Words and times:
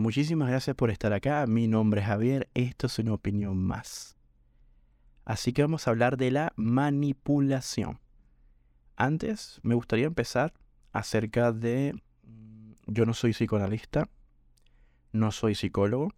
Muchísimas 0.00 0.48
gracias 0.48 0.74
por 0.74 0.90
estar 0.90 1.12
acá. 1.12 1.46
Mi 1.46 1.68
nombre 1.68 2.00
es 2.00 2.06
Javier. 2.06 2.48
Esto 2.54 2.86
es 2.86 2.98
una 2.98 3.12
opinión 3.12 3.58
más. 3.58 4.16
Así 5.26 5.52
que 5.52 5.60
vamos 5.60 5.86
a 5.86 5.90
hablar 5.90 6.16
de 6.16 6.30
la 6.30 6.54
manipulación. 6.56 8.00
Antes 8.96 9.60
me 9.62 9.74
gustaría 9.74 10.06
empezar 10.06 10.54
acerca 10.92 11.52
de... 11.52 12.00
mm, 12.22 12.72
Yo 12.86 13.04
no 13.04 13.12
soy 13.12 13.32
psicoanalista, 13.32 14.08
no 15.12 15.32
soy 15.32 15.54
psicólogo, 15.54 16.14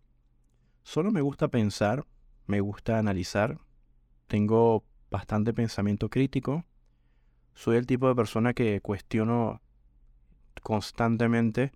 solo 0.85 1.11
me 1.11 1.21
gusta 1.21 1.49
pensar, 1.49 2.07
me 2.47 2.61
gusta 2.61 3.01
analizar, 3.01 3.59
tengo 4.29 4.85
bastante 5.11 5.53
pensamiento 5.53 6.09
crítico, 6.09 6.65
soy 7.55 7.79
el 7.79 7.89
tipo 7.89 8.07
de 8.07 8.15
persona 8.15 8.55
que 8.55 8.81
cuestiono 8.81 9.61
constantemente 10.63 11.73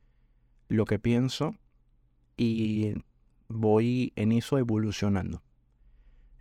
lo 0.69 0.85
que 0.85 1.01
pienso 1.01 1.57
y 2.37 2.95
voy 3.49 4.13
en 4.17 4.33
eso 4.33 4.59
evolucionando. 4.59 5.43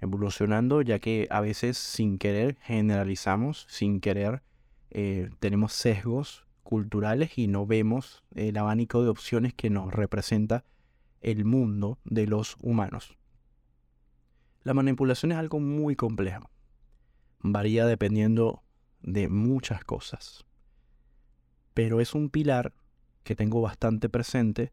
Evolucionando 0.02 0.82
ya 0.82 1.00
que 1.00 1.28
a 1.32 1.42
veces 1.42 1.78
sin 1.78 2.18
querer 2.18 2.58
generalizamos, 2.62 3.66
sin 3.70 4.02
querer 4.02 4.44
eh, 4.92 5.30
tenemos 5.40 5.74
sesgos 5.74 6.46
culturales 6.64 7.38
y 7.38 7.48
no 7.48 7.66
vemos 7.66 8.24
el 8.34 8.58
abanico 8.58 9.04
de 9.04 9.10
opciones 9.10 9.54
que 9.54 9.70
nos 9.70 9.94
representa 9.94 10.66
el 11.22 11.46
mundo 11.46 12.00
de 12.04 12.28
los 12.28 12.58
humanos. 12.60 13.18
La 14.64 14.74
manipulación 14.74 15.32
es 15.32 15.38
algo 15.38 15.60
muy 15.60 15.96
complejo. 15.96 16.50
Varía 17.40 17.86
dependiendo 17.86 18.64
de 19.02 19.30
muchas 19.30 19.84
cosas. 19.84 20.46
Pero 21.74 22.02
es 22.02 22.16
un 22.16 22.30
pilar 22.30 22.74
que 23.24 23.36
tengo 23.36 23.62
bastante 23.62 24.10
presente 24.10 24.72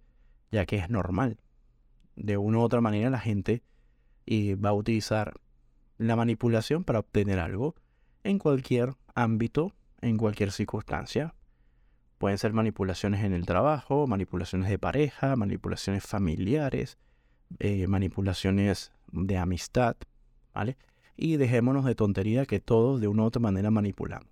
ya 0.53 0.67
que 0.67 0.77
es 0.77 0.91
normal. 0.91 1.39
De 2.15 2.37
una 2.37 2.59
u 2.59 2.61
otra 2.61 2.81
manera 2.81 3.11
la 3.11 3.19
gente 3.19 3.63
eh, 4.27 4.55
va 4.55 4.69
a 4.69 4.75
utilizar 4.75 5.41
la 5.99 6.15
manipulación 6.15 6.85
para 6.85 7.01
obtener 7.01 7.41
algo 7.41 7.75
en 8.23 8.39
cualquier 8.39 8.95
ámbito, 9.15 9.75
en 10.01 10.19
cualquier 10.19 10.53
circunstancia. 10.53 11.35
Pueden 12.19 12.39
ser 12.39 12.53
manipulaciones 12.53 13.25
en 13.25 13.33
el 13.33 13.47
trabajo, 13.47 14.07
manipulaciones 14.07 14.69
de 14.69 14.79
pareja, 14.79 15.35
manipulaciones 15.35 16.05
familiares, 16.05 16.99
eh, 17.59 17.87
manipulaciones 17.89 18.93
de 19.11 19.39
amistad, 19.39 19.97
¿vale? 20.55 20.77
Y 21.17 21.37
dejémonos 21.37 21.85
de 21.85 21.95
tontería 21.95 22.47
que 22.47 22.61
todos 22.61 23.01
de 23.01 23.09
una 23.09 23.23
u 23.23 23.27
otra 23.27 23.41
manera 23.41 23.71
manipulamos. 23.71 24.29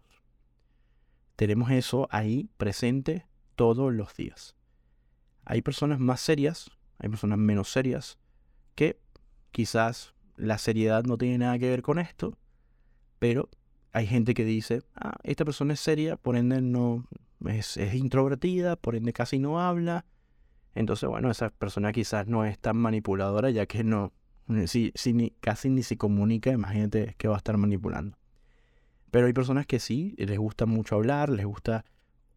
Tenemos 1.37 1.71
eso 1.71 2.07
ahí 2.11 2.49
presente 2.59 3.27
todos 3.57 3.93
los 3.93 4.15
días. 4.15 4.55
Hay 5.51 5.63
personas 5.63 5.99
más 5.99 6.21
serias, 6.21 6.71
hay 6.99 7.09
personas 7.09 7.37
menos 7.37 7.73
serias, 7.73 8.19
que 8.77 9.01
quizás 9.51 10.15
la 10.37 10.59
seriedad 10.59 11.03
no 11.03 11.19
tiene 11.19 11.39
nada 11.39 11.59
que 11.59 11.69
ver 11.69 11.83
con 11.83 11.99
esto, 11.99 12.39
pero 13.19 13.49
hay 13.91 14.07
gente 14.07 14.33
que 14.33 14.45
dice, 14.45 14.85
ah, 14.95 15.17
esta 15.25 15.45
persona 15.45 15.75
es 15.75 15.81
seria, 15.81 16.17
por 16.17 16.37
ende 16.37 16.63
no 16.63 17.05
es, 17.45 17.77
introvertida, 17.77 18.77
por 18.77 18.95
ende 18.95 19.13
casi 19.13 19.41
no 19.41 19.61
habla. 19.61 20.05
Entonces, 20.77 21.09
bueno, 21.09 21.33
esa 21.33 21.51
persona 21.51 21.91
quizás 21.91 22.29
no 22.29 22.45
es 22.45 22.57
tan 22.57 22.77
manipuladora, 22.77 23.51
ya 23.51 23.67
que 23.67 23.83
no, 23.83 24.13
si, 24.67 24.93
si 24.95 25.13
ni, 25.15 25.31
casi 25.41 25.69
ni 25.69 25.83
se 25.83 25.97
comunica, 25.97 26.53
imagínate 26.53 27.17
que 27.19 27.27
va 27.27 27.35
a 27.35 27.39
estar 27.39 27.57
manipulando. 27.57 28.17
Pero 29.11 29.27
hay 29.27 29.33
personas 29.33 29.67
que 29.67 29.81
sí, 29.81 30.15
les 30.17 30.39
gusta 30.39 30.67
mucho 30.67 30.95
hablar, 30.95 31.29
les 31.29 31.45
gusta 31.45 31.85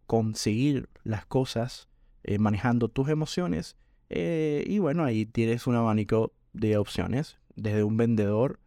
conseguir 0.07 0.89
las 1.03 1.27
cosas 1.27 1.89
eh, 2.23 2.39
manejando 2.39 2.87
tus 2.89 3.09
emociones. 3.09 3.75
eh, 4.09 4.63
y 4.67 4.79
bueno, 4.79 5.03
ahí 5.03 5.25
tienes 5.25 5.67
un 5.67 5.75
abanico 5.75 6.33
de 6.53 6.77
opciones, 6.77 7.39
desde 7.55 7.83
un 7.83 7.97
vendedor 7.97 8.59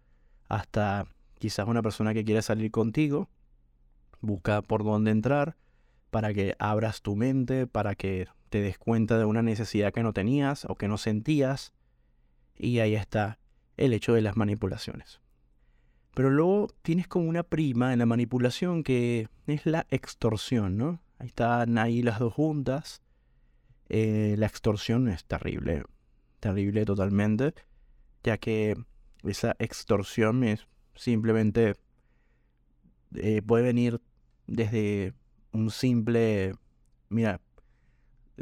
hasta 0.49 1.07
quizás 1.39 1.69
una 1.69 1.83
persona 1.83 2.15
que 2.15 2.25
quiere 2.25 2.43
salir 2.43 2.71
contigo. 2.71 3.29
Busca 4.21 4.63
por 4.63 4.85
dónde 4.85 5.11
entrar 5.11 5.57
para 6.11 6.33
que 6.33 6.55
abras 6.59 7.03
tu 7.03 7.17
mente, 7.17 7.67
para 7.67 7.95
que 7.95 8.29
te 8.49 8.61
des 8.61 8.79
cuenta 8.79 9.19
de 9.19 9.25
una 9.25 9.43
necesidad 9.43 9.93
que 9.93 10.03
no 10.03 10.13
tenías 10.13 10.65
o 10.65 10.77
que 10.77 10.89
no 10.89 10.99
sentías. 10.99 11.73
Y 12.57 12.79
ahí 12.79 12.95
está 12.95 13.39
el 13.77 13.93
hecho 13.93 14.15
de 14.15 14.23
las 14.23 14.37
manipulaciones. 14.37 15.21
Pero 16.15 16.31
luego 16.31 16.69
tienes 16.81 17.09
como 17.09 17.29
una 17.29 17.43
prima 17.43 17.93
en 17.93 17.99
la 17.99 18.07
manipulación 18.07 18.83
que 18.83 19.29
es 19.47 19.67
la 19.67 19.87
extorsión, 19.91 20.79
¿no? 20.79 21.01
Ahí 21.19 21.27
están 21.27 21.77
ahí 21.77 22.03
las 22.03 22.19
dos 22.19 22.33
juntas. 22.33 23.03
Eh, 23.89 24.35
la 24.39 24.47
extorsión 24.47 25.09
es 25.09 25.25
terrible, 25.25 25.85
terrible 26.41 26.85
totalmente, 26.85 27.55
ya 28.25 28.39
que 28.39 28.77
esa 29.23 29.55
extorsión 29.59 30.45
es 30.45 30.67
simplemente 30.95 31.75
eh, 33.15 33.43
puede 33.43 33.65
venir 33.65 34.01
desde 34.47 35.15
un 35.53 35.71
simple, 35.71 36.55
mira, 37.09 37.41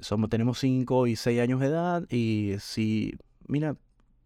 somos, 0.01 0.29
tenemos 0.31 0.59
5 0.59 1.07
y 1.07 1.17
6 1.17 1.41
años 1.41 1.61
de 1.61 1.67
edad 1.67 2.11
y 2.11 2.55
si, 2.59 3.17
mira, 3.47 3.77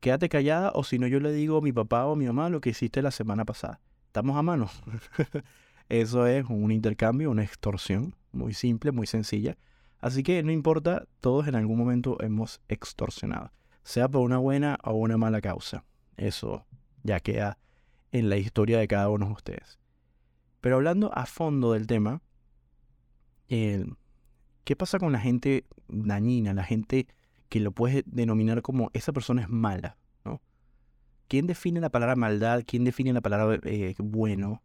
quédate 0.01 0.29
callada 0.29 0.73
o 0.75 0.85
si 0.85 0.99
no 0.99 1.07
yo 1.07 1.21
le 1.21 1.33
digo 1.33 1.59
a 1.59 1.61
mi 1.61 1.73
papá 1.73 2.07
o 2.07 2.13
a 2.13 2.17
mi 2.17 2.27
mamá 2.27 2.49
lo 2.49 2.61
que 2.61 2.71
hiciste 2.71 3.03
la 3.03 3.11
semana 3.11 3.45
pasada. 3.45 3.81
Estamos 4.07 4.37
a 4.37 4.43
mano. 4.43 4.71
Eso 5.89 6.27
es 6.27 6.45
un 6.49 6.71
intercambio, 6.71 7.31
una 7.31 7.45
extorsión, 7.45 8.15
muy 8.33 8.55
simple, 8.55 8.93
muy 8.93 9.07
sencilla. 9.07 9.57
Así 10.01 10.23
que 10.23 10.43
no 10.43 10.53
importa, 10.53 11.07
todos 11.21 11.49
en 11.49 11.57
algún 11.57 11.77
momento 11.77 12.17
hemos 12.23 12.61
extorsionado, 12.69 13.53
sea 13.83 14.09
por 14.09 14.23
una 14.23 14.39
buena 14.39 14.79
o 14.85 14.93
una 14.93 15.17
mala 15.17 15.41
causa. 15.41 15.85
Eso 16.17 16.67
ya 17.03 17.21
queda 17.21 17.59
en 18.13 18.29
la 18.29 18.37
historia 18.37 18.79
de 18.79 18.89
cada 18.89 19.09
uno 19.09 19.27
de 19.27 19.33
ustedes. 19.33 19.79
Pero 20.61 20.77
hablando 20.77 21.11
a 21.15 21.27
fondo 21.27 21.73
del 21.73 21.87
tema, 21.87 22.23
eh, 23.49 23.85
¿qué 24.65 24.77
pasa 24.77 24.99
con 24.99 25.13
la 25.13 25.21
gente 25.21 25.65
dañina, 25.89 26.55
la 26.55 26.65
gente 26.65 27.07
que 27.49 27.61
lo 27.61 27.73
puedes 27.73 28.05
denominar 28.07 28.63
como 28.63 28.91
esa 28.93 29.13
persona 29.13 29.43
es 29.43 29.49
mala? 29.49 29.97
¿no? 30.25 30.41
¿Quién 31.29 31.47
define 31.47 31.81
la 31.81 31.91
palabra 31.91 32.17
maldad? 32.17 32.63
¿Quién 32.67 32.85
define 32.85 33.13
la 33.13 33.21
palabra 33.21 33.59
eh, 33.65 33.95
bueno? 33.99 34.63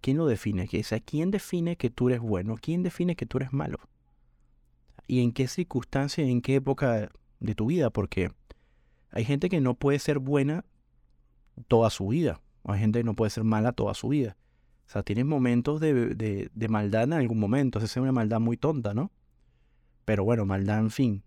¿Quién 0.00 0.16
lo 0.16 0.26
define? 0.26 0.68
¿Quién 0.68 1.30
define 1.30 1.76
que 1.76 1.90
tú 1.90 2.08
eres 2.08 2.20
bueno? 2.20 2.56
¿Quién 2.60 2.82
define 2.82 3.16
que 3.16 3.26
tú 3.26 3.38
eres 3.38 3.52
malo? 3.52 3.78
¿Y 5.10 5.24
en 5.24 5.32
qué 5.32 5.48
circunstancia, 5.48 6.22
en 6.22 6.40
qué 6.40 6.54
época 6.54 7.10
de 7.40 7.54
tu 7.56 7.66
vida? 7.66 7.90
Porque 7.90 8.30
hay 9.10 9.24
gente 9.24 9.48
que 9.48 9.60
no 9.60 9.74
puede 9.74 9.98
ser 9.98 10.20
buena 10.20 10.64
toda 11.66 11.90
su 11.90 12.06
vida. 12.06 12.40
O 12.62 12.70
hay 12.70 12.78
gente 12.78 13.00
que 13.00 13.04
no 13.04 13.14
puede 13.14 13.30
ser 13.30 13.42
mala 13.42 13.72
toda 13.72 13.94
su 13.94 14.06
vida. 14.06 14.36
O 14.86 14.90
sea, 14.92 15.02
tienes 15.02 15.24
momentos 15.24 15.80
de, 15.80 16.48
maldad 16.68 17.02
en 17.02 17.14
algún 17.14 17.40
momento. 17.40 17.80
Esa 17.80 17.86
es 17.86 17.96
una 17.96 18.12
maldad 18.12 18.38
muy 18.38 18.56
tonta, 18.56 18.94
¿no? 18.94 19.10
Pero 20.04 20.22
bueno, 20.22 20.46
maldad, 20.46 20.78
en 20.78 20.90
fin. 20.92 21.24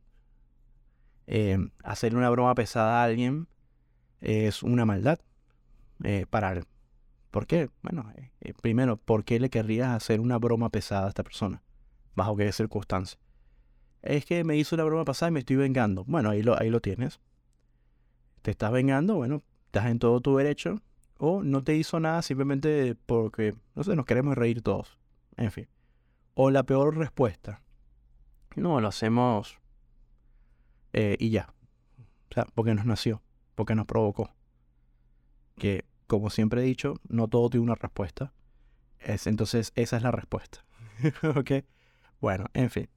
Eh, 1.27 1.57
hacer 1.83 2.15
una 2.15 2.29
broma 2.29 2.55
pesada 2.55 3.01
a 3.01 3.03
alguien 3.03 3.50
es 4.21 4.63
una 4.63 4.85
maldad. 4.85 5.19
Eh, 6.05 6.25
para 6.29 6.63
¿Por 7.31 7.47
qué? 7.47 7.69
Bueno, 7.81 8.13
eh, 8.15 8.31
eh, 8.39 8.53
primero, 8.53 8.95
¿por 8.95 9.25
qué 9.25 9.41
le 9.41 9.50
querrías 9.50 9.89
hacer 9.89 10.21
una 10.21 10.38
broma 10.38 10.69
pesada 10.69 11.07
a 11.07 11.09
esta 11.09 11.23
persona? 11.23 11.63
¿Bajo 12.15 12.38
qué 12.38 12.50
circunstancia? 12.53 13.19
Es 14.03 14.25
que 14.25 14.44
me 14.44 14.58
hizo 14.58 14.75
una 14.75 14.84
broma 14.84 15.06
pasada 15.06 15.30
y 15.30 15.34
me 15.34 15.40
estoy 15.40 15.56
vengando. 15.56 16.03
Bueno, 16.06 16.30
ahí 16.30 16.44
lo, 16.44 16.59
ahí 16.59 16.69
lo 16.69 16.81
tienes. 16.81 17.19
Te 18.41 18.52
estás 18.52 18.72
vengando, 18.72 19.16
bueno, 19.16 19.41
estás 19.66 19.88
en 19.88 19.97
todo 19.97 20.19
tu 20.19 20.36
derecho. 20.36 20.81
O 21.18 21.41
no 21.41 21.64
te 21.64 21.75
hizo 21.75 22.00
nada 22.02 22.22
simplemente 22.22 22.96
porque, 23.06 23.56
no 23.75 23.84
sé, 23.84 23.96
nos 23.96 24.06
queremos 24.06 24.36
reír 24.38 24.62
todos. 24.62 24.97
En 25.38 25.52
fin. 25.52 25.68
O 26.34 26.52
la 26.52 26.63
peor 26.63 26.97
respuesta. 26.97 27.62
No, 28.56 28.81
lo 28.81 28.90
hacemos 28.90 29.58
eh, 30.92 31.16
y 31.19 31.30
ya. 31.30 31.53
O 32.30 32.33
sea, 32.33 32.45
porque 32.54 32.74
nos 32.74 32.86
nació, 32.86 33.22
porque 33.56 33.74
nos 33.74 33.86
provocó. 33.86 34.33
Que, 35.56 35.86
como 36.07 36.30
siempre 36.30 36.62
he 36.62 36.66
dicho, 36.66 36.95
no 37.07 37.30
todo 37.30 37.50
tiene 37.50 37.63
una 37.63 37.75
respuesta. 37.75 38.33
Es, 39.00 39.27
entonces, 39.27 39.72
esa 39.75 39.95
es 39.95 40.04
la 40.04 40.12
respuesta. 40.12 40.66
¿Ok? 41.36 41.63
Bueno, 42.19 42.45
en 42.54 42.69
fin. 42.69 42.89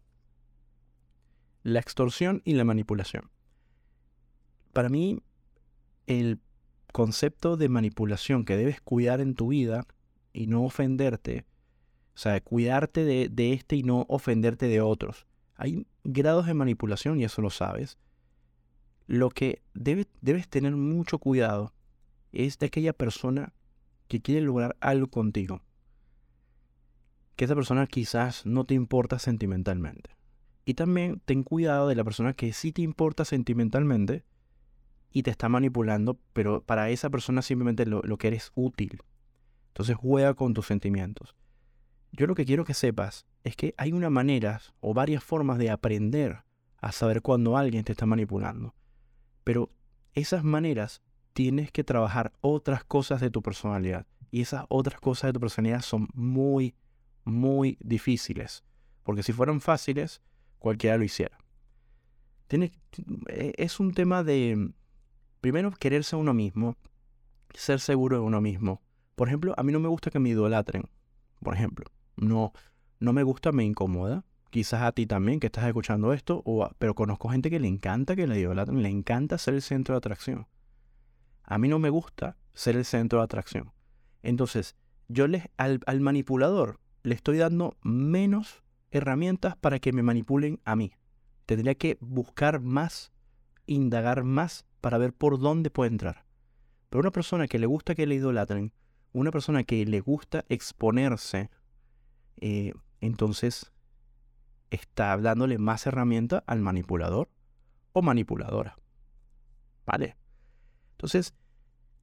La 1.66 1.80
extorsión 1.80 2.42
y 2.44 2.54
la 2.54 2.62
manipulación. 2.62 3.28
Para 4.72 4.88
mí, 4.88 5.18
el 6.06 6.38
concepto 6.92 7.56
de 7.56 7.68
manipulación 7.68 8.44
que 8.44 8.56
debes 8.56 8.80
cuidar 8.80 9.20
en 9.20 9.34
tu 9.34 9.48
vida 9.48 9.84
y 10.32 10.46
no 10.46 10.62
ofenderte, 10.62 11.44
o 12.14 12.18
sea, 12.18 12.40
cuidarte 12.40 13.04
de, 13.04 13.28
de 13.28 13.52
este 13.52 13.74
y 13.74 13.82
no 13.82 14.06
ofenderte 14.08 14.68
de 14.68 14.80
otros. 14.80 15.26
Hay 15.56 15.88
grados 16.04 16.46
de 16.46 16.54
manipulación 16.54 17.18
y 17.18 17.24
eso 17.24 17.42
lo 17.42 17.50
sabes. 17.50 17.98
Lo 19.08 19.30
que 19.30 19.60
debe, 19.74 20.06
debes 20.20 20.48
tener 20.48 20.76
mucho 20.76 21.18
cuidado 21.18 21.74
es 22.30 22.60
de 22.60 22.66
aquella 22.66 22.92
persona 22.92 23.54
que 24.06 24.22
quiere 24.22 24.40
lograr 24.40 24.76
algo 24.78 25.08
contigo. 25.08 25.62
Que 27.34 27.46
esa 27.46 27.56
persona 27.56 27.88
quizás 27.88 28.46
no 28.46 28.62
te 28.62 28.74
importa 28.74 29.18
sentimentalmente. 29.18 30.15
Y 30.66 30.74
también 30.74 31.22
ten 31.24 31.44
cuidado 31.44 31.88
de 31.88 31.94
la 31.94 32.04
persona 32.04 32.34
que 32.34 32.52
sí 32.52 32.72
te 32.72 32.82
importa 32.82 33.24
sentimentalmente 33.24 34.24
y 35.12 35.22
te 35.22 35.30
está 35.30 35.48
manipulando, 35.48 36.18
pero 36.32 36.60
para 36.60 36.90
esa 36.90 37.08
persona 37.08 37.40
simplemente 37.40 37.86
lo, 37.86 38.02
lo 38.02 38.18
que 38.18 38.26
eres 38.26 38.50
útil. 38.56 39.00
Entonces 39.68 39.96
juega 39.96 40.34
con 40.34 40.54
tus 40.54 40.66
sentimientos. 40.66 41.36
Yo 42.10 42.26
lo 42.26 42.34
que 42.34 42.44
quiero 42.44 42.64
que 42.64 42.74
sepas 42.74 43.26
es 43.44 43.54
que 43.54 43.74
hay 43.78 43.92
una 43.92 44.10
manera 44.10 44.60
o 44.80 44.92
varias 44.92 45.22
formas 45.22 45.58
de 45.58 45.70
aprender 45.70 46.42
a 46.78 46.90
saber 46.90 47.22
cuando 47.22 47.56
alguien 47.56 47.84
te 47.84 47.92
está 47.92 48.04
manipulando. 48.04 48.74
Pero 49.44 49.70
esas 50.14 50.42
maneras 50.42 51.00
tienes 51.32 51.70
que 51.70 51.84
trabajar 51.84 52.32
otras 52.40 52.82
cosas 52.82 53.20
de 53.20 53.30
tu 53.30 53.40
personalidad. 53.40 54.06
Y 54.32 54.40
esas 54.40 54.64
otras 54.68 54.98
cosas 54.98 55.28
de 55.28 55.34
tu 55.34 55.40
personalidad 55.40 55.82
son 55.82 56.08
muy, 56.12 56.74
muy 57.24 57.78
difíciles. 57.80 58.64
Porque 59.04 59.22
si 59.22 59.32
fueran 59.32 59.60
fáciles, 59.60 60.22
cualquiera 60.58 60.96
lo 60.96 61.04
hiciera. 61.04 61.38
Tiene, 62.48 62.72
e, 63.28 63.52
es 63.56 63.80
un 63.80 63.92
tema 63.92 64.22
de, 64.22 64.72
primero, 65.40 65.70
quererse 65.72 66.16
a 66.16 66.18
uno 66.18 66.34
mismo, 66.34 66.76
ser 67.54 67.80
seguro 67.80 68.18
de 68.18 68.22
uno 68.22 68.40
mismo. 68.40 68.82
Por 69.14 69.28
ejemplo, 69.28 69.54
a 69.56 69.62
mí 69.62 69.72
no 69.72 69.80
me 69.80 69.88
gusta 69.88 70.10
que 70.10 70.18
me 70.18 70.28
idolatren. 70.28 70.88
Por 71.40 71.54
ejemplo, 71.54 71.86
no, 72.16 72.52
no 73.00 73.12
me 73.12 73.22
gusta, 73.22 73.52
me 73.52 73.64
incomoda. 73.64 74.24
Quizás 74.50 74.82
a 74.82 74.92
ti 74.92 75.06
también 75.06 75.40
que 75.40 75.46
estás 75.46 75.66
escuchando 75.66 76.12
esto, 76.12 76.42
o 76.44 76.70
pero 76.78 76.94
conozco 76.94 77.28
gente 77.28 77.50
que 77.50 77.60
le 77.60 77.68
encanta 77.68 78.16
que 78.16 78.26
le 78.26 78.38
idolatren, 78.38 78.82
le 78.82 78.88
encanta 78.88 79.38
ser 79.38 79.54
el 79.54 79.62
centro 79.62 79.94
de 79.94 79.98
atracción. 79.98 80.46
A 81.42 81.58
mí 81.58 81.68
no 81.68 81.78
me 81.78 81.90
gusta 81.90 82.36
ser 82.54 82.76
el 82.76 82.84
centro 82.84 83.18
de 83.18 83.24
atracción. 83.24 83.72
Entonces, 84.22 84.76
yo 85.08 85.26
les, 85.26 85.44
al, 85.56 85.80
al 85.86 86.00
manipulador 86.00 86.80
le 87.02 87.14
estoy 87.14 87.38
dando 87.38 87.76
menos 87.82 88.62
herramientas 88.96 89.56
para 89.56 89.78
que 89.78 89.93
me 89.93 90.02
manipulen 90.02 90.60
a 90.64 90.76
mí. 90.76 90.93
Tendría 91.46 91.75
que 91.75 91.96
buscar 92.00 92.60
más, 92.60 93.12
indagar 93.66 94.25
más 94.25 94.66
para 94.81 94.98
ver 94.98 95.12
por 95.12 95.38
dónde 95.38 95.70
puede 95.70 95.90
entrar. 95.90 96.25
Pero 96.88 97.00
una 97.00 97.10
persona 97.10 97.48
que 97.48 97.58
le 97.58 97.66
gusta 97.66 97.94
que 97.94 98.06
le 98.06 98.16
idolatren, 98.16 98.72
una 99.12 99.31
persona 99.31 99.64
que 99.64 99.84
le 99.87 100.00
gusta 100.00 100.44
exponerse, 100.48 101.50
eh, 102.37 102.72
entonces 103.00 103.72
está 104.70 105.16
dándole 105.16 105.58
más 105.58 105.87
herramienta 105.87 106.42
al 106.46 106.60
manipulador 106.60 107.28
o 107.92 108.02
manipuladora. 108.02 108.76
¿Vale? 109.87 110.16
Entonces, 110.92 111.34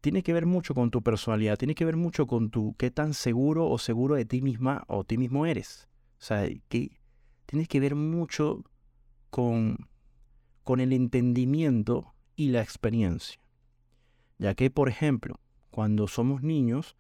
tiene 0.02 0.22
que 0.22 0.34
ver 0.34 0.46
mucho 0.46 0.74
con 0.74 0.92
tu 0.92 1.02
personalidad, 1.02 1.58
tiene 1.58 1.76
que 1.76 1.86
ver 1.86 1.96
mucho 1.96 2.28
con 2.28 2.50
tu 2.50 2.76
qué 2.78 2.92
tan 2.92 3.14
seguro 3.14 3.70
o 3.70 3.78
seguro 3.78 4.16
de 4.16 4.26
ti 4.26 4.42
misma 4.42 4.84
o 4.88 5.04
ti 5.04 5.18
mismo 5.18 5.46
eres. 5.46 5.88
O 6.24 6.26
sea, 6.26 6.48
que 6.70 6.98
tienes 7.46 7.68
que 7.68 7.82
ver 7.82 7.96
mucho 7.96 8.64
con, 9.30 9.90
con 10.64 10.80
el 10.80 10.94
entendimiento 10.94 12.14
y 12.38 12.48
la 12.52 12.62
experiencia. 12.62 13.42
Ya 14.38 14.56
que, 14.56 14.72
por 14.72 14.88
ejemplo, 14.88 15.42
cuando 15.70 16.08
somos 16.08 16.42
niños, 16.42 16.96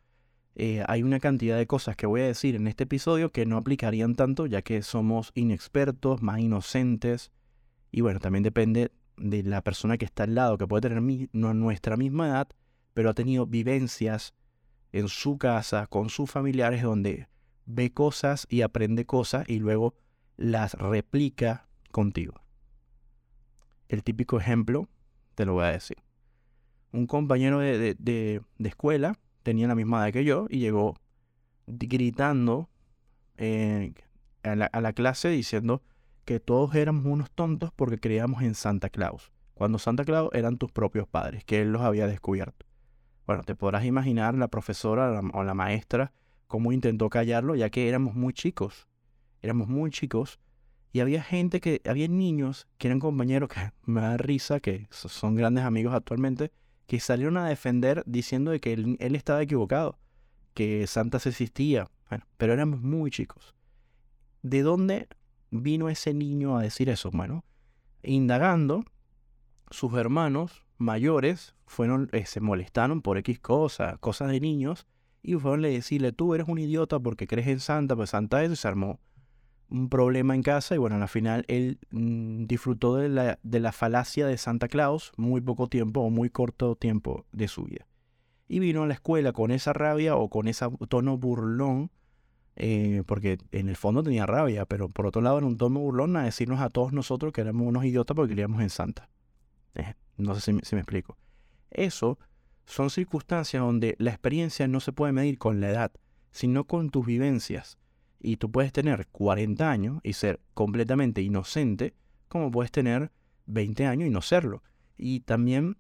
eh, 0.55 0.83
hay 0.89 1.03
una 1.03 1.21
cantidad 1.21 1.57
de 1.57 1.67
cosas 1.67 1.95
que 1.95 2.05
voy 2.05 2.19
a 2.19 2.25
decir 2.25 2.55
en 2.55 2.67
este 2.67 2.83
episodio 2.83 3.31
que 3.31 3.45
no 3.45 3.55
aplicarían 3.55 4.15
tanto, 4.15 4.45
ya 4.45 4.61
que 4.61 4.81
somos 4.81 5.31
inexpertos, 5.35 6.21
más 6.21 6.41
inocentes. 6.41 7.31
Y 7.93 8.01
bueno, 8.01 8.19
también 8.19 8.43
depende 8.43 8.91
de 9.15 9.41
la 9.43 9.61
persona 9.61 9.97
que 9.97 10.03
está 10.03 10.23
al 10.23 10.35
lado, 10.35 10.57
que 10.57 10.67
puede 10.67 10.89
tener 10.89 11.29
nuestra 11.31 11.95
misma 11.95 12.27
edad, 12.27 12.49
pero 12.93 13.09
ha 13.09 13.13
tenido 13.13 13.47
vivencias 13.47 14.33
en 14.91 15.07
su 15.07 15.37
casa, 15.37 15.87
con 15.87 16.09
sus 16.09 16.29
familiares, 16.29 16.83
donde 16.83 17.29
ve 17.65 17.91
cosas 17.91 18.47
y 18.49 18.61
aprende 18.61 19.05
cosas 19.05 19.47
y 19.47 19.59
luego 19.59 19.95
las 20.37 20.73
replica 20.73 21.67
contigo. 21.91 22.35
El 23.87 24.03
típico 24.03 24.39
ejemplo, 24.39 24.89
te 25.35 25.45
lo 25.45 25.53
voy 25.53 25.65
a 25.65 25.71
decir. 25.71 25.97
Un 26.91 27.07
compañero 27.07 27.59
de, 27.59 27.95
de, 27.97 28.41
escuela 28.63 29.17
tenía 29.43 29.67
la 29.67 29.75
misma 29.75 30.03
edad 30.03 30.13
que 30.13 30.23
yo 30.23 30.47
y 30.49 30.59
llegó 30.59 30.95
gritando 31.65 32.69
eh, 33.37 33.93
a, 34.43 34.55
la, 34.55 34.65
a 34.65 34.81
la 34.81 34.93
clase 34.93 35.29
diciendo 35.29 35.81
que 36.25 36.39
todos 36.39 36.75
éramos 36.75 37.05
unos 37.05 37.31
tontos 37.31 37.71
porque 37.75 37.99
creíamos 37.99 38.43
en 38.43 38.55
Santa 38.55 38.89
Claus, 38.89 39.31
cuando 39.53 39.79
Santa 39.79 40.05
Claus 40.05 40.29
eran 40.33 40.57
tus 40.57 40.71
propios 40.71 41.07
padres, 41.07 41.43
que 41.43 41.61
él 41.61 41.71
los 41.71 41.81
había 41.81 42.07
descubierto. 42.07 42.65
Bueno, 43.25 43.43
te 43.43 43.55
podrás 43.55 43.85
imaginar 43.85 44.35
la 44.35 44.47
profesora 44.47 45.21
o 45.33 45.43
la 45.43 45.53
maestra 45.53 46.13
cómo 46.53 46.71
intentó 46.71 47.09
callarlo, 47.09 47.55
ya 47.55 47.71
que 47.71 47.89
éramos 47.89 48.13
muy 48.13 48.31
chicos. 48.31 48.87
Éramos 49.41 49.69
muy 49.69 49.89
chicos. 49.89 50.39
Y 50.91 50.99
había 50.99 51.23
gente 51.23 51.59
que, 51.59 51.81
había 51.83 52.07
niños 52.07 52.67
que 52.77 52.89
eran 52.89 52.99
compañeros 52.99 53.49
que 53.49 53.71
me 53.91 54.01
da 54.01 54.17
risa, 54.17 54.59
que 54.59 54.85
son 54.91 55.33
grandes 55.33 55.63
amigos 55.63 55.95
actualmente, 55.95 56.51
que 56.85 56.99
salieron 56.99 57.37
a 57.37 57.47
defender 57.47 58.03
diciendo 58.05 58.51
de 58.51 58.59
que 58.59 58.73
él, 58.73 59.15
estaba 59.15 59.41
equivocado, 59.41 59.97
que 60.53 60.85
Santa 60.85 61.17
existía. 61.17 61.89
Bueno, 62.07 62.23
pero 62.37 62.53
éramos 62.53 62.83
muy 62.83 63.09
chicos. 63.09 63.55
¿De 64.43 64.61
dónde 64.61 65.07
vino 65.49 65.89
ese 65.89 66.13
niño 66.13 66.55
a 66.55 66.61
decir 66.61 66.87
eso? 66.87 67.09
Bueno, 67.09 67.43
indagando, 68.03 68.85
sus 69.71 69.91
hermanos 69.95 70.67
mayores 70.77 71.55
fueron, 71.65 72.09
eh, 72.11 72.27
se 72.27 72.41
molestaron 72.41 73.01
por 73.01 73.17
X 73.17 73.39
cosas, 73.39 73.97
cosas 73.97 74.29
de 74.29 74.39
niños, 74.39 74.85
y 75.23 75.35
fueron 75.35 75.63
a 75.63 75.69
decirle, 75.69 76.11
tú 76.11 76.35
eres 76.35 76.47
un 76.47 76.59
idiota 76.59 76.99
porque 76.99 77.25
crees 77.25 77.47
en 77.47 77.61
Santa, 77.61 77.95
pues 77.95 78.11
Santa 78.11 78.43
es, 78.43 78.51
y 78.51 78.55
se 78.57 78.67
armó 78.67 78.99
un 79.69 79.89
problema 79.89 80.35
en 80.35 80.43
casa 80.43 80.75
y 80.75 80.77
bueno, 80.77 80.97
al 80.97 81.07
final 81.07 81.45
él 81.47 81.79
mm, 81.89 82.45
disfrutó 82.45 82.95
de 82.95 83.09
la, 83.09 83.39
de 83.41 83.59
la 83.59 83.71
falacia 83.71 84.27
de 84.27 84.37
Santa 84.37 84.67
Claus 84.67 85.11
muy 85.17 85.41
poco 85.41 85.67
tiempo 85.67 86.01
o 86.01 86.11
muy 86.11 86.29
corto 86.29 86.75
tiempo 86.75 87.25
de 87.31 87.47
su 87.47 87.63
vida. 87.63 87.87
Y 88.47 88.59
vino 88.59 88.83
a 88.83 88.87
la 88.87 88.93
escuela 88.93 89.33
con 89.33 89.49
esa 89.49 89.73
rabia 89.73 90.15
o 90.15 90.29
con 90.29 90.47
ese 90.47 90.67
tono 90.89 91.17
burlón, 91.17 91.89
eh, 92.55 93.01
porque 93.07 93.39
en 93.51 93.67
el 93.67 93.75
fondo 93.75 94.03
tenía 94.03 94.27
rabia, 94.27 94.65
pero 94.65 94.89
por 94.89 95.07
otro 95.07 95.23
lado 95.23 95.39
era 95.39 95.47
un 95.47 95.57
tono 95.57 95.79
burlón 95.79 96.17
a 96.17 96.23
decirnos 96.23 96.59
a 96.59 96.69
todos 96.69 96.93
nosotros 96.93 97.33
que 97.33 97.41
éramos 97.41 97.65
unos 97.65 97.83
idiotas 97.83 98.13
porque 98.13 98.33
creíamos 98.33 98.61
en 98.61 98.69
Santa. 98.69 99.09
Eh, 99.73 99.95
no 100.17 100.35
sé 100.35 100.41
si 100.41 100.59
si 100.61 100.75
me 100.75 100.81
explico. 100.81 101.17
Eso 101.71 102.19
son 102.65 102.89
circunstancias 102.89 103.61
donde 103.61 103.95
la 103.99 104.11
experiencia 104.11 104.67
no 104.67 104.79
se 104.79 104.93
puede 104.93 105.13
medir 105.13 105.37
con 105.37 105.59
la 105.59 105.69
edad, 105.69 105.91
sino 106.31 106.65
con 106.65 106.89
tus 106.89 107.05
vivencias. 107.05 107.77
Y 108.19 108.37
tú 108.37 108.51
puedes 108.51 108.71
tener 108.71 109.07
40 109.07 109.69
años 109.69 109.99
y 110.03 110.13
ser 110.13 110.39
completamente 110.53 111.21
inocente, 111.21 111.93
como 112.29 112.51
puedes 112.51 112.71
tener 112.71 113.11
20 113.47 113.85
años 113.85 114.07
y 114.07 114.11
no 114.11 114.21
serlo. 114.21 114.63
Y 114.97 115.21
también 115.21 115.77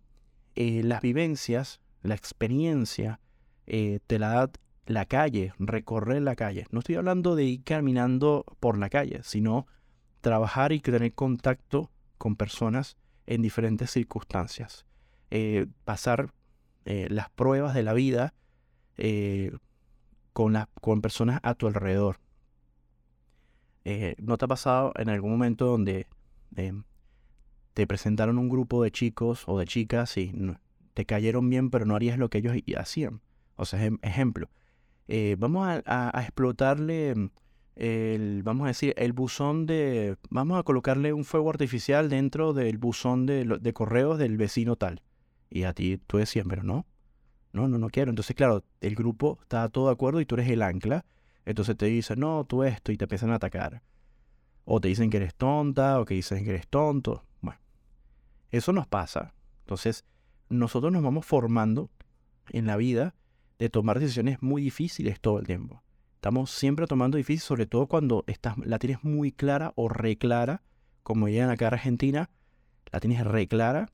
eh, 0.55 0.83
las 0.83 1.01
vivencias, 1.01 1.79
la 2.01 2.15
experiencia, 2.15 3.19
eh, 3.65 3.99
te 4.07 4.19
la 4.19 4.29
da 4.29 4.51
la 4.85 5.05
calle, 5.05 5.53
recorrer 5.59 6.21
la 6.21 6.35
calle. 6.35 6.67
No 6.71 6.79
estoy 6.79 6.95
hablando 6.95 7.35
de 7.35 7.45
ir 7.45 7.63
caminando 7.63 8.45
por 8.59 8.77
la 8.77 8.89
calle, 8.89 9.21
sino 9.23 9.65
trabajar 10.21 10.73
y 10.73 10.79
tener 10.79 11.13
contacto 11.13 11.91
con 12.17 12.35
personas 12.35 12.97
en 13.25 13.41
diferentes 13.41 13.91
circunstancias. 13.91 14.85
Eh, 15.31 15.67
pasar 15.85 16.33
eh, 16.85 17.07
las 17.09 17.29
pruebas 17.29 17.73
de 17.73 17.83
la 17.83 17.93
vida 17.93 18.33
eh, 18.97 19.55
con, 20.33 20.55
con 20.81 21.01
personas 21.01 21.39
a 21.43 21.55
tu 21.55 21.67
alrededor. 21.67 22.19
Eh, 23.85 24.15
¿No 24.17 24.37
te 24.37 24.45
ha 24.45 24.47
pasado 24.47 24.93
en 24.97 25.09
algún 25.09 25.31
momento 25.31 25.65
donde 25.65 26.07
te 27.73 27.87
presentaron 27.87 28.37
un 28.37 28.49
grupo 28.49 28.83
de 28.83 28.91
chicos 28.91 29.43
o 29.47 29.57
de 29.59 29.65
chicas 29.65 30.17
y 30.17 30.33
te 30.93 31.05
cayeron 31.05 31.49
bien, 31.49 31.69
pero 31.69 31.85
no 31.85 31.95
harías 31.95 32.17
lo 32.17 32.29
que 32.29 32.39
ellos 32.39 32.55
hacían? 32.77 33.21
O 33.55 33.65
sea, 33.65 33.89
ejemplo, 34.01 34.49
vamos 35.37 35.81
a, 35.85 36.21
explotarle 36.21 37.29
el, 37.75 38.43
vamos 38.43 38.65
a 38.65 38.67
decir, 38.67 38.93
el 38.97 39.13
buzón 39.13 39.65
de, 39.65 40.17
vamos 40.29 40.59
a 40.59 40.63
colocarle 40.63 41.13
un 41.13 41.25
fuego 41.25 41.49
artificial 41.49 42.09
dentro 42.09 42.53
del 42.53 42.77
buzón 42.77 43.25
de, 43.25 43.45
de 43.45 43.73
correos 43.73 44.17
del 44.17 44.37
vecino 44.37 44.75
tal. 44.75 45.01
Y 45.53 45.65
a 45.65 45.73
ti 45.73 45.99
tú 46.07 46.17
decías, 46.17 46.47
pero 46.49 46.63
no, 46.63 46.87
no, 47.51 47.67
no, 47.67 47.77
no 47.77 47.89
quiero. 47.89 48.09
Entonces, 48.09 48.35
claro, 48.35 48.63
el 48.81 48.95
grupo 48.95 49.37
está 49.43 49.69
todo 49.69 49.85
de 49.85 49.93
acuerdo 49.93 50.19
y 50.19 50.25
tú 50.25 50.33
eres 50.33 50.49
el 50.49 50.63
ancla. 50.63 51.05
Entonces 51.45 51.77
te 51.77 51.85
dicen, 51.85 52.21
no, 52.21 52.43
tú 52.43 52.63
esto, 52.63 52.91
y 52.91 52.97
te 52.97 53.05
empiezan 53.05 53.29
a 53.29 53.35
atacar. 53.35 53.83
O 54.65 54.81
te 54.81 54.87
dicen 54.87 55.11
que 55.11 55.17
eres 55.17 55.35
tonta, 55.35 55.99
o 55.99 56.05
que 56.05 56.15
dicen 56.15 56.43
que 56.43 56.49
eres 56.49 56.67
tonto. 56.67 57.23
Bueno, 57.41 57.59
eso 58.49 58.73
nos 58.73 58.87
pasa. 58.87 59.35
Entonces, 59.59 60.05
nosotros 60.49 60.91
nos 60.91 61.03
vamos 61.03 61.23
formando 61.23 61.91
en 62.49 62.65
la 62.65 62.75
vida 62.75 63.13
de 63.59 63.69
tomar 63.69 63.99
decisiones 63.99 64.41
muy 64.41 64.63
difíciles 64.63 65.19
todo 65.19 65.37
el 65.37 65.45
tiempo. 65.45 65.83
Estamos 66.15 66.49
siempre 66.49 66.87
tomando 66.87 67.17
difíciles, 67.17 67.43
sobre 67.43 67.67
todo 67.67 67.85
cuando 67.85 68.23
estás, 68.25 68.57
la 68.57 68.79
tienes 68.79 69.03
muy 69.03 69.31
clara 69.31 69.71
o 69.75 69.87
reclara, 69.87 70.63
como 71.03 71.29
llegan 71.29 71.51
acá 71.51 71.65
a 71.65 71.73
Argentina, 71.73 72.31
la 72.91 72.99
tienes 72.99 73.23
reclara 73.23 73.91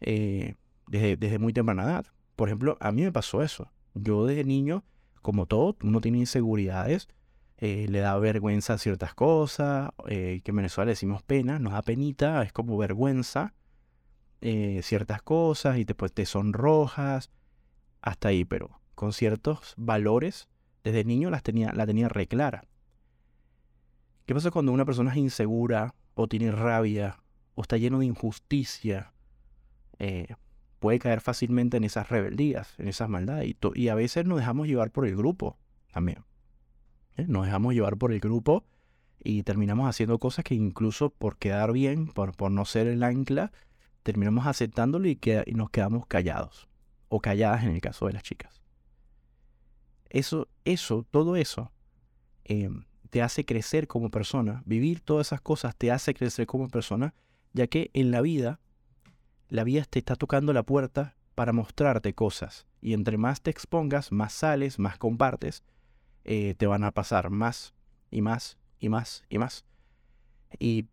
eh, 0.00 0.54
desde, 0.90 1.38
muy 1.38 1.52
temprana 1.52 1.84
edad. 1.84 2.06
Por 2.36 2.48
ejemplo, 2.48 2.76
a 2.80 2.92
mí 2.92 3.02
me 3.02 3.12
pasó 3.12 3.42
eso. 3.42 3.70
Yo 3.94 4.26
desde 4.26 4.44
niño, 4.44 4.84
como 5.22 5.46
todo, 5.46 5.76
uno 5.82 6.00
tiene 6.00 6.18
inseguridades. 6.18 7.08
eh, 7.58 7.86
le 7.90 8.00
da 8.00 8.18
vergüenza 8.18 8.78
ciertas 8.78 9.14
cosas, 9.14 9.90
eh, 10.08 10.40
que 10.42 10.50
en 10.50 10.56
Venezuela 10.56 10.88
decimos 10.88 11.22
pena, 11.22 11.58
nos 11.58 11.74
da 11.74 11.82
penita, 11.82 12.42
es 12.42 12.52
como 12.54 12.78
vergüenza 12.78 13.52
eh, 14.40 14.80
ciertas 14.82 15.20
cosas 15.20 15.76
y 15.76 15.84
después 15.84 16.10
te 16.12 16.24
sonrojas, 16.24 17.30
hasta 18.00 18.28
ahí, 18.28 18.46
pero 18.46 18.80
con 18.94 19.12
ciertos 19.12 19.74
valores, 19.76 20.48
desde 20.84 21.04
niño 21.04 21.28
las 21.28 21.42
tenía, 21.42 21.72
la 21.74 21.86
tenía 21.86 22.08
reclara. 22.08 22.64
¿Qué 24.24 24.34
pasa 24.34 24.50
cuando 24.50 24.72
una 24.72 24.86
persona 24.86 25.10
es 25.10 25.18
insegura 25.18 25.94
o 26.14 26.28
tiene 26.28 26.50
rabia 26.52 27.20
o 27.54 27.60
está 27.60 27.76
lleno 27.76 27.98
de 27.98 28.06
injusticia? 28.06 29.12
Puede 30.80 30.98
caer 30.98 31.20
fácilmente 31.20 31.76
en 31.76 31.84
esas 31.84 32.08
rebeldías, 32.08 32.74
en 32.78 32.88
esas 32.88 33.08
maldades. 33.08 33.54
Y, 33.74 33.88
a 33.88 33.94
veces 33.94 34.24
nos 34.24 34.38
dejamos 34.38 34.66
llevar 34.66 34.90
por 34.90 35.06
el 35.06 35.14
grupo 35.14 35.56
también. 35.92 36.24
¿eh? 37.16 37.26
Nos 37.28 37.44
dejamos 37.44 37.74
llevar 37.74 37.96
por 37.96 38.12
el 38.12 38.18
grupo 38.18 38.64
y 39.22 39.42
terminamos 39.44 39.88
haciendo 39.88 40.18
cosas 40.18 40.44
que 40.44 40.54
incluso 40.54 41.10
por 41.10 41.36
quedar 41.36 41.72
bien, 41.72 42.08
por, 42.08 42.34
por 42.34 42.50
no 42.50 42.64
ser 42.64 42.88
el 42.88 43.02
ancla, 43.02 43.52
terminamos 44.02 44.46
aceptándolo 44.46 45.06
y, 45.06 45.20
y, 45.46 45.52
nos 45.52 45.70
quedamos 45.70 46.06
callados. 46.06 46.68
O 47.08 47.20
calladas 47.20 47.64
en 47.64 47.70
el 47.70 47.80
caso 47.80 48.06
de 48.06 48.14
las 48.14 48.22
chicas. 48.22 48.62
Eso, 50.08 50.48
eso, 50.64 51.06
todo 51.10 51.36
eso 51.36 51.72
em, 52.44 52.84
te 53.10 53.20
hace 53.20 53.44
crecer 53.44 53.86
como 53.86 54.10
persona. 54.10 54.62
Vivir 54.64 55.00
todas 55.00 55.28
esas 55.28 55.40
cosas 55.40 55.76
te 55.76 55.92
hace 55.92 56.14
crecer 56.14 56.46
como 56.46 56.68
persona, 56.68 57.14
ya 57.52 57.66
que 57.66 57.90
en 57.92 58.10
la 58.10 58.22
vida, 58.22 58.60
la 59.50 59.64
vida 59.64 59.84
te 59.88 59.98
está 59.98 60.16
tocando 60.16 60.52
la 60.52 60.62
puerta 60.62 61.16
para 61.34 61.52
mostrarte 61.52 62.14
cosas. 62.14 62.66
Y 62.80 62.94
entre 62.94 63.18
más 63.18 63.42
te 63.42 63.50
expongas, 63.50 64.12
más 64.12 64.32
sales, 64.32 64.78
más 64.78 64.96
compartes, 64.96 65.64
eh, 66.24 66.54
te 66.56 66.66
van 66.66 66.84
a 66.84 66.92
pasar 66.92 67.30
más 67.30 67.74
y 68.10 68.22
más 68.22 68.58
y 68.78 68.88
más 68.88 69.24
y 69.28 69.38
más. 69.38 69.64
Y 70.58 70.86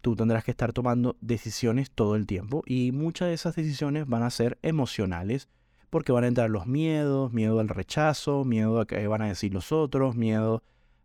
tú 0.00 0.16
tendrás 0.16 0.44
que 0.44 0.52
estar 0.52 0.72
tomando 0.72 1.16
decisiones 1.20 1.90
todo 1.90 2.16
el 2.16 2.26
tiempo 2.26 2.62
y 2.66 2.92
muchas 2.92 3.28
de 3.28 3.34
esas 3.34 3.54
decisiones 3.54 4.06
van 4.06 4.22
a 4.22 4.30
ser 4.30 4.58
emocionales 4.62 5.48
porque 5.90 6.12
van 6.12 6.24
a 6.24 6.28
entrar 6.28 6.50
los 6.50 6.66
miedos, 6.66 7.32
miedo 7.32 7.60
al 7.60 7.68
rechazo, 7.68 8.44
miedo 8.44 8.80
a 8.80 8.86
que 8.86 9.06
van 9.06 9.22
a 9.22 9.28
decir 9.28 9.52
los 9.52 9.70
otros, 9.72 10.16
miedo, 10.16 10.62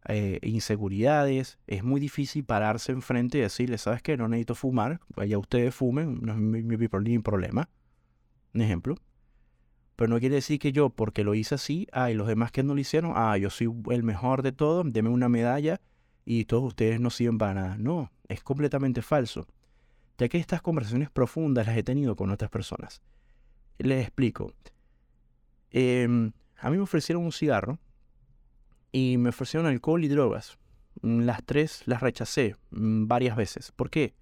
eh, 0.07 0.39
inseguridades. 0.43 1.59
Es 1.67 1.83
muy 1.83 1.99
difícil 1.99 2.43
pararse 2.43 2.91
enfrente 2.91 3.37
y 3.37 3.41
decirle, 3.41 3.77
¿sabes 3.77 4.01
qué? 4.01 4.17
No 4.17 4.27
necesito 4.27 4.55
fumar, 4.55 4.99
vaya 5.15 5.37
ustedes 5.37 5.75
fumen, 5.75 6.19
no 6.21 6.33
es 6.33 6.39
mi 6.39 7.19
problema. 7.19 7.69
Un 8.53 8.61
ejemplo. 8.61 8.95
Pero 9.95 10.09
no 10.09 10.19
quiere 10.19 10.35
decir 10.35 10.59
que 10.59 10.71
yo, 10.71 10.89
porque 10.89 11.25
lo 11.25 11.35
hice 11.35 11.55
así, 11.55 11.87
ah, 11.91 12.09
los 12.11 12.27
demás 12.27 12.51
que 12.53 12.63
no 12.63 12.73
lo 12.73 12.79
hicieron, 12.79 13.11
ah, 13.15 13.37
yo 13.37 13.49
soy 13.49 13.69
el 13.89 14.03
mejor 14.03 14.43
de 14.43 14.53
todos, 14.53 14.85
deme 14.93 15.09
una 15.09 15.27
medalla 15.27 15.81
y 16.23 16.45
todos 16.45 16.63
ustedes 16.63 17.01
no 17.01 17.09
sirven 17.09 17.37
para 17.37 17.53
nada. 17.53 17.77
No, 17.77 18.09
es 18.29 18.41
completamente 18.41 19.01
falso. 19.01 19.45
Ya 20.17 20.29
que 20.29 20.37
estas 20.37 20.61
conversaciones 20.61 21.09
profundas 21.09 21.67
las 21.67 21.75
he 21.75 21.83
tenido 21.83 22.15
con 22.15 22.29
otras 22.29 22.49
personas. 22.49 23.01
Les 23.77 24.01
explico. 24.03 24.53
Em, 25.71 26.31
a 26.57 26.69
mí 26.69 26.77
me 26.77 26.83
ofrecieron 26.83 27.23
un 27.25 27.31
cigarro 27.31 27.77
y 28.91 29.17
me 29.17 29.29
ofrecieron 29.29 29.67
alcohol 29.67 30.03
y 30.03 30.07
drogas. 30.07 30.57
Las 31.01 31.43
tres 31.45 31.83
las 31.85 32.01
rechacé 32.01 32.55
mm, 32.71 33.07
varias 33.07 33.35
veces. 33.35 33.71
¿Por 33.71 33.89
qué? 33.89 34.13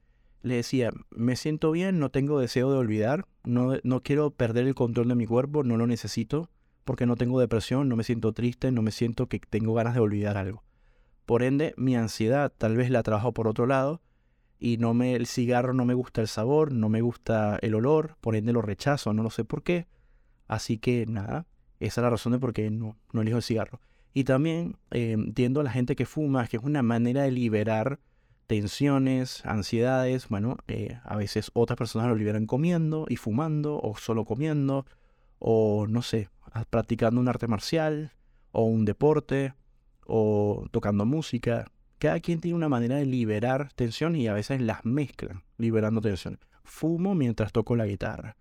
le 0.47 0.55
decía, 0.55 0.91
me 1.09 1.35
siento 1.35 1.71
bien, 1.71 1.99
no 1.99 2.09
tengo 2.09 2.39
deseo 2.39 2.71
de 2.71 2.77
olvidar, 2.77 3.27
no, 3.43 3.77
no 3.83 4.01
quiero 4.01 4.31
perder 4.31 4.67
el 4.67 4.75
control 4.75 5.09
de 5.09 5.15
mi 5.15 5.25
cuerpo, 5.25 5.63
no 5.63 5.77
lo 5.77 5.87
necesito, 5.87 6.49
porque 6.85 7.05
no 7.05 7.15
tengo 7.15 7.39
depresión, 7.39 7.89
no 7.89 7.95
me 7.95 8.03
siento 8.03 8.33
triste, 8.33 8.71
no 8.71 8.81
me 8.81 8.91
siento 8.91 9.27
que 9.27 9.39
tengo 9.39 9.73
ganas 9.73 9.93
de 9.93 9.99
olvidar 9.99 10.37
algo. 10.37 10.63
Por 11.25 11.43
ende, 11.43 11.73
mi 11.77 11.95
ansiedad 11.95 12.53
tal 12.57 12.77
vez 12.77 12.89
la 12.89 13.03
trabajo 13.03 13.33
por 13.33 13.47
otro 13.47 13.67
lado 13.67 14.01
y 14.59 14.77
no 14.77 14.93
me 14.93 15.15
el 15.15 15.27
cigarro 15.27 15.73
no 15.73 15.85
me 15.85 15.93
gusta 15.93 16.21
el 16.21 16.27
sabor, 16.27 16.71
no 16.71 16.89
me 16.89 17.01
gusta 17.01 17.59
el 17.61 17.75
olor, 17.75 18.15
por 18.21 18.35
ende 18.35 18.53
lo 18.53 18.61
rechazo, 18.61 19.13
no 19.13 19.23
lo 19.23 19.29
sé 19.29 19.43
por 19.43 19.63
qué. 19.63 19.87
Así 20.47 20.77
que 20.77 21.05
nada, 21.05 21.45
esa 21.79 21.99
es 21.99 22.03
la 22.03 22.09
razón 22.09 22.31
de 22.31 22.39
por 22.39 22.53
qué 22.53 22.69
no, 22.71 22.95
no 23.11 23.21
elijo 23.21 23.37
el 23.37 23.43
cigarro. 23.43 23.81
Y 24.13 24.23
también 24.23 24.77
eh, 24.91 25.11
entiendo 25.11 25.59
a 25.59 25.63
la 25.63 25.71
gente 25.71 25.95
que 25.95 26.05
fuma, 26.05 26.47
que 26.47 26.57
es 26.57 26.63
una 26.63 26.81
manera 26.81 27.23
de 27.23 27.31
liberar 27.31 27.99
tensiones, 28.47 29.45
ansiedades, 29.45 30.29
bueno, 30.29 30.57
eh, 30.67 30.99
a 31.03 31.15
veces 31.17 31.51
otras 31.53 31.77
personas 31.77 32.07
lo 32.07 32.15
liberan 32.15 32.45
comiendo 32.45 33.05
y 33.09 33.17
fumando, 33.17 33.79
o 33.79 33.95
solo 33.97 34.25
comiendo, 34.25 34.85
o 35.39 35.85
no 35.87 36.01
sé, 36.01 36.29
practicando 36.69 37.19
un 37.19 37.27
arte 37.27 37.47
marcial, 37.47 38.13
o 38.51 38.63
un 38.63 38.85
deporte, 38.85 39.53
o 40.05 40.65
tocando 40.71 41.05
música. 41.05 41.71
Cada 41.99 42.19
quien 42.19 42.39
tiene 42.39 42.55
una 42.55 42.69
manera 42.69 42.95
de 42.95 43.05
liberar 43.05 43.71
tensión 43.73 44.15
y 44.15 44.27
a 44.27 44.33
veces 44.33 44.61
las 44.61 44.85
mezclan, 44.85 45.43
liberando 45.57 46.01
tensión. 46.01 46.39
Fumo 46.63 47.15
mientras 47.15 47.51
toco 47.51 47.75
la 47.75 47.85
guitarra. 47.85 48.37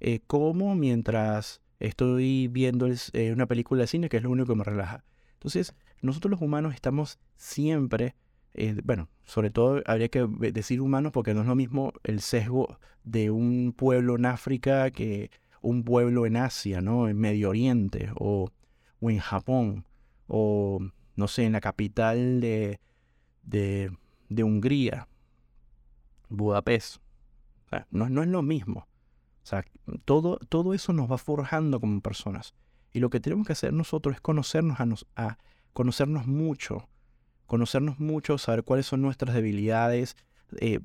Eh, 0.00 0.20
como 0.26 0.74
mientras 0.74 1.60
estoy 1.80 2.48
viendo 2.48 2.88
eh, 3.12 3.32
una 3.32 3.46
película 3.46 3.82
de 3.82 3.86
cine, 3.86 4.08
que 4.08 4.18
es 4.18 4.22
lo 4.22 4.30
único 4.30 4.52
que 4.52 4.58
me 4.58 4.64
relaja. 4.64 5.04
Entonces, 5.34 5.74
nosotros 6.02 6.30
los 6.30 6.40
humanos 6.40 6.74
estamos 6.74 7.18
siempre 7.36 8.14
eh, 8.60 8.80
bueno, 8.82 9.08
sobre 9.24 9.50
todo 9.50 9.82
habría 9.86 10.08
que 10.08 10.26
decir 10.52 10.80
humanos 10.80 11.12
porque 11.12 11.32
no 11.32 11.42
es 11.42 11.46
lo 11.46 11.54
mismo 11.54 11.92
el 12.02 12.20
sesgo 12.20 12.80
de 13.04 13.30
un 13.30 13.72
pueblo 13.72 14.16
en 14.16 14.26
África 14.26 14.90
que 14.90 15.30
un 15.60 15.84
pueblo 15.84 16.26
en 16.26 16.36
Asia, 16.36 16.80
¿no? 16.80 17.08
En 17.08 17.16
Medio 17.18 17.50
Oriente 17.50 18.10
o, 18.16 18.50
en 19.00 19.18
Japón 19.20 19.84
o, 20.26 20.80
no 21.14 21.28
sé, 21.28 21.44
en 21.44 21.52
la 21.52 21.60
capital 21.60 22.40
de, 22.40 22.80
de, 23.44 24.42
Hungría, 24.42 25.06
Budapest. 26.28 27.00
no, 27.90 28.08
no 28.08 28.22
es 28.22 28.28
lo 28.28 28.42
mismo. 28.42 28.87
Sea, 29.48 29.64
todo, 30.04 30.38
todo 30.48 30.74
eso 30.74 30.92
nos 30.92 31.10
va 31.10 31.16
forjando 31.16 31.80
como 31.80 32.02
personas. 32.02 32.54
Y 32.92 33.00
lo 33.00 33.08
que 33.08 33.18
tenemos 33.18 33.46
que 33.46 33.54
hacer 33.54 33.72
nosotros 33.72 34.16
es 34.16 34.20
conocernos, 34.20 34.78
a, 34.78 35.24
a 35.24 35.38
conocernos 35.72 36.26
mucho, 36.26 36.88
conocernos 37.46 37.98
mucho, 37.98 38.36
saber 38.36 38.62
cuáles 38.62 38.84
son 38.84 39.00
nuestras 39.00 39.34
debilidades, 39.34 40.16
eh, 40.60 40.80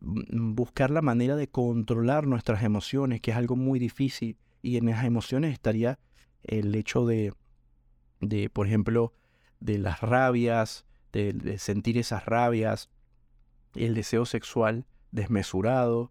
buscar 0.00 0.90
la 0.90 1.02
manera 1.02 1.36
de 1.36 1.48
controlar 1.48 2.26
nuestras 2.26 2.62
emociones, 2.62 3.20
que 3.20 3.32
es 3.32 3.36
algo 3.36 3.56
muy 3.56 3.78
difícil. 3.78 4.38
Y 4.62 4.78
en 4.78 4.86
las 4.86 5.04
emociones 5.04 5.52
estaría 5.52 5.98
el 6.44 6.74
hecho 6.74 7.04
de, 7.04 7.34
de 8.20 8.48
por 8.48 8.66
ejemplo, 8.66 9.12
de 9.60 9.76
las 9.76 10.00
rabias, 10.00 10.86
de, 11.12 11.58
sentir 11.58 11.98
esas 11.98 12.24
rabias, 12.24 12.88
el 13.74 13.94
deseo 13.94 14.24
sexual 14.24 14.86
desmesurado, 15.10 16.10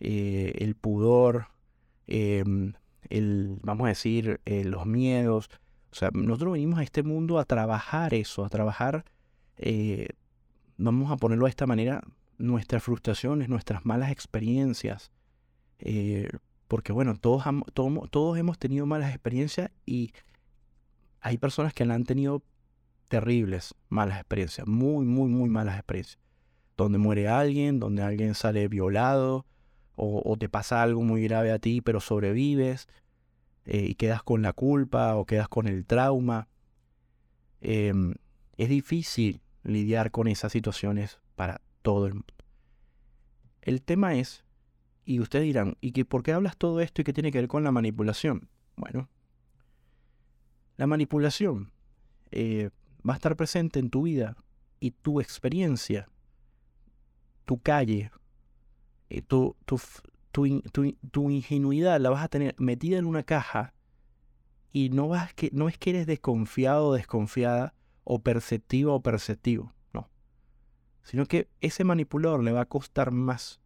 eh, 0.00 0.52
el 0.58 0.74
pudor, 0.74 1.48
em, 2.06 2.72
el, 3.08 3.58
vamos 3.62 3.84
a 3.86 3.88
decir, 3.88 4.40
eh, 4.44 4.64
los 4.64 4.86
miedos. 4.86 5.50
O 5.92 5.94
sea, 5.94 6.10
nosotros 6.12 6.54
venimos 6.54 6.78
a 6.78 6.82
este 6.82 7.02
mundo 7.02 7.38
a 7.38 7.44
trabajar 7.44 8.14
eso, 8.14 8.44
a 8.44 8.48
trabajar 8.48 9.04
eh, 9.56 10.08
vamos 10.78 11.10
a 11.12 11.16
ponerlo 11.16 11.44
de 11.44 11.50
esta 11.50 11.66
manera, 11.66 12.02
nuestras 12.38 12.82
frustraciones, 12.82 13.48
nuestras 13.48 13.84
malas 13.84 14.10
experiencias. 14.10 15.12
Porque 16.68 16.92
bueno, 16.92 17.16
todos, 17.16 17.44
todos 17.74 18.38
hemos 18.38 18.58
tenido 18.58 18.86
malas 18.86 19.10
experiencias 19.10 19.70
y 19.84 20.12
hay 21.20 21.36
personas 21.36 21.74
que 21.74 21.82
han 21.82 22.04
tenido 22.04 22.42
terribles 23.08 23.74
malas 23.88 24.18
experiencias, 24.18 24.66
muy, 24.66 25.04
muy, 25.04 25.28
muy 25.28 25.50
malas 25.50 25.76
experiencias. 25.76 26.18
Donde 26.76 26.96
muere 26.96 27.28
alguien, 27.28 27.80
donde 27.80 28.02
alguien 28.02 28.34
sale 28.34 28.68
violado, 28.68 29.44
o, 29.96 30.36
te 30.38 30.48
pasa 30.48 30.82
algo 30.82 31.02
muy 31.02 31.22
grave 31.22 31.52
a 31.52 31.58
ti, 31.58 31.82
pero 31.82 32.00
sobrevives 32.00 32.88
eh, 33.66 33.86
y 33.90 33.94
quedas 33.96 34.22
con 34.22 34.40
la 34.40 34.54
culpa 34.54 35.16
o 35.16 35.26
quedas 35.26 35.48
con 35.48 35.68
el 35.68 35.84
trauma. 35.84 36.48
Em, 37.60 38.14
es 38.56 38.68
difícil 38.70 39.42
lidiar 39.62 40.10
con 40.10 40.26
esas 40.26 40.52
situaciones 40.52 41.20
para 41.36 41.60
todo 41.82 42.06
el 42.06 42.14
mundo. 42.14 42.34
El 43.62 43.82
tema 43.82 44.14
es, 44.14 44.44
y 45.04 45.20
ustedes 45.20 45.44
dirán, 45.44 45.76
¿y 45.80 45.92
que, 45.92 46.04
por 46.04 46.22
qué 46.22 46.32
hablas 46.32 46.56
todo 46.56 46.80
esto 46.80 47.02
y 47.02 47.04
qué 47.04 47.12
tiene 47.12 47.30
que 47.30 47.38
ver 47.38 47.48
con 47.48 47.64
la 47.64 47.72
manipulación? 47.72 48.48
Bueno, 48.76 49.08
la 50.76 50.86
manipulación 50.86 51.72
eh, 52.30 52.70
va 53.06 53.14
a 53.14 53.16
estar 53.16 53.36
presente 53.36 53.78
en 53.78 53.90
tu 53.90 54.02
vida 54.02 54.36
y 54.80 54.92
tu 54.92 55.20
experiencia, 55.20 56.08
tu 57.44 57.60
calle, 57.60 58.10
eh, 59.10 59.22
tu, 59.22 59.56
tu, 59.64 59.80
tu, 60.30 61.30
ingenuidad 61.30 62.00
la 62.00 62.10
vas 62.10 62.24
a 62.24 62.28
tener 62.28 62.54
metida 62.58 62.98
en 62.98 63.06
una 63.06 63.24
caja 63.24 63.74
y 64.72 64.90
no, 64.90 65.08
vas 65.08 65.34
que, 65.34 65.50
no 65.52 65.68
es 65.68 65.76
que 65.76 65.90
eres 65.90 66.06
desconfiado 66.06 66.86
o 66.86 66.94
desconfiada, 66.94 67.74
o 68.04 68.20
perceptivo 68.20 68.94
o 68.94 69.02
perceptivo, 69.02 69.72
no. 69.92 70.08
Sino 71.02 71.26
que 71.26 71.48
ese 71.60 71.82
manipulador 71.82 72.42
le 72.42 72.52
va 72.52 72.62
a 72.62 72.66
costar 72.66 73.10
más 73.10 73.60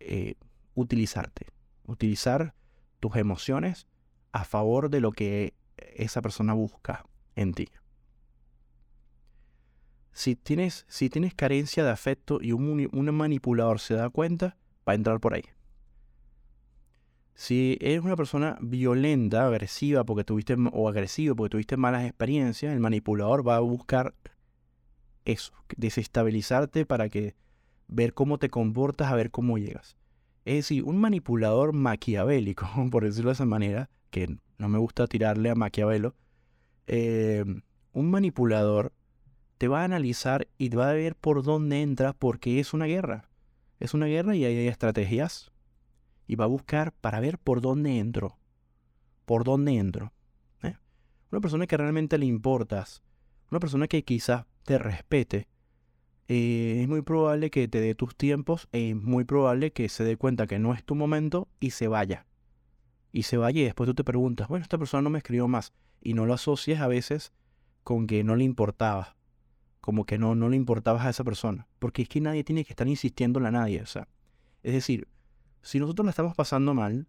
eh, 0.00 0.34
utilizarte, 0.74 1.46
utilizar 1.84 2.54
tus 3.00 3.16
emociones 3.16 3.86
a 4.32 4.44
favor 4.44 4.90
de 4.90 5.00
lo 5.00 5.12
que 5.12 5.54
esa 5.76 6.20
persona 6.20 6.52
busca 6.52 7.06
en 7.36 7.54
ti. 7.54 7.68
Si 10.12 10.36
tienes, 10.36 10.84
si 10.88 11.08
tienes 11.08 11.34
carencia 11.34 11.84
de 11.84 11.90
afecto 11.90 12.38
y 12.40 12.52
un, 12.52 13.14
manipulador 13.14 13.80
se 13.80 13.94
da 13.94 14.10
cuenta, 14.10 14.56
va 14.86 14.92
a 14.92 14.94
entrar 14.94 15.20
por 15.20 15.34
ahí. 15.34 15.44
Si 17.34 17.78
eres 17.80 18.02
una 18.02 18.14
persona 18.14 18.58
violenta, 18.60 19.46
agresiva, 19.46 20.04
porque 20.04 20.22
tuviste, 20.22 20.54
o 20.72 20.88
agresivo 20.88 21.34
porque 21.34 21.50
tuviste 21.50 21.76
malas 21.76 22.04
experiencias, 22.04 22.74
el 22.74 22.80
manipulador 22.80 23.46
va 23.46 23.56
a 23.56 23.60
buscar 23.60 24.14
eso, 25.24 25.52
desestabilizarte 25.76 26.84
para 26.84 27.08
que 27.08 27.34
ver 27.88 28.12
cómo 28.12 28.38
te 28.38 28.50
comportas, 28.50 29.10
a 29.10 29.16
ver 29.16 29.30
cómo 29.30 29.56
llegas. 29.56 29.96
Es 30.44 30.56
decir, 30.56 30.84
un 30.84 30.98
manipulador 30.98 31.72
maquiavélico, 31.72 32.66
por 32.90 33.04
decirlo 33.04 33.30
de 33.30 33.34
esa 33.34 33.46
manera, 33.46 33.88
que 34.10 34.36
no 34.58 34.68
me 34.68 34.78
gusta 34.78 35.06
tirarle 35.06 35.50
a 35.50 35.54
Maquiavelo, 35.54 36.14
eh, 36.86 37.44
un 37.92 38.10
manipulador 38.10 38.92
te 39.62 39.68
va 39.68 39.82
a 39.82 39.84
analizar 39.84 40.48
y 40.58 40.70
va 40.70 40.90
a 40.90 40.92
ver 40.92 41.14
por 41.14 41.44
dónde 41.44 41.82
entra 41.82 42.14
porque 42.14 42.58
es 42.58 42.74
una 42.74 42.86
guerra. 42.86 43.30
Es 43.78 43.94
una 43.94 44.06
guerra 44.06 44.34
y 44.34 44.44
hay 44.44 44.66
estrategias. 44.66 45.52
Y 46.26 46.34
va 46.34 46.46
a 46.46 46.48
buscar 46.48 46.90
para 46.90 47.20
ver 47.20 47.38
por 47.38 47.60
dónde 47.60 48.00
entro. 48.00 48.36
Por 49.24 49.44
dónde 49.44 49.74
entro. 49.74 50.12
¿eh? 50.64 50.74
Una 51.30 51.40
persona 51.40 51.68
que 51.68 51.76
realmente 51.76 52.18
le 52.18 52.26
importas. 52.26 53.04
Una 53.52 53.60
persona 53.60 53.86
que 53.86 54.02
quizás 54.02 54.46
te 54.64 54.78
respete. 54.78 55.46
Eh, 56.26 56.80
es 56.82 56.88
muy 56.88 57.02
probable 57.02 57.48
que 57.48 57.68
te 57.68 57.80
dé 57.80 57.94
tus 57.94 58.16
tiempos. 58.16 58.68
Es 58.72 58.96
muy 58.96 59.22
probable 59.22 59.70
que 59.70 59.88
se 59.88 60.02
dé 60.02 60.16
cuenta 60.16 60.48
que 60.48 60.58
no 60.58 60.74
es 60.74 60.82
tu 60.82 60.96
momento 60.96 61.46
y 61.60 61.70
se 61.70 61.86
vaya. 61.86 62.26
Y 63.12 63.22
se 63.22 63.36
vaya 63.36 63.60
y 63.60 63.64
después 63.66 63.86
tú 63.86 63.94
te 63.94 64.02
preguntas, 64.02 64.48
bueno, 64.48 64.64
esta 64.64 64.76
persona 64.76 65.02
no 65.02 65.10
me 65.10 65.18
escribió 65.18 65.46
más. 65.46 65.72
Y 66.00 66.14
no 66.14 66.26
lo 66.26 66.34
asocias 66.34 66.80
a 66.80 66.88
veces 66.88 67.32
con 67.84 68.08
que 68.08 68.24
no 68.24 68.34
le 68.34 68.42
importaba. 68.42 69.14
Como 69.82 70.06
que 70.06 70.16
no, 70.16 70.34
no 70.34 70.48
le 70.48 70.56
importabas 70.56 71.04
a 71.04 71.10
esa 71.10 71.24
persona. 71.24 71.66
Porque 71.78 72.00
es 72.00 72.08
que 72.08 72.22
nadie 72.22 72.44
tiene 72.44 72.64
que 72.64 72.72
estar 72.72 72.88
insistiendo 72.88 73.38
a 73.44 73.50
nadie. 73.50 73.82
O 73.82 73.86
sea, 73.86 74.08
es 74.62 74.72
decir, 74.72 75.08
si 75.60 75.78
nosotros 75.78 76.06
la 76.06 76.10
estamos 76.10 76.34
pasando 76.34 76.72
mal, 76.72 77.06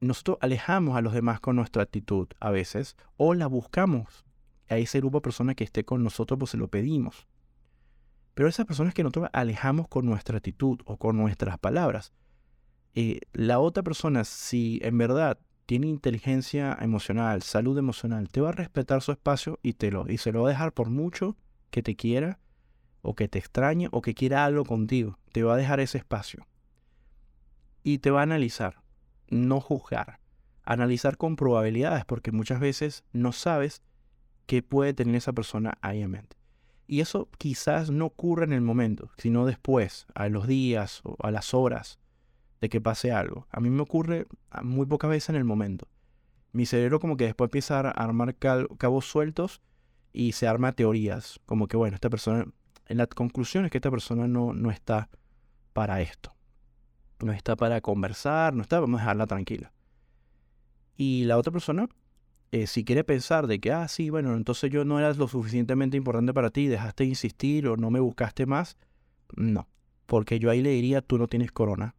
nosotros 0.00 0.36
alejamos 0.42 0.96
a 0.96 1.00
los 1.00 1.14
demás 1.14 1.40
con 1.40 1.56
nuestra 1.56 1.82
actitud 1.82 2.28
a 2.40 2.50
veces, 2.50 2.96
o 3.16 3.32
la 3.32 3.46
buscamos 3.46 4.26
a 4.68 4.76
ese 4.76 4.98
grupo 4.98 5.18
de 5.18 5.22
personas 5.22 5.56
que 5.56 5.64
esté 5.64 5.84
con 5.84 6.04
nosotros, 6.04 6.38
pues 6.38 6.50
se 6.50 6.56
lo 6.56 6.68
pedimos. 6.68 7.26
Pero 8.34 8.48
esas 8.48 8.66
personas 8.66 8.92
que 8.92 9.02
nosotros 9.02 9.30
alejamos 9.32 9.88
con 9.88 10.04
nuestra 10.04 10.38
actitud 10.38 10.80
o 10.84 10.96
con 10.96 11.16
nuestras 11.16 11.58
palabras, 11.58 12.12
eh, 12.94 13.20
la 13.32 13.60
otra 13.60 13.82
persona, 13.82 14.24
si 14.24 14.80
en 14.82 14.98
verdad 14.98 15.38
tiene 15.66 15.86
inteligencia 15.86 16.76
emocional, 16.80 17.42
salud 17.42 17.78
emocional, 17.78 18.28
te 18.28 18.40
va 18.40 18.50
a 18.50 18.52
respetar 18.52 19.02
su 19.02 19.12
espacio 19.12 19.58
y, 19.62 19.74
te 19.74 19.90
lo, 19.90 20.08
y 20.08 20.18
se 20.18 20.32
lo 20.32 20.42
va 20.42 20.48
a 20.48 20.52
dejar 20.52 20.72
por 20.72 20.90
mucho 20.90 21.36
que 21.74 21.82
te 21.82 21.96
quiera, 21.96 22.38
o 23.02 23.16
que 23.16 23.26
te 23.26 23.40
extrañe, 23.40 23.88
o 23.90 24.00
que 24.00 24.14
quiera 24.14 24.44
algo 24.44 24.64
contigo. 24.64 25.18
Te 25.32 25.42
va 25.42 25.54
a 25.54 25.56
dejar 25.56 25.80
ese 25.80 25.98
espacio 25.98 26.46
y 27.82 27.98
te 27.98 28.12
va 28.12 28.20
a 28.20 28.22
analizar, 28.22 28.80
no 29.28 29.60
juzgar. 29.60 30.20
Analizar 30.62 31.16
con 31.16 31.34
probabilidades, 31.34 32.04
porque 32.04 32.30
muchas 32.30 32.60
veces 32.60 33.02
no 33.12 33.32
sabes 33.32 33.82
qué 34.46 34.62
puede 34.62 34.94
tener 34.94 35.16
esa 35.16 35.32
persona 35.32 35.76
ahí 35.80 36.00
en 36.00 36.12
mente. 36.12 36.36
Y 36.86 37.00
eso 37.00 37.28
quizás 37.38 37.90
no 37.90 38.06
ocurre 38.06 38.44
en 38.44 38.52
el 38.52 38.60
momento, 38.60 39.10
sino 39.16 39.44
después, 39.44 40.06
a 40.14 40.28
los 40.28 40.46
días 40.46 41.00
o 41.02 41.16
a 41.26 41.32
las 41.32 41.54
horas 41.54 41.98
de 42.60 42.68
que 42.68 42.80
pase 42.80 43.10
algo. 43.10 43.48
A 43.50 43.58
mí 43.58 43.68
me 43.68 43.82
ocurre 43.82 44.28
muy 44.62 44.86
pocas 44.86 45.10
veces 45.10 45.30
en 45.30 45.36
el 45.36 45.44
momento. 45.44 45.88
Mi 46.52 46.66
cerebro 46.66 47.00
como 47.00 47.16
que 47.16 47.24
después 47.24 47.48
empieza 47.48 47.80
a 47.80 47.90
armar 47.90 48.36
cabos 48.36 49.06
sueltos 49.06 49.60
y 50.14 50.32
se 50.32 50.48
arma 50.48 50.72
teorías. 50.72 51.38
Como 51.44 51.68
que, 51.68 51.76
bueno, 51.76 51.94
esta 51.94 52.08
persona, 52.08 52.46
en 52.86 52.96
la 52.96 53.06
conclusión 53.06 53.66
es 53.66 53.70
que 53.70 53.78
esta 53.78 53.90
persona 53.90 54.26
no, 54.26 54.54
no 54.54 54.70
está 54.70 55.10
para 55.74 56.00
esto 56.00 56.34
no 57.24 57.32
está 57.32 57.56
para 57.56 57.80
conversar, 57.80 58.54
no 58.54 58.62
está, 58.62 58.80
vamos 58.80 59.00
a 59.00 59.04
dejarla 59.04 59.26
tranquila. 59.26 59.72
Y 60.96 61.24
la 61.24 61.38
otra 61.38 61.52
persona, 61.52 61.88
eh, 62.52 62.66
si 62.66 62.84
quiere 62.84 63.02
pensar 63.02 63.46
de 63.46 63.58
que, 63.58 63.72
ah, 63.72 63.88
sí, 63.88 64.10
bueno, 64.10 64.36
entonces 64.36 64.70
yo 64.70 64.84
no 64.84 64.98
era 64.98 65.12
lo 65.14 65.26
suficientemente 65.26 65.96
importante 65.96 66.32
para 66.32 66.50
ti, 66.50 66.66
dejaste 66.66 67.04
de 67.04 67.10
insistir 67.10 67.66
o 67.66 67.76
no 67.76 67.90
me 67.90 68.00
buscaste 68.00 68.46
más, 68.46 68.76
no, 69.36 69.68
porque 70.06 70.38
yo 70.38 70.50
ahí 70.50 70.62
le 70.62 70.70
diría, 70.70 71.00
tú 71.02 71.18
no 71.18 71.26
tienes 71.26 71.50
corona. 71.50 71.96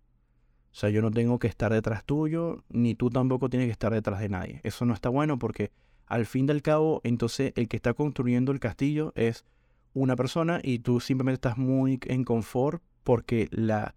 O 0.71 0.78
sea, 0.78 0.89
yo 0.89 1.01
no 1.01 1.10
tengo 1.10 1.39
que 1.39 1.47
estar 1.47 1.71
detrás 1.71 2.04
tuyo, 2.04 2.63
ni 2.69 2.95
tú 2.95 3.10
tampoco 3.10 3.49
tienes 3.49 3.67
que 3.67 3.71
estar 3.71 3.93
detrás 3.93 4.19
de 4.19 4.28
nadie. 4.28 4.60
Eso 4.63 4.86
no 4.86 4.93
está 4.93 5.08
bueno 5.08 5.39
porque 5.39 5.71
al 6.05 6.25
fin 6.25 6.45
del 6.45 6.61
cabo, 6.61 7.01
entonces 7.03 7.53
el 7.55 7.67
que 7.67 7.77
está 7.77 7.93
construyendo 7.93 8.51
el 8.51 8.59
castillo 8.59 9.11
es 9.15 9.45
una 9.93 10.15
persona 10.15 10.59
y 10.63 10.79
tú 10.79 10.99
simplemente 10.99 11.35
estás 11.35 11.57
muy 11.57 11.99
en 12.05 12.23
confort 12.23 12.83
porque 13.03 13.47
la, 13.51 13.95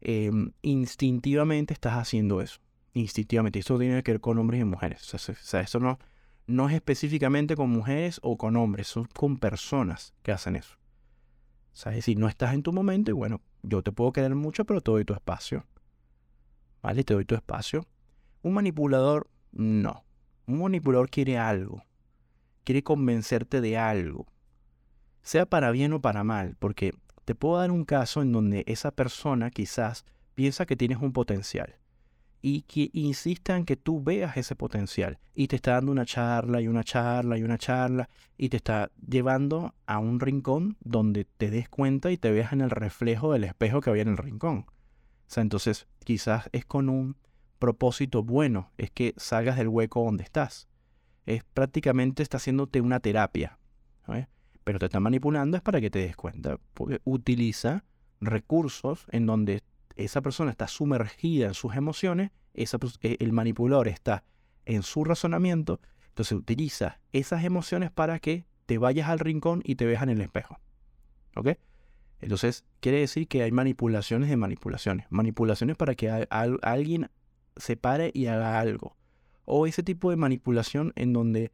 Em, 0.00 0.52
instintivamente 0.62 1.74
estás 1.74 1.94
haciendo 1.94 2.40
eso. 2.40 2.60
Instintivamente. 2.94 3.58
Eso 3.58 3.78
tiene 3.78 4.02
que 4.02 4.12
ver 4.12 4.20
con 4.20 4.38
hombres 4.38 4.60
y 4.60 4.64
mujeres. 4.64 5.14
O 5.14 5.18
sea, 5.18 5.60
eso 5.60 5.80
no, 5.80 5.98
no 6.46 6.68
es 6.68 6.74
específicamente 6.74 7.56
con 7.56 7.70
mujeres 7.70 8.20
o 8.22 8.36
con 8.36 8.56
hombres, 8.56 8.86
son 8.86 9.04
con 9.06 9.38
personas 9.38 10.14
que 10.22 10.32
hacen 10.32 10.56
eso. 10.56 10.76
O 11.72 11.76
sea, 11.80 11.92
es 11.92 11.98
decir, 11.98 12.18
no 12.18 12.28
estás 12.28 12.54
en 12.54 12.62
tu 12.62 12.72
momento 12.72 13.10
y 13.10 13.14
bueno, 13.14 13.40
yo 13.62 13.82
te 13.82 13.92
puedo 13.92 14.12
querer 14.12 14.34
mucho, 14.34 14.64
pero 14.64 14.80
te 14.80 14.90
doy 14.90 15.04
tu 15.04 15.14
espacio. 15.14 15.64
¿Vale? 16.82 17.04
Te 17.04 17.14
doy 17.14 17.24
tu 17.24 17.34
espacio. 17.34 17.84
Un 18.42 18.54
manipulador, 18.54 19.28
no. 19.52 20.04
Un 20.48 20.60
manipulador 20.60 21.10
quiere 21.10 21.36
algo. 21.36 21.84
Quiere 22.64 22.82
convencerte 22.82 23.60
de 23.60 23.76
algo. 23.76 24.26
Sea 25.20 25.44
para 25.44 25.70
bien 25.70 25.92
o 25.92 26.00
para 26.00 26.24
mal, 26.24 26.56
porque 26.58 26.94
te 27.26 27.34
puedo 27.34 27.58
dar 27.58 27.70
un 27.70 27.84
caso 27.84 28.22
en 28.22 28.32
donde 28.32 28.64
esa 28.66 28.90
persona 28.90 29.50
quizás 29.50 30.06
piensa 30.34 30.64
que 30.64 30.74
tienes 30.74 30.98
un 31.02 31.12
potencial 31.12 31.76
y 32.40 32.62
que 32.62 32.88
insista 32.94 33.58
en 33.58 33.66
que 33.66 33.76
tú 33.76 34.02
veas 34.02 34.38
ese 34.38 34.56
potencial 34.56 35.18
y 35.34 35.48
te 35.48 35.56
está 35.56 35.72
dando 35.72 35.92
una 35.92 36.06
charla 36.06 36.62
y 36.62 36.68
una 36.68 36.82
charla 36.82 37.36
y 37.36 37.42
una 37.42 37.58
charla 37.58 38.08
y 38.38 38.48
te 38.48 38.56
está 38.56 38.90
llevando 39.06 39.74
a 39.84 39.98
un 39.98 40.18
rincón 40.18 40.78
donde 40.80 41.26
te 41.26 41.50
des 41.50 41.68
cuenta 41.68 42.10
y 42.10 42.16
te 42.16 42.30
veas 42.30 42.54
en 42.54 42.62
el 42.62 42.70
reflejo 42.70 43.34
del 43.34 43.44
espejo 43.44 43.82
que 43.82 43.90
había 43.90 44.02
en 44.02 44.08
el 44.08 44.16
rincón. 44.16 44.60
O 44.60 45.30
sea, 45.30 45.42
entonces 45.42 45.88
quizás 46.04 46.48
es 46.52 46.64
con 46.64 46.88
un 46.88 47.16
propósito 47.58 48.22
bueno, 48.22 48.70
es 48.78 48.90
que 48.90 49.14
salgas 49.16 49.56
del 49.56 49.68
hueco 49.68 50.04
donde 50.04 50.24
estás. 50.24 50.68
Es 51.26 51.44
prácticamente 51.44 52.22
está 52.22 52.38
haciéndote 52.38 52.80
una 52.80 53.00
terapia 53.00 53.58
pero 54.68 54.78
te 54.78 54.84
está 54.84 55.00
manipulando 55.00 55.56
es 55.56 55.62
para 55.62 55.80
que 55.80 55.88
te 55.88 56.00
des 56.00 56.14
cuenta, 56.14 56.58
porque 56.74 57.00
utiliza 57.04 57.84
recursos 58.20 59.06
en 59.10 59.24
donde 59.24 59.62
esa 59.96 60.20
persona 60.20 60.50
está 60.50 60.68
sumergida 60.68 61.46
en 61.46 61.54
sus 61.54 61.74
emociones, 61.74 62.32
esa, 62.52 62.76
e, 63.00 63.16
el 63.18 63.32
manipulador 63.32 63.88
está 63.88 64.24
en 64.66 64.82
su 64.82 65.04
razonamiento, 65.04 65.80
entonces 66.08 66.36
utiliza 66.36 67.00
esas 67.12 67.44
emociones 67.44 67.90
para 67.90 68.18
que 68.18 68.44
te 68.66 68.76
vayas 68.76 69.08
al 69.08 69.20
rincón 69.20 69.62
y 69.64 69.76
te 69.76 69.86
veas 69.86 70.02
en 70.02 70.10
el 70.10 70.20
espejo. 70.20 70.60
¿Ok? 71.34 71.52
Entonces, 72.20 72.66
quiere 72.80 72.98
decir 72.98 73.26
que 73.26 73.44
hay 73.44 73.52
manipulaciones 73.52 74.28
de 74.28 74.36
manipulaciones. 74.36 75.06
Manipulaciones 75.08 75.78
para 75.78 75.94
que 75.94 76.10
alguien 76.10 77.08
se 77.58 77.76
pare 77.76 78.10
y 78.14 78.26
haga 78.26 78.58
algo. 78.58 78.96
O 79.44 79.66
ese 79.66 79.82
tipo 79.82 80.10
de 80.10 80.16
manipulación 80.16 80.92
en 80.96 81.12
donde 81.12 81.52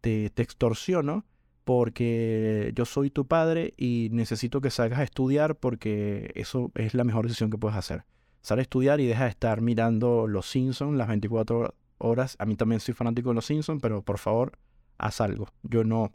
te, 0.00 0.30
te 0.30 0.42
extorsiono 0.42 1.24
porque 1.66 2.70
yo 2.76 2.84
soy 2.84 3.10
tu 3.10 3.26
padre 3.26 3.74
y 3.76 4.08
necesito 4.12 4.60
que 4.60 4.70
salgas 4.70 5.00
a 5.00 5.02
estudiar 5.02 5.56
porque 5.56 6.30
eso 6.36 6.70
es 6.76 6.94
la 6.94 7.02
mejor 7.02 7.26
decisión 7.26 7.50
que 7.50 7.58
puedes 7.58 7.76
hacer. 7.76 8.04
Sal 8.40 8.60
a 8.60 8.62
estudiar 8.62 9.00
y 9.00 9.06
deja 9.06 9.24
de 9.24 9.30
estar 9.30 9.60
mirando 9.60 10.28
Los 10.28 10.48
Simpsons 10.48 10.96
las 10.96 11.08
24 11.08 11.74
horas. 11.98 12.36
A 12.38 12.46
mí 12.46 12.54
también 12.54 12.80
soy 12.80 12.94
fanático 12.94 13.30
de 13.30 13.34
Los 13.34 13.46
Simpsons, 13.46 13.82
pero 13.82 14.02
por 14.02 14.18
favor, 14.18 14.52
haz 14.96 15.20
algo. 15.20 15.48
Yo 15.64 15.82
no, 15.82 16.12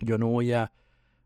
yo 0.00 0.18
no 0.18 0.26
voy 0.26 0.52
a, 0.52 0.72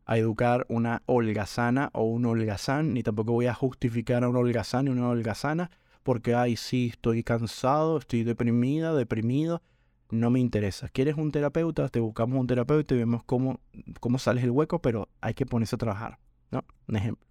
a 0.07 0.17
educar 0.17 0.67
una 0.69 1.03
holgazana 1.07 1.91
o 1.93 2.05
un 2.05 2.27
holgazán, 2.27 2.95
ni 2.95 3.03
tampoco 3.03 3.33
voy 3.33 3.47
a 3.47 3.55
justificar 3.55 4.23
a 4.23 4.29
un 4.29 4.37
holgazán 4.37 4.87
y 4.87 4.91
una 4.91 5.09
holgazana 5.09 5.73
porque, 6.03 6.35
ay, 6.35 6.57
sí, 6.57 6.89
estoy 6.93 7.23
cansado, 7.23 7.99
estoy 7.99 8.25
deprimida, 8.25 8.95
deprimido 8.95 9.63
no 10.11 10.31
me 10.31 10.41
interesa. 10.41 10.89
¿Quieres 10.89 11.17
un 11.17 11.31
terapeuta? 11.31 11.89
Te 11.89 12.01
buscamos 12.01 12.39
un 12.39 12.47
terapeuta 12.47 12.95
y 12.95 12.99
vemos 12.99 13.23
cómo, 13.25 13.61
cómo 14.01 14.19
sales 14.19 14.45
el 14.45 14.51
hueco, 14.51 14.81
pero 14.81 15.09
hay 15.21 15.35
que 15.35 15.47
ponerse 15.47 15.77
a 15.77 15.79
trabajar. 15.79 16.19
¿no? 16.51 16.65
Un 16.89 16.97
ejemplo. 16.97 17.27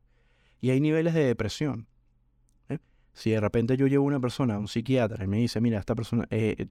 Y 0.61 0.71
hay 0.71 0.79
niveles 0.79 1.13
de 1.13 1.25
depresión. 1.25 1.87
¿eh? 2.69 2.79
Si 3.13 3.31
de 3.31 3.39
repente 3.39 3.77
yo 3.77 3.87
llevo 3.87 4.05
una 4.05 4.19
persona 4.19 4.55
a 4.55 4.59
un 4.59 4.67
psiquiatra 4.67 5.23
y 5.23 5.27
me 5.27 5.37
dice, 5.37 5.61
mira, 5.61 5.79
esta 5.79 5.95
persona, 5.95 6.27
eh, 6.29 6.67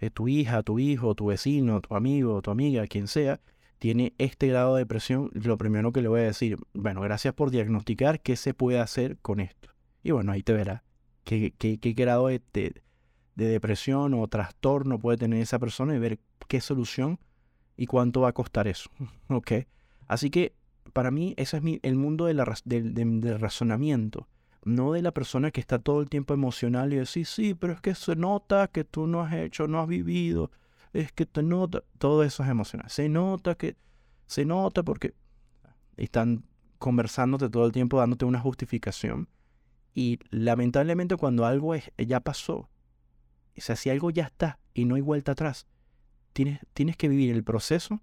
eh, 0.00 0.10
tu 0.10 0.28
hija, 0.28 0.62
tu 0.62 0.78
hijo, 0.78 1.14
tu 1.14 1.26
vecino, 1.26 1.80
tu 1.80 1.94
amigo, 1.94 2.40
tu 2.42 2.50
amiga, 2.50 2.86
quien 2.86 3.08
sea, 3.08 3.40
tiene 3.78 4.14
este 4.18 4.48
grado 4.48 4.74
de 4.74 4.82
depresión, 4.82 5.30
lo 5.34 5.56
primero 5.56 5.92
que 5.92 6.02
le 6.02 6.08
voy 6.08 6.20
a 6.20 6.24
decir, 6.24 6.58
bueno, 6.72 7.00
gracias 7.00 7.34
por 7.34 7.50
diagnosticar 7.50 8.20
qué 8.20 8.36
se 8.36 8.54
puede 8.54 8.80
hacer 8.80 9.18
con 9.18 9.40
esto. 9.40 9.70
Y 10.02 10.10
bueno, 10.10 10.32
ahí 10.32 10.42
te 10.42 10.52
verá 10.52 10.84
qué, 11.28 11.52
qué, 11.58 11.78
qué 11.78 11.92
grado 11.92 12.28
de, 12.28 12.40
de 12.52 12.72
depresión 13.36 14.14
o 14.14 14.26
trastorno 14.28 14.98
puede 14.98 15.18
tener 15.18 15.42
esa 15.42 15.58
persona 15.58 15.94
y 15.94 15.98
ver 15.98 16.18
qué 16.48 16.62
solución 16.62 17.18
y 17.76 17.84
cuánto 17.84 18.22
va 18.22 18.30
a 18.30 18.32
costar 18.32 18.66
eso. 18.66 18.88
¿Ok? 19.28 19.52
Así 20.06 20.30
que 20.30 20.54
para 20.94 21.10
mí, 21.10 21.34
ese 21.36 21.58
es 21.58 21.62
mi, 21.62 21.80
el 21.82 21.96
mundo 21.96 22.24
de 22.24 22.34
la, 22.34 22.56
del, 22.64 22.94
del 22.94 23.38
razonamiento 23.38 24.26
no 24.64 24.92
de 24.92 25.02
la 25.02 25.12
persona 25.12 25.50
que 25.50 25.60
está 25.60 25.78
todo 25.78 26.00
el 26.00 26.08
tiempo 26.08 26.34
emocional 26.34 26.92
y 26.92 26.96
decir, 26.96 27.24
sí, 27.26 27.54
pero 27.54 27.72
es 27.72 27.80
que 27.80 27.94
se 27.94 28.16
nota 28.16 28.68
que 28.68 28.84
tú 28.84 29.06
no 29.06 29.22
has 29.22 29.32
hecho, 29.32 29.66
no 29.66 29.80
has 29.80 29.88
vivido, 29.88 30.50
es 30.92 31.12
que 31.12 31.26
te 31.26 31.42
nota, 31.42 31.84
todo 31.98 32.22
eso 32.22 32.42
es 32.42 32.48
emocional. 32.50 32.90
Se 32.90 33.08
nota 33.08 33.54
que, 33.54 33.76
se 34.26 34.44
nota 34.44 34.82
porque 34.82 35.14
están 35.96 36.44
conversándote 36.78 37.48
todo 37.48 37.66
el 37.66 37.72
tiempo, 37.72 37.98
dándote 37.98 38.24
una 38.24 38.40
justificación. 38.40 39.28
Y 39.94 40.18
lamentablemente 40.30 41.16
cuando 41.16 41.44
algo 41.46 41.74
es, 41.74 41.90
ya 41.98 42.20
pasó, 42.20 42.68
o 43.56 43.60
sea, 43.60 43.76
si 43.76 43.90
algo 43.90 44.10
ya 44.10 44.24
está 44.24 44.58
y 44.74 44.84
no 44.84 44.94
hay 44.94 45.00
vuelta 45.00 45.32
atrás, 45.32 45.66
tienes, 46.32 46.60
tienes 46.72 46.96
que 46.96 47.08
vivir 47.08 47.34
el 47.34 47.42
proceso, 47.42 48.00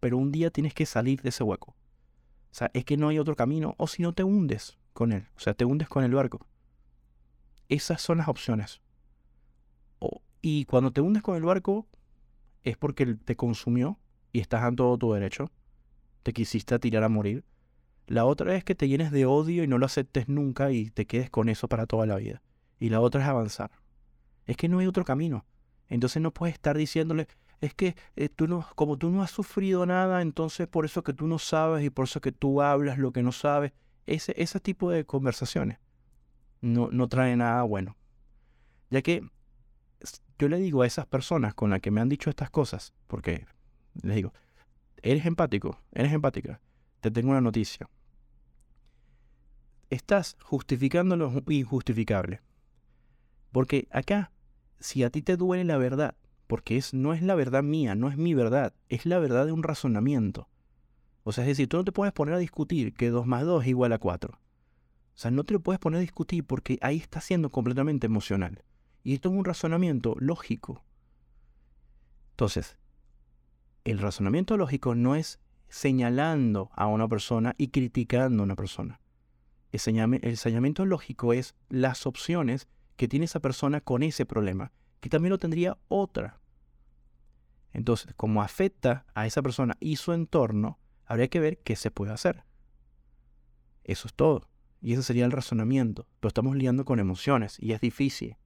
pero 0.00 0.16
un 0.16 0.32
día 0.32 0.50
tienes 0.50 0.74
que 0.74 0.86
salir 0.86 1.20
de 1.22 1.28
ese 1.28 1.44
hueco. 1.44 1.72
O 1.72 2.54
sea, 2.56 2.70
es 2.72 2.84
que 2.84 2.96
no 2.96 3.08
hay 3.08 3.18
otro 3.18 3.36
camino, 3.36 3.74
o 3.78 3.86
si 3.86 4.02
no 4.02 4.12
te 4.12 4.24
hundes 4.24 4.78
con 4.92 5.12
él, 5.12 5.26
o 5.36 5.40
sea, 5.40 5.54
te 5.54 5.64
hundes 5.64 5.88
con 5.88 6.04
el 6.04 6.14
barco. 6.14 6.46
Esas 7.68 8.00
son 8.00 8.18
las 8.18 8.28
opciones. 8.28 8.80
y 10.40 10.66
cuando 10.66 10.92
te 10.92 11.00
hundes 11.00 11.22
con 11.22 11.36
el 11.36 11.42
barco, 11.42 11.86
es 12.64 12.76
porque 12.76 13.06
te 13.14 13.36
consumió 13.36 13.98
y 14.32 14.40
estás 14.40 14.66
en 14.68 14.76
todo 14.76 14.98
tu 14.98 15.12
derecho. 15.12 15.50
Te 16.22 16.32
quisiste 16.32 16.78
tirar 16.78 17.04
a 17.04 17.08
morir. 17.08 17.44
La 18.06 18.24
otra 18.24 18.54
es 18.54 18.64
que 18.64 18.74
te 18.74 18.88
llenes 18.88 19.10
de 19.10 19.26
odio 19.26 19.64
y 19.64 19.66
no 19.66 19.78
lo 19.78 19.86
aceptes 19.86 20.28
nunca 20.28 20.70
y 20.70 20.90
te 20.90 21.06
quedes 21.06 21.30
con 21.30 21.48
eso 21.48 21.68
para 21.68 21.86
toda 21.86 22.06
la 22.06 22.16
vida. 22.16 22.42
Y 22.78 22.90
la 22.90 23.00
otra 23.00 23.22
es 23.22 23.28
avanzar. 23.28 23.70
Es 24.46 24.56
que 24.56 24.68
no 24.68 24.78
hay 24.78 24.86
otro 24.86 25.04
camino. 25.04 25.46
Entonces 25.88 26.20
no 26.22 26.32
puedes 26.32 26.54
estar 26.54 26.76
diciéndole, 26.76 27.28
es 27.60 27.74
que 27.74 27.96
eh, 28.16 28.28
tú 28.28 28.46
no, 28.46 28.66
como 28.74 28.98
tú 28.98 29.10
no 29.10 29.22
has 29.22 29.30
sufrido 29.30 29.86
nada, 29.86 30.22
entonces 30.22 30.66
por 30.66 30.84
eso 30.84 31.02
que 31.02 31.14
tú 31.14 31.26
no 31.26 31.38
sabes 31.38 31.84
y 31.84 31.90
por 31.90 32.04
eso 32.04 32.20
que 32.20 32.32
tú 32.32 32.60
hablas 32.60 32.98
lo 32.98 33.12
que 33.12 33.22
no 33.22 33.32
sabes. 33.32 33.72
Ese, 34.06 34.34
ese 34.36 34.60
tipo 34.60 34.90
de 34.90 35.06
conversaciones 35.06 35.78
no, 36.60 36.88
no 36.90 37.08
trae 37.08 37.36
nada 37.36 37.62
bueno. 37.62 37.96
Ya 38.90 39.00
que 39.02 39.26
yo 40.38 40.48
le 40.48 40.58
digo 40.58 40.82
a 40.82 40.86
esas 40.86 41.06
personas 41.06 41.54
con 41.54 41.70
las 41.70 41.80
que 41.80 41.90
me 41.90 42.00
han 42.00 42.08
dicho 42.08 42.28
estas 42.28 42.50
cosas, 42.50 42.92
porque 43.06 43.46
les 44.02 44.16
digo, 44.16 44.32
eres 45.02 45.24
empático, 45.26 45.80
eres 45.92 46.12
empática, 46.12 46.60
te 47.04 47.10
tengo 47.10 47.32
una 47.32 47.42
noticia. 47.42 47.90
Estás 49.90 50.38
justificando 50.40 51.16
lo 51.16 51.30
injustificable. 51.48 52.40
Porque 53.52 53.86
acá, 53.90 54.32
si 54.80 55.04
a 55.04 55.10
ti 55.10 55.20
te 55.20 55.36
duele 55.36 55.64
la 55.64 55.76
verdad, 55.76 56.14
porque 56.46 56.78
es, 56.78 56.94
no 56.94 57.12
es 57.12 57.20
la 57.20 57.34
verdad 57.34 57.62
mía, 57.62 57.94
no 57.94 58.08
es 58.08 58.16
mi 58.16 58.32
verdad, 58.32 58.72
es 58.88 59.04
la 59.04 59.18
verdad 59.18 59.44
de 59.44 59.52
un 59.52 59.62
razonamiento. 59.62 60.48
O 61.24 61.32
sea, 61.32 61.44
es 61.44 61.48
decir, 61.48 61.68
tú 61.68 61.76
no 61.76 61.84
te 61.84 61.92
puedes 61.92 62.14
poner 62.14 62.34
a 62.34 62.38
discutir 62.38 62.94
que 62.94 63.10
2 63.10 63.26
más 63.26 63.44
2 63.44 63.64
es 63.64 63.68
igual 63.68 63.92
a 63.92 63.98
4. 63.98 64.32
O 64.32 64.38
sea, 65.14 65.30
no 65.30 65.44
te 65.44 65.52
lo 65.52 65.60
puedes 65.60 65.80
poner 65.80 65.98
a 65.98 66.00
discutir 66.00 66.44
porque 66.44 66.78
ahí 66.80 66.96
está 66.96 67.20
siendo 67.20 67.50
completamente 67.50 68.06
emocional. 68.06 68.64
Y 69.02 69.12
esto 69.12 69.28
es 69.28 69.34
un 69.34 69.44
razonamiento 69.44 70.16
lógico. 70.18 70.82
Entonces, 72.30 72.78
el 73.84 73.98
razonamiento 73.98 74.56
lógico 74.56 74.94
no 74.94 75.14
es 75.14 75.38
señalando 75.74 76.70
a 76.76 76.86
una 76.86 77.08
persona 77.08 77.56
y 77.58 77.68
criticando 77.68 78.44
a 78.44 78.46
una 78.46 78.54
persona. 78.54 79.00
El, 79.72 79.80
señalamiento 80.36 80.86
lógico 80.86 81.32
es 81.32 81.56
las 81.68 82.06
opciones 82.06 82.68
que 82.94 83.08
tiene 83.08 83.24
esa 83.24 83.40
persona 83.40 83.80
con 83.80 84.04
ese 84.04 84.24
problema, 84.24 84.70
que 85.00 85.08
también 85.08 85.30
lo 85.30 85.38
tendría 85.40 85.76
otra. 85.88 86.38
Entonces, 87.72 88.14
como 88.14 88.40
afecta 88.40 89.04
a 89.14 89.26
esa 89.26 89.42
persona 89.42 89.76
y 89.80 89.96
su 89.96 90.12
entorno, 90.12 90.78
habría 91.06 91.26
que 91.26 91.40
ver 91.40 91.58
qué 91.58 91.74
se 91.74 91.90
puede 91.90 92.12
hacer. 92.12 92.44
Eso 93.82 94.06
es 94.06 94.14
todo. 94.14 94.48
Y 94.80 94.92
ese 94.92 95.02
sería 95.02 95.24
el 95.24 95.32
razonamiento. 95.32 96.06
Pero 96.20 96.28
estamos 96.28 96.54
liando 96.54 96.84
con 96.84 97.00
emociones 97.00 97.56
y 97.58 97.72
es 97.72 97.80
difícil. 97.80 98.36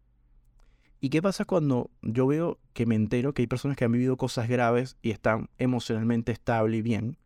¿Y 1.01 1.11
qué 1.11 1.23
pasa 1.23 1.45
cuando 1.45 1.91
yo 2.03 2.27
veo 2.27 2.59
que 2.73 2.87
me 2.87 2.97
entero 2.97 3.33
que 3.33 3.43
hay 3.43 3.47
personas 3.47 3.77
que 3.77 3.85
han 3.85 3.93
vivido 3.93 4.17
cosas 4.17 4.49
graves 4.49 4.97
y 5.01 5.11
están 5.11 5.49
emocionalmente 5.59 6.33
estable 6.33 6.79
y 6.79 6.83
bien, 6.83 7.19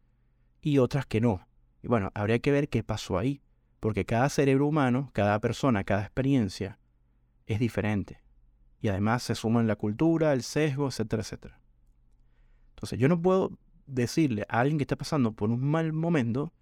y 0.61 0.79
otras 0.79 1.07
que 1.07 1.21
no? 1.21 1.47
Y 1.83 1.89
bueno, 1.89 2.11
habría 2.15 2.39
que 2.39 2.53
ver 2.53 2.69
qué 2.69 2.83
pasó 2.83 3.19
ahí, 3.19 3.41
porque 3.81 4.05
cada 4.05 4.29
cerebro 4.29 4.67
humano, 4.67 5.11
cada 5.15 5.41
persona, 5.41 5.85
cada 5.85 6.03
experiencia 6.03 6.79
es 7.47 7.59
diferente. 7.61 8.21
Y 8.83 8.89
además 8.89 9.23
se 9.23 9.35
suman 9.35 9.67
la 9.67 9.77
cultura, 9.77 10.33
el 10.33 10.43
sesgo, 10.43 10.89
etcétera, 10.89 11.23
etcétera. 11.23 11.61
Entonces 12.75 12.99
yo 12.99 13.09
no 13.09 13.21
puedo 13.21 13.59
decirle 13.87 14.45
a 14.49 14.61
alguien 14.61 14.77
que 14.77 14.85
está 14.85 14.97
pasando 14.97 15.33
por 15.33 15.51
un 15.51 15.65
mal 15.65 15.93
momento, 15.93 16.53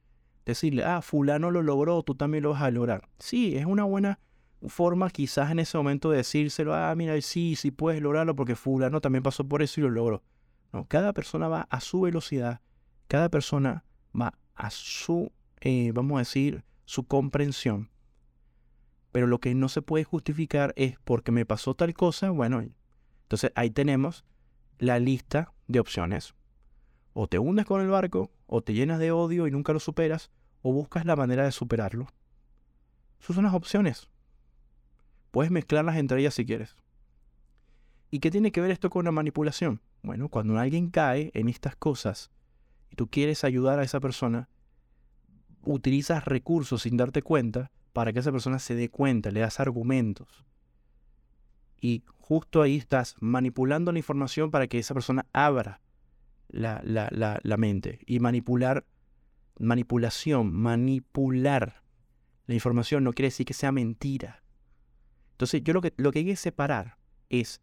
decirle, 0.46 0.84
ah, 0.84 1.02
fulano 1.02 1.50
lo 1.50 1.62
logró, 1.62 2.02
tú 2.02 2.14
también 2.14 2.44
lo 2.44 2.50
vas 2.50 2.62
a 2.62 2.70
lograr. 2.70 3.08
Sí, 3.18 3.56
es 3.56 3.66
una 3.66 3.84
buena 3.84 4.20
forma 4.68 5.10
quizás 5.10 5.50
en 5.50 5.58
ese 5.58 5.76
momento 5.78 6.10
de 6.10 6.18
decírselo, 6.18 6.74
ah, 6.74 6.94
mira, 6.94 7.20
sí, 7.20 7.56
sí 7.56 7.70
puedes 7.70 8.02
lograrlo 8.02 8.36
porque 8.36 8.56
fulano 8.56 9.00
también 9.00 9.22
pasó 9.22 9.44
por 9.44 9.62
eso 9.62 9.80
y 9.80 9.84
lo 9.84 9.90
logró. 9.90 10.22
No, 10.72 10.86
cada 10.86 11.12
persona 11.12 11.48
va 11.48 11.66
a 11.70 11.80
su 11.80 12.02
velocidad, 12.02 12.60
cada 13.08 13.28
persona 13.28 13.84
va 14.18 14.34
a 14.54 14.70
su, 14.70 15.32
eh, 15.60 15.92
vamos 15.92 16.16
a 16.16 16.20
decir, 16.20 16.64
su 16.84 17.04
comprensión. 17.06 17.90
Pero 19.12 19.26
lo 19.26 19.40
que 19.40 19.54
no 19.54 19.68
se 19.68 19.82
puede 19.82 20.04
justificar 20.04 20.72
es 20.76 20.98
porque 21.04 21.32
me 21.32 21.46
pasó 21.46 21.74
tal 21.74 21.92
cosa, 21.94 22.30
bueno, 22.30 22.62
entonces 23.22 23.52
ahí 23.54 23.70
tenemos 23.70 24.24
la 24.78 24.98
lista 24.98 25.52
de 25.66 25.80
opciones. 25.80 26.34
O 27.12 27.26
te 27.26 27.38
hundes 27.38 27.66
con 27.66 27.80
el 27.80 27.88
barco, 27.88 28.30
o 28.46 28.62
te 28.62 28.72
llenas 28.72 28.98
de 28.98 29.10
odio 29.10 29.46
y 29.46 29.50
nunca 29.50 29.72
lo 29.72 29.80
superas, 29.80 30.30
o 30.62 30.72
buscas 30.72 31.04
la 31.04 31.16
manera 31.16 31.44
de 31.44 31.52
superarlo. 31.52 32.06
Esas 33.20 33.34
son 33.34 33.44
las 33.44 33.54
opciones. 33.54 34.08
Puedes 35.30 35.50
mezclarlas 35.50 35.96
entre 35.96 36.20
ellas 36.20 36.34
si 36.34 36.44
quieres. 36.44 36.76
¿Y 38.10 38.18
qué 38.18 38.30
tiene 38.30 38.50
que 38.50 38.60
ver 38.60 38.70
esto 38.70 38.90
con 38.90 39.04
la 39.04 39.12
manipulación? 39.12 39.80
Bueno, 40.02 40.28
cuando 40.28 40.58
alguien 40.58 40.90
cae 40.90 41.30
en 41.34 41.48
estas 41.48 41.76
cosas 41.76 42.30
y 42.90 42.96
tú 42.96 43.08
quieres 43.08 43.44
ayudar 43.44 43.78
a 43.78 43.84
esa 43.84 44.00
persona, 44.00 44.48
utilizas 45.62 46.24
recursos 46.24 46.82
sin 46.82 46.96
darte 46.96 47.22
cuenta 47.22 47.70
para 47.92 48.12
que 48.12 48.18
esa 48.18 48.32
persona 48.32 48.58
se 48.58 48.74
dé 48.74 48.88
cuenta, 48.88 49.30
le 49.30 49.40
das 49.40 49.60
argumentos. 49.60 50.44
Y 51.80 52.02
justo 52.18 52.62
ahí 52.62 52.76
estás 52.76 53.16
manipulando 53.20 53.92
la 53.92 53.98
información 53.98 54.50
para 54.50 54.66
que 54.66 54.78
esa 54.78 54.94
persona 54.94 55.26
abra 55.32 55.80
la, 56.48 56.80
la 56.82 57.56
mente. 57.56 58.00
Y 58.06 58.18
manipular, 58.18 58.84
manipulación, 59.58 60.52
manipular 60.52 61.80
la 62.50 62.54
información 62.54 63.04
no 63.04 63.12
quiere 63.12 63.28
decir 63.28 63.46
que 63.46 63.54
sea 63.54 63.70
mentira. 63.70 64.42
Entonces, 65.40 65.64
yo 65.64 65.72
lo 65.72 65.80
que, 65.80 65.94
lo 65.96 66.12
que 66.12 66.18
hay 66.18 66.26
que 66.26 66.36
separar 66.36 66.98
es, 67.30 67.62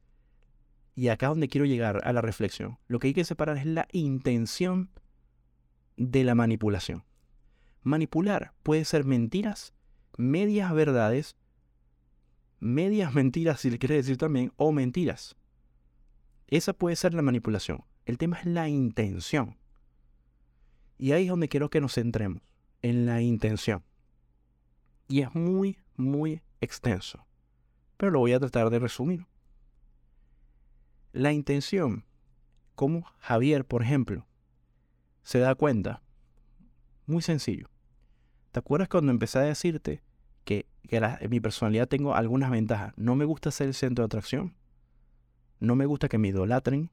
y 0.96 1.10
acá 1.10 1.28
donde 1.28 1.48
quiero 1.48 1.68
llegar 1.68 2.02
a 2.04 2.12
la 2.12 2.22
reflexión, 2.22 2.80
lo 2.88 2.98
que 2.98 3.10
hay 3.10 3.13
que 3.13 3.24
separar 3.24 3.56
es 3.58 3.68
la 3.68 3.88
intención 3.92 4.90
de 5.96 6.24
la 6.24 6.34
manipulación. 6.34 7.04
Manipular 7.84 8.52
puede 8.63 8.84
ser 8.84 9.06
mentiras, 9.06 9.76
medias 10.18 10.74
verdades, 10.74 11.36
medias 12.60 13.13
mentiras, 13.13 13.60
si 13.60 13.70
le 13.70 13.78
quiere 13.78 13.94
decir 13.94 14.18
también, 14.18 14.54
o 14.56 14.72
mentiras. 14.72 15.36
Esa 16.48 16.74
puede 16.74 16.96
ser 16.96 17.13
la 17.13 17.22
manipulación. 17.22 17.84
El 18.08 18.18
tema 18.18 18.40
es 18.40 18.48
la 18.48 18.70
intención. 18.70 19.56
Y 20.98 21.12
ahí 21.12 21.26
es 21.26 21.30
donde 21.30 21.48
quiero 21.48 21.70
que 21.70 21.80
nos 21.80 21.94
centremos, 21.94 22.42
en 22.82 23.06
la 23.06 23.22
intención. 23.22 23.84
Y 25.08 25.22
es 25.22 25.36
muy, 25.36 25.78
muy 25.96 26.42
extenso 26.60 27.27
pero 27.98 28.12
lo 28.12 28.20
voy 28.20 28.34
a 28.34 28.40
tratar 28.40 28.70
de 28.70 28.80
resumir. 28.80 29.26
La 31.12 31.34
intención, 31.34 32.06
como 32.76 33.04
Javier, 33.20 33.66
por 33.66 33.82
ejemplo, 33.82 34.28
se 35.24 35.40
da 35.40 35.56
cuenta, 35.56 36.04
muy 37.08 37.22
sencillo. 37.22 37.70
¿Te 38.52 38.60
acuerdas 38.60 38.88
cuando 38.88 39.12
empecé 39.12 39.40
a 39.40 39.44
decirte 39.44 40.02
que, 40.46 40.68
en 40.90 41.30
mi 41.30 41.40
personalidad 41.40 41.88
tengo 41.88 42.16
algunas 42.16 42.52
ventajas? 42.52 42.94
No 42.96 43.16
me 43.16 43.26
gusta 43.26 43.52
ser 43.52 43.68
el 43.68 43.74
centro 43.74 44.04
de 44.04 44.08
atracción. 44.08 44.56
No 45.60 45.76
me 45.76 45.86
gusta 45.86 46.08
que 46.08 46.18
me 46.18 46.30
idolatren. 46.30 46.92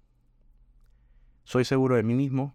Soy 1.44 1.64
seguro 1.64 1.96
de 1.96 2.02
mí 2.02 2.14
mismo. 2.14 2.54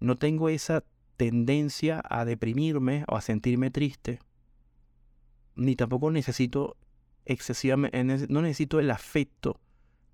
No 0.00 0.16
tengo 0.16 0.48
esa 0.48 0.84
tendencia 1.16 2.02
a 2.08 2.24
deprimirme 2.24 3.04
o 3.08 3.16
a 3.16 3.20
sentirme 3.20 3.70
triste. 3.70 4.20
Ni 5.54 5.74
tampoco 5.74 6.10
necesito 6.10 6.76
excesivamente, 7.26 8.26
no 8.28 8.40
necesito 8.40 8.80
el 8.80 8.90
afecto 8.90 9.60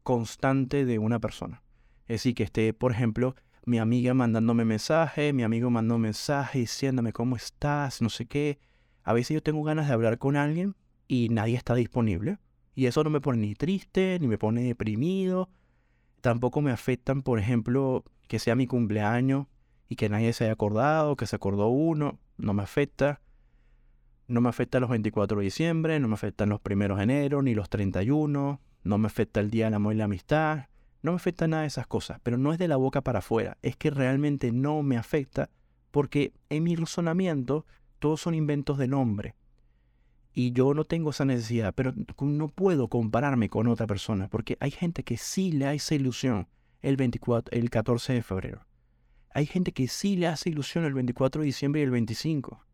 constante 0.03 0.85
de 0.85 0.99
una 0.99 1.21
persona. 1.21 1.63
Es 2.09 2.21
decir, 2.21 2.35
que 2.35 2.43
esté, 2.43 2.75
por 2.75 2.93
ejemplo, 2.93 3.37
mi 3.65 3.79
amiga 3.79 4.13
mandándome 4.13 4.65
mensajes, 4.65 5.33
mi 5.33 5.45
amigo 5.45 5.71
mandando 5.71 5.99
mensajes 5.99 6.63
diciéndome 6.63 7.13
cómo 7.13 7.37
estás, 7.37 8.03
no 8.03 8.09
sé 8.09 8.27
qué. 8.27 8.59
A 9.05 9.13
veces 9.13 9.35
yo 9.35 9.43
tengo 9.43 9.63
ganas 9.63 9.87
de 9.87 9.95
hablar 9.95 10.19
con 10.19 10.37
alguien 10.37 10.75
y 11.07 11.29
nadie 11.29 11.57
está 11.57 11.75
disponible. 11.75 12.39
Y 12.75 12.87
eso 12.87 13.05
no 13.05 13.11
me 13.11 13.21
pone 13.21 13.39
ni 13.39 13.55
triste, 13.55 14.19
ni 14.21 14.27
me 14.27 14.39
pone 14.39 14.63
deprimido. 14.63 15.51
Tampoco 16.21 16.61
me 16.61 16.73
afectan, 16.73 17.23
por 17.23 17.39
ejemplo, 17.39 18.05
que 18.27 18.39
sea 18.39 18.57
mi 18.57 18.67
cumpleaños 18.67 19.47
y 19.89 19.97
que 19.97 20.09
nadie 20.09 20.33
se 20.33 20.45
haya 20.45 20.55
acordado, 20.55 21.17
que 21.17 21.27
se 21.27 21.37
acordó 21.37 21.69
uno, 21.69 22.19
no 22.39 22.55
me 22.55 22.63
afecta. 22.63 23.21
No 24.33 24.41
me 24.41 24.49
afecta 24.49 24.81
los 24.81 24.89
24 24.89 25.37
de 25.37 25.45
diciembre, 25.45 26.01
no 26.01 26.09
me 26.09 26.15
afectan 26.15 26.49
los 26.49 26.59
primeros 26.59 26.97
de 26.97 27.05
enero, 27.05 27.43
ni 27.43 27.55
los 27.55 27.69
31, 27.69 28.63
no 28.83 28.99
me 28.99 29.07
afecta 29.07 29.41
el 29.41 29.51
Día 29.51 29.67
del 29.67 29.75
Amor 29.75 29.93
y 29.93 29.99
la 29.99 30.05
Amistad, 30.05 30.69
no 31.03 31.13
me 31.13 31.17
afecta 31.17 31.47
nada 31.47 31.65
de 31.65 31.69
esas 31.69 31.87
cosas, 31.87 32.19
pero 32.23 32.39
no 32.39 32.51
es 32.51 32.59
de 32.59 32.67
la 32.67 32.77
boca 32.77 33.03
para 33.03 33.19
afuera, 33.19 33.59
es 33.61 33.77
que 33.77 33.91
realmente 33.91 34.51
no 34.51 34.83
me 34.83 34.97
afecta 34.97 35.51
porque 35.91 36.33
en 36.49 36.63
mi 36.63 36.77
razonamiento 36.77 37.67
todos 37.99 38.23
son 38.23 38.35
inventos 38.35 38.79
de 38.79 38.89
nombre. 38.89 39.35
Y 40.33 40.53
yo 40.53 40.73
no 40.73 40.85
tengo 40.85 41.11
esa 41.11 41.27
necesidad, 41.27 41.75
pero 41.75 41.93
no 42.19 42.49
puedo 42.49 42.89
compararme 42.89 43.51
con 43.51 43.67
otra 43.67 43.87
persona, 43.87 44.29
porque 44.29 44.57
hay 44.61 44.71
gente 44.71 45.05
que 45.05 45.19
sí 45.19 45.53
le 45.53 45.67
hace 45.67 45.97
ilusión 45.97 46.49
el, 46.81 46.97
24, 46.97 47.55
el 47.55 47.69
14 47.69 48.15
de 48.15 48.23
febrero. 48.23 48.65
Hay 49.35 49.45
gente 49.45 49.73
que 49.73 49.89
sí 49.89 50.17
le 50.17 50.29
hace 50.29 50.49
ilusión 50.49 50.87
el 50.87 50.95
24 50.95 51.43
de 51.43 51.47
diciembre 51.47 51.83
y 51.83 51.85
el 51.85 51.91
25. 51.91 52.65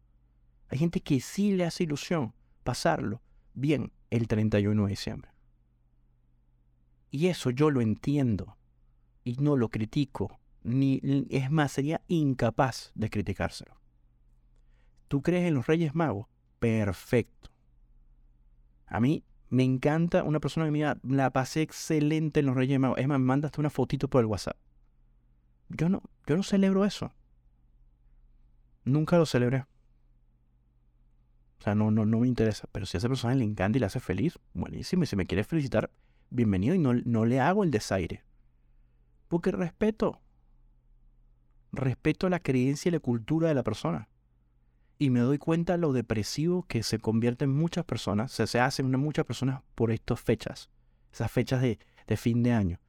Hay 0.68 0.78
gente 0.78 1.00
que 1.00 1.20
sí 1.20 1.52
le 1.52 1.64
hace 1.64 1.85
ilusión 1.85 2.35
pasarlo 2.62 3.22
bien 3.54 3.92
el 4.11 4.28
31 4.28 4.85
de 4.85 4.90
diciembre. 4.90 5.31
Y 7.11 7.28
eso 7.28 7.50
yo 7.50 7.70
lo 7.70 7.81
entiendo 7.81 8.57
y 9.24 9.37
no 9.37 9.57
lo 9.57 9.70
critico, 9.70 10.38
ni 10.62 11.00
es 11.31 11.50
más, 11.50 11.72
sería 11.72 12.02
incapaz 12.09 12.92
de 12.94 13.09
criticárselo. 13.09 13.78
¿Tú 15.09 15.22
crees 15.22 15.46
en 15.46 15.54
los 15.54 15.66
Reyes 15.66 15.94
Magos? 15.94 16.26
Perfecto. 16.59 17.50
A 18.87 19.00
mí 19.00 19.24
me 19.48 19.64
encanta 19.64 20.22
una 20.22 20.40
persona 20.40 20.66
que 20.66 20.72
me 20.72 20.78
diga, 20.78 20.98
la 21.02 21.31
pasé 21.31 21.62
excelente 21.62 22.40
en 22.40 22.46
los 22.46 22.57
Reyes 22.57 22.78
Magos. 22.78 22.98
Es 22.98 23.09
más, 23.09 23.18
me 23.18 23.24
mandaste 23.24 23.61
una 23.61 23.70
fotito 23.70 24.09
por 24.09 24.20
el 24.20 24.26
WhatsApp. 24.26 24.57
Yo 25.70 25.88
no, 25.88 26.02
yo 26.26 26.37
no 26.37 26.42
celebro 26.42 26.85
eso. 26.85 27.12
Nunca 28.85 29.16
lo 29.16 29.26
celebré. 29.26 29.64
O 31.59 31.62
sea, 31.62 31.75
no, 31.75 31.90
no, 31.90 32.07
no 32.07 32.21
me 32.21 32.29
interesa. 32.29 32.68
Pero 32.73 32.87
si 32.87 32.97
a 32.97 32.99
esa 32.99 33.09
persona 33.09 33.35
le 33.35 33.44
encanta 33.44 33.79
y 33.79 33.81
le 33.81 33.87
hace 33.87 34.01
feliz, 34.01 34.38
buenísimo. 34.55 35.03
Y 35.03 35.07
si 35.07 35.16
me 35.16 35.27
quiere 35.27 35.44
felicitar, 35.44 35.90
bienvenido. 36.31 36.75
Y 36.75 36.79
no, 36.79 36.94
no 36.94 37.25
le 37.25 37.40
hago 37.40 37.64
el 37.64 37.71
desaire. 37.71 38.23
Porque 39.29 39.51
respeto. 39.51 40.21
Respeto 41.73 42.29
la 42.29 42.40
creencia 42.40 42.88
y 42.88 42.92
la 42.92 43.01
cultura 43.01 43.49
de 43.49 43.55
la 43.55 43.62
persona 43.62 44.09
y 44.99 45.11
me 45.11 45.21
doy 45.21 45.38
cuenta 45.38 45.77
lo 45.77 45.92
depresivo 45.92 46.64
que 46.64 46.83
se 46.83 46.99
convierten 46.99 47.51
muchas 47.51 47.85
personas, 47.85 48.33
se, 48.33 48.47
se 48.47 48.61
hacen 48.61 48.90
muchas 48.99 49.25
personas 49.25 49.62
por 49.75 49.92
estas 49.92 50.21
fechas, 50.21 50.71
esas 51.12 51.31
fechas 51.31 51.62
de, 51.62 51.79
fin 52.16 52.42
de 52.42 52.53
año. 52.53 52.81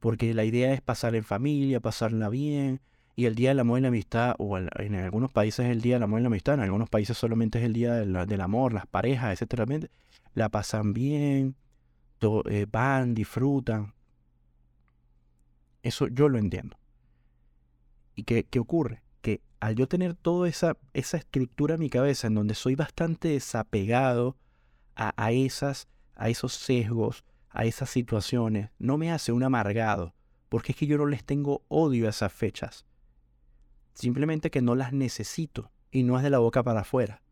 Porque 0.00 0.34
la 0.34 0.44
idea 0.44 0.72
es 0.72 0.80
pasar 0.80 1.14
en 1.14 1.22
familia, 1.22 1.78
pasarla 1.78 2.28
bien, 2.28 2.80
y 3.14 3.26
el 3.26 3.34
Día 3.34 3.50
del 3.50 3.60
Amor 3.60 3.78
y 3.78 3.82
la 3.82 3.88
Amistad, 3.88 4.34
o 4.38 4.58
en 4.58 4.94
algunos 4.94 5.30
países 5.30 5.66
es 5.66 5.72
el 5.72 5.80
Día 5.82 5.96
del 5.96 6.04
Amor 6.04 6.20
y 6.20 6.22
la 6.22 6.28
Amistad, 6.28 6.54
en 6.54 6.60
algunos 6.60 6.88
países 6.88 7.16
solamente 7.16 7.58
es 7.58 7.64
el 7.64 7.72
Día 7.72 7.94
del, 7.94 8.40
Amor, 8.40 8.72
las 8.72 8.86
parejas, 8.86 9.32
etcétera, 9.32 9.66
la 10.34 10.48
pasan 10.48 10.92
bien, 10.92 11.56
eh, 12.48 12.66
van, 12.70 13.14
disfrutan. 13.14 13.94
Eso 15.82 16.08
yo 16.08 16.28
lo 16.28 16.38
entiendo. 16.38 16.78
¿Y 18.14 18.24
qué, 18.24 18.44
qué 18.44 18.58
ocurre? 18.58 19.02
al 19.62 19.76
yo 19.76 19.86
tener 19.86 20.14
toda 20.14 20.48
esa, 20.48 20.76
esa 20.92 21.18
estructura 21.18 21.74
en 21.74 21.80
mi 21.80 21.88
cabeza 21.88 22.26
en 22.26 22.34
donde 22.34 22.56
soy 22.56 22.74
bastante 22.74 23.28
desapegado 23.28 24.36
a, 24.96 25.30
esas, 25.30 25.86
a 26.16 26.30
esos 26.30 26.52
sesgos, 26.54 27.24
a 27.48 27.64
esas 27.64 27.88
situaciones, 27.88 28.70
no 28.80 28.98
me 28.98 29.12
hace 29.12 29.30
un 29.30 29.44
amargado, 29.44 30.14
porque 30.48 30.72
es 30.72 30.78
que 30.78 30.88
yo 30.88 30.98
no 30.98 31.06
les 31.06 31.22
tengo 31.22 31.62
odio 31.68 32.08
a 32.08 32.10
esas 32.10 32.32
fechas. 32.32 32.84
Simplemente 33.94 34.50
que 34.50 34.62
no 34.62 34.74
las 34.74 34.92
necesito 34.92 35.70
y 35.90 36.02
no 36.02 36.16
es 36.16 36.22
de 36.22 36.30
la 36.30 36.38
boca 36.38 36.62
para 36.62 36.80
afuera. 36.80 37.22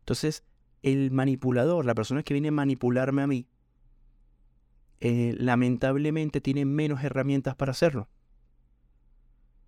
Entonces, 0.00 0.44
el 0.82 1.10
manipulador, 1.10 1.84
la 1.84 1.94
persona 1.94 2.22
que 2.22 2.34
viene 2.34 2.48
a 2.48 2.52
manipularme 2.52 3.22
a 3.22 3.26
mí, 3.26 3.48
eh, 5.00 5.34
lamentablemente 5.38 6.40
tiene 6.40 6.64
menos 6.64 7.02
herramientas 7.04 7.54
para 7.54 7.72
hacerlo. 7.72 8.08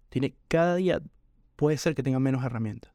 Tiene 0.08 0.36
cada 0.48 0.76
día 0.76 1.02
puede 1.56 1.76
ser 1.76 1.94
que 1.94 2.02
tengan 2.02 2.22
menos 2.22 2.44
herramientas. 2.44 2.92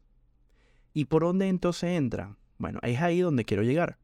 ¿Y 0.94 1.06
por 1.06 1.24
dónde 1.24 1.48
entonces 1.48 1.92
entran? 1.92 2.38
Bueno, 2.58 2.80
es 2.82 3.02
ahí 3.02 3.20
donde 3.20 3.46
quiero 3.46 3.64
llegar. 3.64 3.98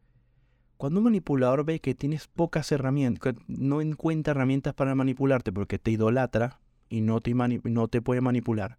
Cuando 0.78 1.00
un 1.00 1.06
manipulador 1.06 1.65
ve 1.65 1.82
que 1.82 1.96
tienes 1.96 2.28
pocas 2.28 2.72
herramientas, 2.72 3.36
no 3.48 3.82
encuentra 3.82 4.32
herramientas 4.32 4.74
para 4.74 4.96
manipularte 4.96 5.52
porque 5.52 5.80
te 5.80 5.92
idolatra 5.92 6.60
y 6.89 7.02
no 7.02 7.21
te, 7.21 8.02
puede 8.02 8.21
manipular. 8.21 8.78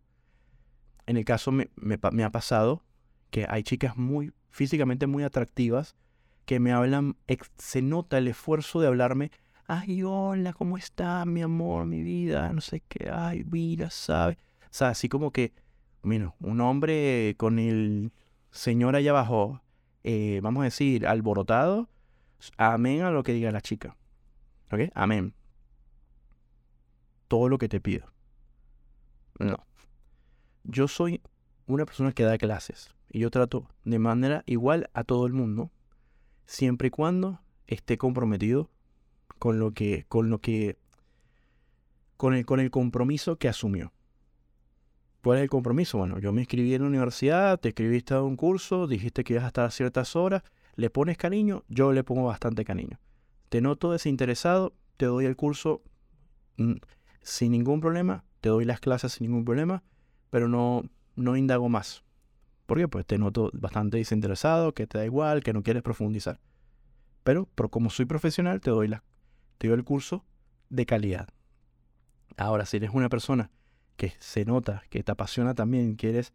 En 1.06 1.16
el 1.16 1.24
caso 1.24 1.52
me, 1.52 1.68
ha 2.24 2.30
pasado 2.30 2.82
que 3.30 3.46
hay 3.48 3.62
chicas 3.62 3.96
muy 3.96 4.32
físicamente 4.50 5.06
muy 5.06 5.22
atractivas 5.22 5.94
que 6.44 6.58
me 6.58 6.72
hablan, 6.72 7.16
se 7.58 7.82
nota 7.82 8.18
el 8.18 8.28
esfuerzo 8.28 8.80
de 8.80 8.88
hablarme, 8.88 9.30
ay, 9.66 10.02
hola, 10.02 10.52
¿cómo 10.52 10.76
está 10.76 11.24
mi 11.24 11.42
amor, 11.42 11.86
mi 11.86 12.02
vida? 12.02 12.52
No 12.52 12.60
sé 12.60 12.82
qué, 12.88 13.08
ay, 13.08 13.44
mira, 13.44 13.90
¿sabes? 13.90 14.36
O 14.62 14.72
sea, 14.72 14.88
así 14.88 15.08
como 15.08 15.30
que 15.30 15.52
Mira, 16.02 16.34
un 16.40 16.60
hombre 16.60 17.34
con 17.36 17.58
el 17.58 18.12
señor 18.50 18.96
allá 18.96 19.10
abajo, 19.10 19.60
eh, 20.02 20.40
vamos 20.42 20.62
a 20.62 20.64
decir, 20.64 21.06
alborotado, 21.06 21.90
amén 22.56 23.02
a 23.02 23.10
lo 23.10 23.22
que 23.22 23.32
diga 23.32 23.50
la 23.50 23.60
chica. 23.60 23.96
¿Ok? 24.72 24.90
Amén. 24.94 25.34
Todo 27.30 27.48
lo 27.48 27.58
que 27.58 27.68
te 27.68 27.80
pido. 27.80 28.08
No. 29.38 29.64
Yo 30.64 30.88
soy 30.88 31.20
una 31.66 31.86
persona 31.86 32.10
que 32.10 32.24
da 32.24 32.36
clases 32.38 32.92
y 33.08 33.20
yo 33.20 33.30
trato 33.30 33.68
de 33.84 34.00
manera 34.00 34.42
igual 34.46 34.90
a 34.94 35.04
todo 35.04 35.26
el 35.26 35.32
mundo, 35.32 35.70
siempre 36.46 36.88
y 36.88 36.90
cuando 36.90 37.40
esté 37.68 37.98
comprometido 37.98 38.68
con 39.38 39.60
lo 39.60 39.70
que, 39.70 40.06
con 40.08 40.28
lo 40.28 40.40
que, 40.40 40.76
con 42.16 42.34
el, 42.34 42.44
con 42.44 42.58
el 42.58 42.72
compromiso 42.72 43.36
que 43.36 43.46
asumió. 43.46 43.92
¿Cuál 45.22 45.38
es 45.38 45.44
el 45.44 45.50
compromiso? 45.50 45.98
Bueno, 45.98 46.18
yo 46.18 46.32
me 46.32 46.40
inscribí 46.40 46.74
en 46.74 46.82
la 46.82 46.88
universidad, 46.88 47.60
te 47.60 47.68
escribiste 47.68 48.14
a 48.14 48.22
un 48.22 48.34
curso, 48.34 48.88
dijiste 48.88 49.22
que 49.22 49.34
ibas 49.34 49.44
a 49.44 49.48
estar 49.48 49.66
a 49.66 49.70
ciertas 49.70 50.16
horas, 50.16 50.42
le 50.74 50.90
pones 50.90 51.16
cariño, 51.16 51.62
yo 51.68 51.92
le 51.92 52.02
pongo 52.02 52.24
bastante 52.24 52.64
cariño. 52.64 52.98
Te 53.50 53.60
noto 53.60 53.92
desinteresado, 53.92 54.74
te 54.96 55.06
doy 55.06 55.26
el 55.26 55.36
curso 55.36 55.80
mm, 56.56 56.74
sin 57.22 57.52
ningún 57.52 57.80
problema, 57.80 58.24
te 58.40 58.48
doy 58.48 58.64
las 58.64 58.80
clases 58.80 59.12
sin 59.12 59.28
ningún 59.28 59.44
problema, 59.44 59.82
pero 60.30 60.48
no, 60.48 60.84
no 61.16 61.36
indago 61.36 61.68
más. 61.68 62.04
¿Por 62.66 62.78
qué? 62.78 62.88
Pues 62.88 63.04
te 63.06 63.18
noto 63.18 63.50
bastante 63.52 63.96
desinteresado, 63.96 64.74
que 64.74 64.86
te 64.86 64.98
da 64.98 65.04
igual, 65.04 65.42
que 65.42 65.52
no 65.52 65.62
quieres 65.62 65.82
profundizar. 65.82 66.40
Pero, 67.24 67.48
pero 67.54 67.68
como 67.68 67.90
soy 67.90 68.06
profesional, 68.06 68.60
te 68.60 68.70
doy, 68.70 68.88
la, 68.88 69.02
te 69.58 69.68
doy 69.68 69.76
el 69.76 69.84
curso 69.84 70.24
de 70.68 70.86
calidad. 70.86 71.28
Ahora, 72.36 72.64
si 72.64 72.78
eres 72.78 72.90
una 72.94 73.08
persona 73.08 73.50
que 73.96 74.14
se 74.18 74.44
nota, 74.44 74.82
que 74.88 75.02
te 75.02 75.12
apasiona 75.12 75.54
también, 75.54 75.96
quieres, 75.96 76.32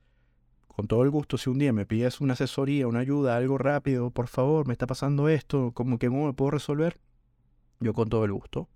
con 0.67 0.87
todo 0.87 1.03
el 1.03 1.09
gusto, 1.09 1.37
si 1.37 1.49
un 1.49 1.57
día 1.57 1.73
me 1.73 1.85
pides 1.85 2.21
una 2.21 2.33
asesoría, 2.33 2.87
una 2.87 2.99
ayuda, 2.99 3.37
algo 3.37 3.57
rápido, 3.57 4.11
por 4.11 4.27
favor, 4.27 4.67
me 4.67 4.73
está 4.73 4.85
pasando 4.85 5.29
esto, 5.29 5.71
como 5.71 5.97
que 5.97 6.09
cómo 6.09 6.27
me 6.27 6.33
puedo 6.33 6.51
resolver, 6.51 6.99
yo 7.79 7.93
con 7.93 8.09
todo 8.09 8.25
el 8.25 8.33
gusto. 8.33 8.67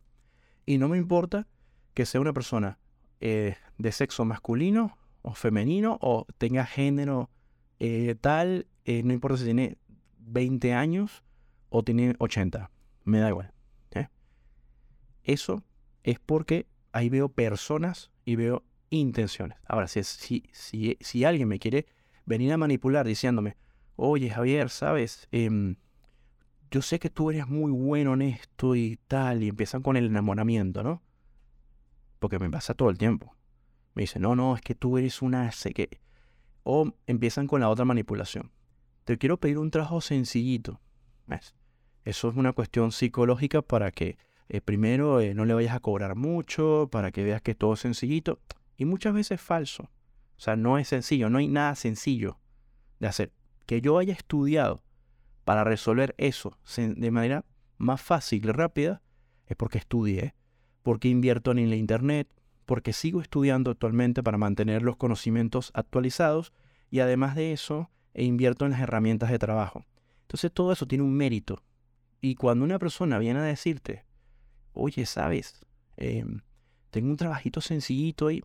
Y 0.65 0.77
no 0.77 0.87
me 0.87 0.97
importa 0.97 1.45
que 1.99 2.05
sea 2.05 2.21
una 2.21 2.31
persona 2.31 2.79
eh, 3.19 3.57
de 3.77 3.91
sexo 3.91 4.23
masculino 4.23 4.97
o 5.21 5.33
femenino 5.33 5.97
o 5.99 6.25
tenga 6.37 6.65
género 6.65 7.29
eh, 7.77 8.15
tal, 8.21 8.67
eh, 8.85 9.03
no 9.03 9.11
importa 9.11 9.35
si 9.35 9.43
tiene 9.43 9.77
20 10.19 10.73
años 10.73 11.25
o 11.67 11.83
tiene 11.83 12.15
80, 12.19 12.71
me 13.03 13.19
da 13.19 13.27
igual. 13.27 13.51
Eso 15.23 15.61
es 16.03 16.19
porque 16.19 16.67
ahí 16.93 17.09
veo 17.09 17.27
personas 17.27 18.11
y 18.23 18.37
veo 18.37 18.63
intenciones. 18.91 19.57
Ahora, 19.67 19.89
si, 19.89 20.01
si, 20.03 20.43
si, 20.53 20.97
si 21.01 21.25
alguien 21.25 21.49
me 21.49 21.59
quiere 21.59 21.85
venir 22.25 22.53
a 22.53 22.57
manipular 22.57 23.05
diciéndome, 23.05 23.57
oye 23.97 24.29
Javier, 24.29 24.69
¿sabes? 24.69 25.27
Em, 25.33 25.75
yo 26.71 26.81
sé 26.81 26.97
que 26.97 27.09
tú 27.09 27.29
eres 27.29 27.49
muy 27.49 27.73
bueno 27.73 28.13
en 28.13 28.21
esto 28.21 28.73
y 28.77 28.97
tal, 29.09 29.43
y 29.43 29.49
empiezan 29.49 29.81
con 29.81 29.97
el 29.97 30.05
enamoramiento, 30.05 30.81
¿no? 30.81 31.03
Porque 32.19 32.39
me 32.39 32.49
pasa 32.49 32.73
todo 32.73 32.89
el 32.89 32.97
tiempo. 32.97 33.35
Me 33.95 34.03
dicen, 34.03 34.21
no, 34.21 34.35
no, 34.35 34.55
es 34.55 34.61
que 34.61 34.75
tú 34.75 34.97
eres 34.97 35.21
una... 35.21 35.51
Sé 35.51 35.73
que... 35.73 35.99
O 36.63 36.93
empiezan 37.07 37.47
con 37.47 37.61
la 37.61 37.69
otra 37.69 37.85
manipulación. 37.85 38.51
Te 39.05 39.17
quiero 39.17 39.39
pedir 39.39 39.57
un 39.57 39.71
trabajo 39.71 40.01
sencillito. 40.01 40.79
¿Ves? 41.25 41.55
Eso 42.03 42.29
es 42.29 42.35
una 42.35 42.53
cuestión 42.53 42.91
psicológica 42.91 43.61
para 43.61 43.91
que 43.91 44.17
eh, 44.49 44.61
primero 44.61 45.19
eh, 45.21 45.33
no 45.33 45.45
le 45.45 45.53
vayas 45.53 45.75
a 45.75 45.79
cobrar 45.79 46.15
mucho, 46.15 46.89
para 46.91 47.11
que 47.11 47.23
veas 47.23 47.41
que 47.41 47.55
todo 47.55 47.73
es 47.73 47.79
sencillito. 47.79 48.39
Y 48.77 48.85
muchas 48.85 49.13
veces 49.13 49.39
es 49.39 49.41
falso. 49.41 49.83
O 49.83 50.41
sea, 50.41 50.55
no 50.55 50.77
es 50.77 50.87
sencillo, 50.87 51.29
no 51.29 51.37
hay 51.37 51.47
nada 51.47 51.75
sencillo 51.75 52.39
de 52.99 53.07
hacer. 53.07 53.33
Que 53.65 53.81
yo 53.81 53.97
haya 53.97 54.13
estudiado 54.13 54.83
para 55.43 55.63
resolver 55.63 56.15
eso 56.17 56.57
de 56.77 57.11
manera 57.11 57.45
más 57.77 58.01
fácil 58.01 58.45
y 58.45 58.51
rápida 58.51 59.01
es 59.47 59.57
porque 59.57 59.79
estudié, 59.79 60.35
porque 60.83 61.07
invierto 61.07 61.51
en 61.51 61.69
la 61.69 61.75
internet, 61.75 62.27
porque 62.65 62.93
sigo 62.93 63.21
estudiando 63.21 63.71
actualmente 63.71 64.23
para 64.23 64.37
mantener 64.37 64.83
los 64.83 64.95
conocimientos 64.95 65.71
actualizados 65.73 66.53
y 66.91 66.99
además 66.99 67.35
de 67.35 67.51
eso 67.51 67.89
invierto 68.13 68.65
en 68.65 68.71
las 68.71 68.81
herramientas 68.81 69.29
de 69.29 69.39
trabajo. 69.39 69.85
Entonces 70.21 70.51
todo 70.51 70.71
eso 70.71 70.87
tiene 70.87 71.03
un 71.03 71.15
mérito. 71.15 71.63
Y 72.21 72.35
cuando 72.35 72.65
una 72.65 72.79
persona 72.79 73.17
viene 73.17 73.39
a 73.39 73.43
decirte, 73.43 74.05
oye, 74.73 75.05
sabes, 75.05 75.65
em, 75.97 76.41
tengo 76.91 77.09
un 77.09 77.17
trabajito 77.17 77.61
sencillito 77.61 78.29
y 78.29 78.43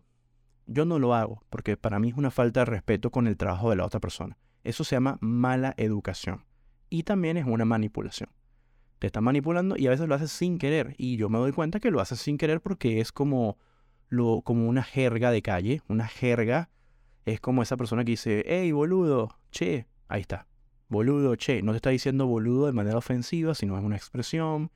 yo 0.65 0.85
no 0.85 0.97
lo 0.97 1.13
hago, 1.13 1.43
porque 1.49 1.77
para 1.77 1.99
mí 1.99 2.09
es 2.09 2.17
una 2.17 2.31
falta 2.31 2.61
de 2.61 2.65
respeto 2.65 3.11
con 3.11 3.27
el 3.27 3.37
trabajo 3.37 3.69
de 3.69 3.75
la 3.75 3.85
otra 3.85 3.99
persona. 3.99 4.37
Eso 4.63 4.83
se 4.83 4.95
llama 4.95 5.17
mala 5.21 5.73
educación. 5.77 6.45
Y 6.89 7.03
también 7.03 7.37
es 7.37 7.45
una 7.45 7.65
manipulación. 7.65 8.29
Te 9.05 9.09
está 9.09 9.21
manipulando 9.21 9.77
y 9.77 9.85
a 9.85 9.91
veces 9.91 10.07
lo 10.07 10.15
haces 10.15 10.31
sin 10.31 10.57
querer. 10.57 10.95
Y 10.97 11.15
yo 11.15 11.29
me 11.29 11.37
doy 11.37 11.51
cuenta 11.51 11.79
que 11.79 11.91
lo 11.91 12.01
haces 12.01 12.19
sin 12.19 12.39
querer 12.39 12.59
porque 12.59 13.01
es 13.01 13.11
como, 13.11 13.55
lo, 14.09 14.41
como 14.41 14.67
una 14.67 14.81
jerga 14.81 15.29
de 15.29 15.43
calle. 15.43 15.83
Una 15.87 16.07
jerga 16.07 16.71
es 17.23 17.39
como 17.39 17.61
esa 17.61 17.77
persona 17.77 18.03
que 18.03 18.13
dice, 18.13 18.43
hey, 18.47 18.71
boludo, 18.71 19.37
che, 19.51 19.85
ahí 20.07 20.21
está. 20.21 20.47
Boludo, 20.89 21.35
che, 21.35 21.61
no 21.61 21.73
te 21.73 21.75
está 21.75 21.91
diciendo 21.91 22.25
boludo 22.25 22.65
de 22.65 22.71
manera 22.71 22.97
ofensiva, 22.97 23.53
sino 23.53 23.77
es 23.77 23.83
una 23.83 23.95
expresión 23.95 24.71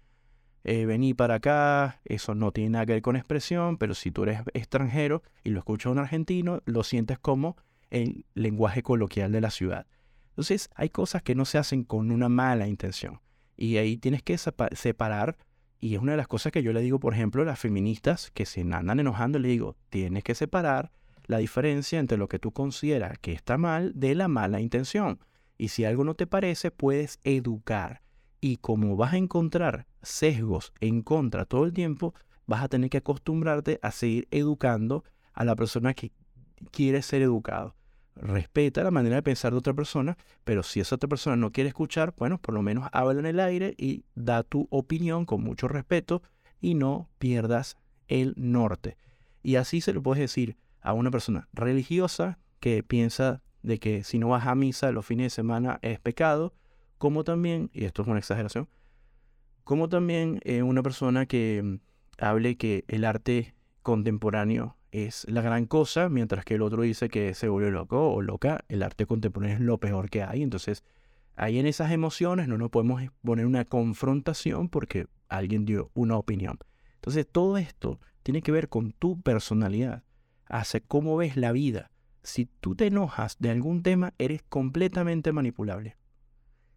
eh, 0.64 0.86
vení 0.86 1.16
para 1.16 1.34
acá, 1.34 2.00
eso 2.06 2.36
no 2.36 2.52
tiene 2.52 2.70
nada 2.70 2.86
que 2.86 2.94
ver 2.94 3.02
con 3.02 3.16
expresión, 3.16 3.80
pero 3.80 3.96
si 3.96 4.12
tú 4.12 4.22
eres 4.26 4.42
extranjero 4.54 5.24
y 5.44 5.50
lo 5.50 5.58
escuchas 5.58 5.92
un 5.92 5.98
argentino, 5.98 6.62
lo 6.66 6.84
sientes 6.84 7.18
como 7.18 7.58
el 7.90 8.28
lenguaje 8.36 8.84
coloquial 8.84 9.32
de 9.32 9.42
la 9.42 9.50
ciudad. 9.50 9.88
Entonces 10.30 10.70
hay 10.76 10.90
cosas 10.90 11.24
que 11.24 11.34
no 11.34 11.46
se 11.46 11.58
hacen 11.58 11.84
con 11.84 12.12
una 12.12 12.30
mala 12.30 12.68
intención 12.68 13.22
y 13.60 13.76
ahí 13.76 13.98
tienes 13.98 14.24
que 14.24 14.38
separar 14.38 15.38
y 15.82 15.96
es 15.96 16.02
una 16.02 16.14
de 16.14 16.18
las 16.18 16.28
cosas 16.28 16.54
que 16.54 16.64
yo 16.64 16.72
le 16.72 16.82
digo, 16.82 17.00
por 17.00 17.14
ejemplo, 17.14 17.42
a 17.42 17.46
las 17.46 17.60
feministas 17.60 18.32
que 18.32 18.46
se 18.46 18.62
andan 18.62 19.00
enojando, 19.00 19.38
le 19.38 19.50
digo, 19.50 19.76
tienes 19.90 20.24
que 20.24 20.34
separar 20.34 20.92
la 21.26 21.40
diferencia 21.40 22.00
entre 22.00 22.18
lo 22.18 22.30
que 22.30 22.40
tú 22.40 22.52
consideras 22.52 23.20
que 23.20 23.34
está 23.34 23.58
mal 23.58 23.92
de 23.96 24.16
la 24.16 24.30
mala 24.30 24.62
intención. 24.62 25.20
Y 25.58 25.70
si 25.70 25.84
algo 25.84 26.06
no 26.06 26.16
te 26.16 26.26
parece, 26.26 26.72
puedes 26.72 27.20
educar. 27.24 28.02
Y 28.40 28.58
como 28.58 28.96
vas 28.96 29.14
a 29.14 29.18
encontrar 29.18 29.88
sesgos 30.02 30.74
en 30.80 31.02
contra 31.02 31.44
todo 31.46 31.66
el 31.66 31.74
tiempo, 31.74 32.14
vas 32.46 32.64
a 32.64 32.70
tener 32.70 32.90
que 32.90 32.98
acostumbrarte 32.98 33.80
a 33.82 33.92
seguir 33.92 34.28
educando 34.32 35.04
a 35.34 35.44
la 35.44 35.56
persona 35.58 35.94
que 35.94 36.14
quiere 36.72 37.02
ser 37.02 37.22
educado. 37.22 37.76
Respeta 38.16 38.84
la 38.84 38.92
manera 38.92 39.16
de 39.16 39.24
pensar 39.24 39.52
de 39.54 39.60
otra 39.60 39.74
persona, 39.74 40.18
pero 40.44 40.64
si 40.64 40.80
esa 40.80 40.96
otra 40.96 41.08
persona 41.08 41.36
no 41.36 41.52
quiere 41.52 41.70
escuchar, 41.70 42.14
bueno, 42.18 42.38
por 42.38 42.54
lo 42.54 42.62
menos 42.62 42.90
habla 42.92 43.20
en 43.20 43.26
el 43.26 43.40
aire 43.40 43.76
y 43.78 44.04
da 44.16 44.44
tu 44.44 44.68
opinión 44.72 45.26
con 45.26 45.42
mucho 45.42 45.68
respeto 45.68 46.22
y 46.60 46.76
no 46.76 47.10
pierdas 47.18 47.78
el 48.08 48.34
norte. 48.36 48.98
Y 49.42 49.56
así 49.56 49.80
se 49.82 49.94
lo 49.94 50.04
puedes 50.04 50.22
decir 50.22 50.58
a 50.82 50.94
una 50.94 51.12
persona 51.12 51.48
religiosa 51.54 52.40
que 52.60 52.84
piensa 52.84 53.42
de 53.64 53.80
que 53.80 54.04
si 54.04 54.20
no 54.20 54.30
vas 54.30 54.48
a 54.48 54.56
misa 54.56 54.92
los 54.92 55.06
fines 55.06 55.26
de 55.26 55.30
semana 55.30 55.80
es 55.82 56.00
pecado, 56.00 56.54
como 56.98 57.24
también, 57.24 57.70
y 57.74 57.86
esto 57.86 58.02
es 58.02 58.08
una 58.08 58.20
exageración, 58.20 58.68
como 59.64 59.88
también 59.88 60.40
eh, 60.44 60.64
una 60.64 60.84
persona 60.84 61.26
que 61.26 61.62
mm, 61.64 61.80
hable 62.24 62.58
que 62.58 62.84
el 62.88 63.06
arte 63.06 63.56
contemporáneo 63.82 64.76
es 64.92 65.26
la 65.30 65.42
gran 65.42 65.66
cosa, 65.66 66.10
mientras 66.10 66.46
que 66.46 66.56
el 66.56 66.62
otro 66.62 66.82
dice 66.82 67.10
que 67.10 67.34
se 67.34 67.48
volvió 67.48 67.72
loco 67.72 68.12
o 68.12 68.22
loca, 68.22 68.64
el 68.68 68.84
arte 68.84 69.06
contemporáneo 69.06 69.58
es 69.58 69.62
lo 69.62 69.78
peor 69.80 70.10
que 70.10 70.24
hay. 70.24 70.42
Entonces, 70.42 70.84
ahí 71.36 71.60
en 71.60 71.68
esas 71.68 71.92
emociones 71.92 72.48
no 72.48 72.58
nos 72.58 72.70
podemos 72.70 73.02
poner 73.24 73.46
una 73.46 73.66
confrontación 73.66 74.70
porque 74.70 75.08
alguien 75.28 75.66
dio 75.66 75.92
una 75.94 76.18
opinión. 76.18 76.60
Entonces, 76.96 77.28
todo 77.32 77.58
esto 77.58 78.00
tiene 78.24 78.42
que 78.42 78.52
ver 78.52 78.70
con 78.70 78.92
tu 78.92 79.22
personalidad, 79.22 80.04
hace 80.46 80.82
cómo 80.82 81.16
ves 81.18 81.38
la 81.38 81.52
vida. 81.52 81.92
Si 82.24 82.46
tú 82.46 82.76
te 82.76 82.88
enojas 82.88 83.38
de 83.40 83.50
algún 83.50 83.84
tema, 83.84 84.14
eres 84.18 84.44
completamente 84.50 85.32
manipulable. 85.32 85.96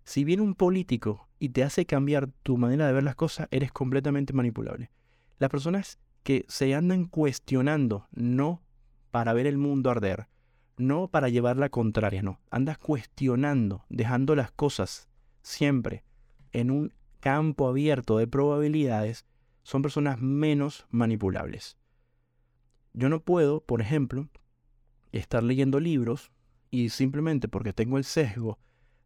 Si 0.05 0.25
viene 0.25 0.43
un 0.43 0.55
político 0.55 1.29
y 1.39 1.51
te 1.51 1.63
hace 1.63 1.87
cambiar 1.87 2.29
tu 2.43 2.57
manera 2.57 2.87
de 2.87 2.93
ver 2.93 3.03
las 3.03 3.17
cosas, 3.17 3.49
eres 3.51 3.73
completamente 3.73 4.33
manipulable. 4.33 4.91
Las 5.39 5.51
personas 5.51 5.99
que 6.23 6.45
se 6.49 6.75
andan 6.75 7.07
cuestionando, 7.07 8.07
no 8.13 8.63
para 9.11 9.33
ver 9.33 9.47
el 9.47 9.59
mundo 9.59 9.91
arder, 9.91 10.29
no 10.77 11.09
para 11.09 11.29
llevar 11.29 11.57
la 11.57 11.69
contraria, 11.69 12.23
no. 12.23 12.41
Andas 12.51 12.79
cuestionando, 12.79 13.85
dejando 13.89 14.35
las 14.35 14.51
cosas 14.51 15.09
siempre 15.43 16.05
en 16.53 16.71
un 16.71 16.93
campo 17.21 17.69
abierto 17.69 18.19
de 18.19 18.27
probabilidades, 18.27 19.27
son 19.63 19.83
personas 19.83 20.21
menos 20.21 20.87
manipulables. 20.91 21.77
Yo 22.95 23.09
no 23.09 23.21
puedo, 23.21 23.61
por 23.61 23.81
ejemplo, 23.81 24.29
estar 25.13 25.43
leyendo 25.43 25.81
libros 25.81 26.31
y 26.71 26.89
simplemente 26.89 27.49
porque 27.49 27.73
tengo 27.73 27.99
el 27.99 28.05
sesgo 28.05 28.59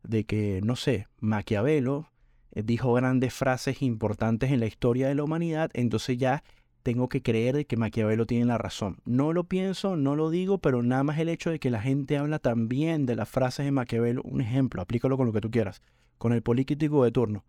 de 0.03 0.25
que, 0.25 0.61
no 0.63 0.77
sé, 0.77 1.09
Maquiavelo 1.21 2.11
eh, 2.53 2.63
dijo 2.63 2.93
grandes 2.95 3.35
frases 3.35 3.83
importantes 3.83 4.51
en 4.51 4.61
la 4.61 4.67
historia 4.67 5.09
de 5.09 5.15
la 5.15 5.25
humanidad, 5.25 5.71
entonces 5.75 6.17
ya 6.17 6.43
tengo 6.87 7.09
que 7.09 7.21
creer 7.21 7.67
que 7.67 7.77
Maquiavelo 7.77 8.27
tiene 8.27 8.45
la 8.45 8.59
razón. 8.59 8.99
No 9.05 9.33
lo 9.33 9.43
pienso, 9.43 9.97
no 9.97 10.15
lo 10.15 10.31
digo, 10.31 10.59
pero 10.59 10.85
nada 10.85 11.03
más 11.03 11.19
el 11.19 11.29
hecho 11.29 11.51
de 11.51 11.59
que 11.59 11.69
la 11.69 11.83
gente 11.83 12.17
habla 12.17 12.39
también 12.39 13.07
de 13.07 13.17
las 13.17 13.29
frases 13.29 13.67
de 13.67 13.73
Maquiavelo, 13.73 14.23
un 14.23 14.41
ejemplo, 14.41 14.81
aplícalo 14.81 15.17
con 15.17 15.27
lo 15.27 15.33
que 15.33 15.41
tú 15.41 15.51
quieras, 15.51 15.83
con 16.17 16.33
el 16.33 16.43
político 16.43 17.03
de 17.03 17.11
turno. 17.11 17.45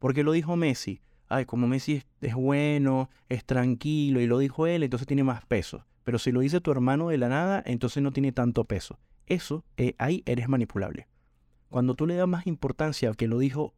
Porque 0.00 0.24
lo 0.24 0.32
dijo 0.32 0.56
Messi, 0.56 1.02
ay, 1.28 1.44
como 1.44 1.68
Messi 1.68 2.02
es, 2.20 2.34
bueno, 2.34 3.10
es 3.28 3.44
tranquilo 3.44 4.20
y 4.20 4.26
lo 4.26 4.38
dijo 4.38 4.66
él, 4.66 4.82
entonces 4.82 5.06
tiene 5.06 5.22
más 5.22 5.46
peso. 5.46 5.86
Pero 6.02 6.18
si 6.18 6.32
lo 6.32 6.40
dice 6.40 6.60
tu 6.60 6.72
hermano 6.72 7.10
de 7.10 7.18
la 7.18 7.28
nada, 7.28 7.62
entonces 7.64 8.02
no 8.02 8.10
tiene 8.10 8.32
tanto 8.32 8.64
peso. 8.64 8.98
Eso, 9.26 9.64
eh, 9.76 9.94
ahí 9.98 10.24
eres 10.26 10.48
manipulable. 10.48 11.06
Cuando 11.68 11.94
tú 11.94 12.08
le 12.08 12.16
das 12.16 12.26
más 12.26 12.48
importancia 12.48 13.08
a 13.08 13.14
que 13.14 13.28
lo 13.28 13.38
dijo 13.38 13.72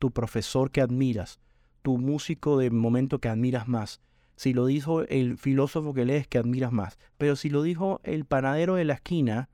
tu 0.00 0.10
profesor 0.10 0.72
que 0.72 0.80
admiras, 0.80 1.38
tu 1.82 1.96
músico 1.96 2.58
de 2.58 2.72
momento 2.72 3.20
que 3.20 3.28
admiras 3.28 3.68
más, 3.68 4.00
si 4.36 4.52
lo 4.52 4.66
dijo 4.66 5.02
el 5.02 5.36
filósofo 5.36 5.94
que 5.94 6.04
lees 6.04 6.26
que 6.26 6.38
admiras 6.38 6.72
más, 6.72 6.98
pero 7.18 7.36
si 7.36 7.50
lo 7.50 7.62
dijo 7.62 8.00
el 8.04 8.24
panadero 8.24 8.74
de 8.74 8.84
la 8.84 8.94
esquina, 8.94 9.48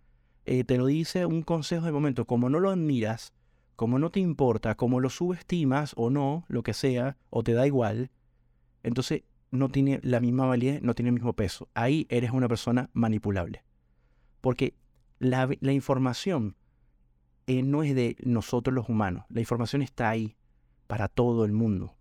eh, 0.45 0.65
te 0.65 0.79
lo 0.79 0.87
dice 0.87 1.27
un 1.27 1.43
consejo 1.43 1.85
de 1.87 1.93
momento, 1.93 2.25
como 2.25 2.49
no 2.49 2.61
lo 2.61 2.71
admiras, 2.71 3.33
como 3.77 3.99
no 3.99 4.11
te 4.11 4.21
importa, 4.21 4.75
como 4.75 5.01
lo 5.01 5.11
subestimas 5.11 5.93
o 5.97 6.11
no, 6.11 6.45
lo 6.49 6.63
que 6.63 6.75
sea, 6.75 7.17
o 7.31 7.43
te 7.43 7.53
da 7.53 7.67
igual, 7.67 8.11
entonces 8.83 9.23
no 9.51 9.69
tiene 9.69 10.01
la 10.03 10.21
misma 10.21 10.47
validez, 10.47 10.83
no 10.83 10.95
tiene 10.95 11.09
el 11.11 11.15
mismo 11.15 11.33
peso. 11.33 11.69
Ahí 11.75 12.07
eres 12.11 12.31
una 12.31 12.49
persona 12.49 12.91
manipulable. 12.93 13.63
Porque 14.41 14.75
la, 15.19 15.49
información 15.63 16.57
eh, 17.47 17.63
no 17.63 17.83
es 17.83 17.95
de 17.95 18.17
nosotros 18.23 18.75
los 18.75 18.89
humanos. 18.89 19.25
La 19.29 19.41
información 19.41 19.83
está 19.83 20.11
ahí 20.11 20.37
para 20.87 21.09
todo 21.09 21.45
el 21.45 21.53
mundo. 21.53 21.95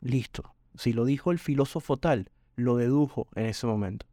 Listo. 0.00 0.54
Si 0.74 0.92
lo 0.92 1.04
dijo 1.04 1.30
el 1.30 1.38
filósofo 1.38 1.96
tal, 1.96 2.30
lo 2.56 2.76
dedujo 2.76 3.28
en 3.34 3.46
ese 3.46 3.66
momento. 3.66 4.06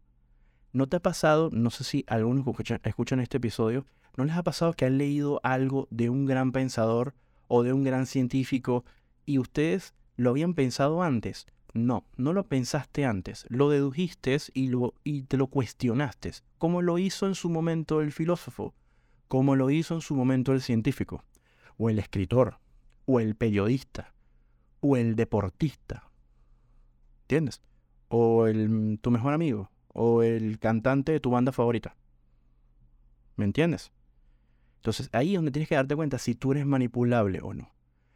¿No 0.72 0.88
te 0.88 0.98
ha 0.98 1.02
pasado, 1.02 1.50
no 1.52 1.70
sé 1.70 1.84
si 1.84 2.06
algunos 2.08 2.48
escuchan, 2.48 2.80
escuchan 2.84 3.20
este 3.20 3.38
episodio, 3.38 3.86
¿no 4.18 4.26
les 4.26 4.36
ha 4.36 4.44
pasado 4.44 4.74
que 4.74 4.86
han 4.86 4.98
leído 4.98 5.40
algo 5.44 5.88
de 5.90 6.10
un 6.10 6.26
gran 6.26 6.52
pensador 6.52 7.16
o 7.48 7.64
de 7.64 7.74
un 7.74 7.84
gran 7.84 8.06
científico 8.06 8.86
y 9.26 9.40
ustedes 9.40 9.94
lo 10.16 10.30
habían 10.32 10.54
pensado 10.54 11.02
antes? 11.02 11.48
No, 11.74 12.06
no 12.18 12.34
lo 12.34 12.48
pensaste 12.48 13.06
antes, 13.06 13.46
lo 13.50 13.70
dedujiste 13.70 14.38
y, 14.54 14.68
lo, 14.68 14.96
y 15.04 15.24
te 15.24 15.38
lo 15.38 15.48
cuestionaste, 15.48 16.32
como 16.58 16.82
lo 16.82 16.98
hizo 16.98 17.28
en 17.28 17.36
su 17.36 17.50
momento 17.50 18.02
el 18.02 18.12
filósofo 18.12 18.74
como 19.30 19.56
lo 19.56 19.70
hizo 19.70 19.94
en 19.94 20.02
su 20.02 20.16
momento 20.16 20.54
el 20.54 20.62
científico, 20.62 21.24
o 21.78 21.90
el 21.92 22.00
escritor, 22.00 22.58
o 23.06 23.20
el 23.20 23.36
periodista, 23.36 24.12
o 24.82 24.98
el 24.98 25.16
deportista. 25.16 26.09
¿Entiendes? 27.30 27.62
O 28.08 28.48
el, 28.48 28.98
tu 29.04 29.12
mejor 29.12 29.34
amigo, 29.34 29.70
o 29.90 30.24
el 30.24 30.58
cantante 30.58 31.12
de 31.12 31.20
tu 31.20 31.30
banda 31.30 31.52
favorita. 31.52 31.96
¿Me 33.36 33.46
entiendes? 33.46 33.92
Entonces 34.78 35.10
ahí 35.12 35.34
es 35.34 35.36
donde 35.36 35.52
tienes 35.52 35.70
que 35.70 35.76
darte 35.76 35.96
cuenta 35.96 36.18
si 36.18 36.34
tú 36.34 36.54
eres 36.54 36.66
manipulable 36.66 37.40
o 37.44 37.54
no. 37.54 37.70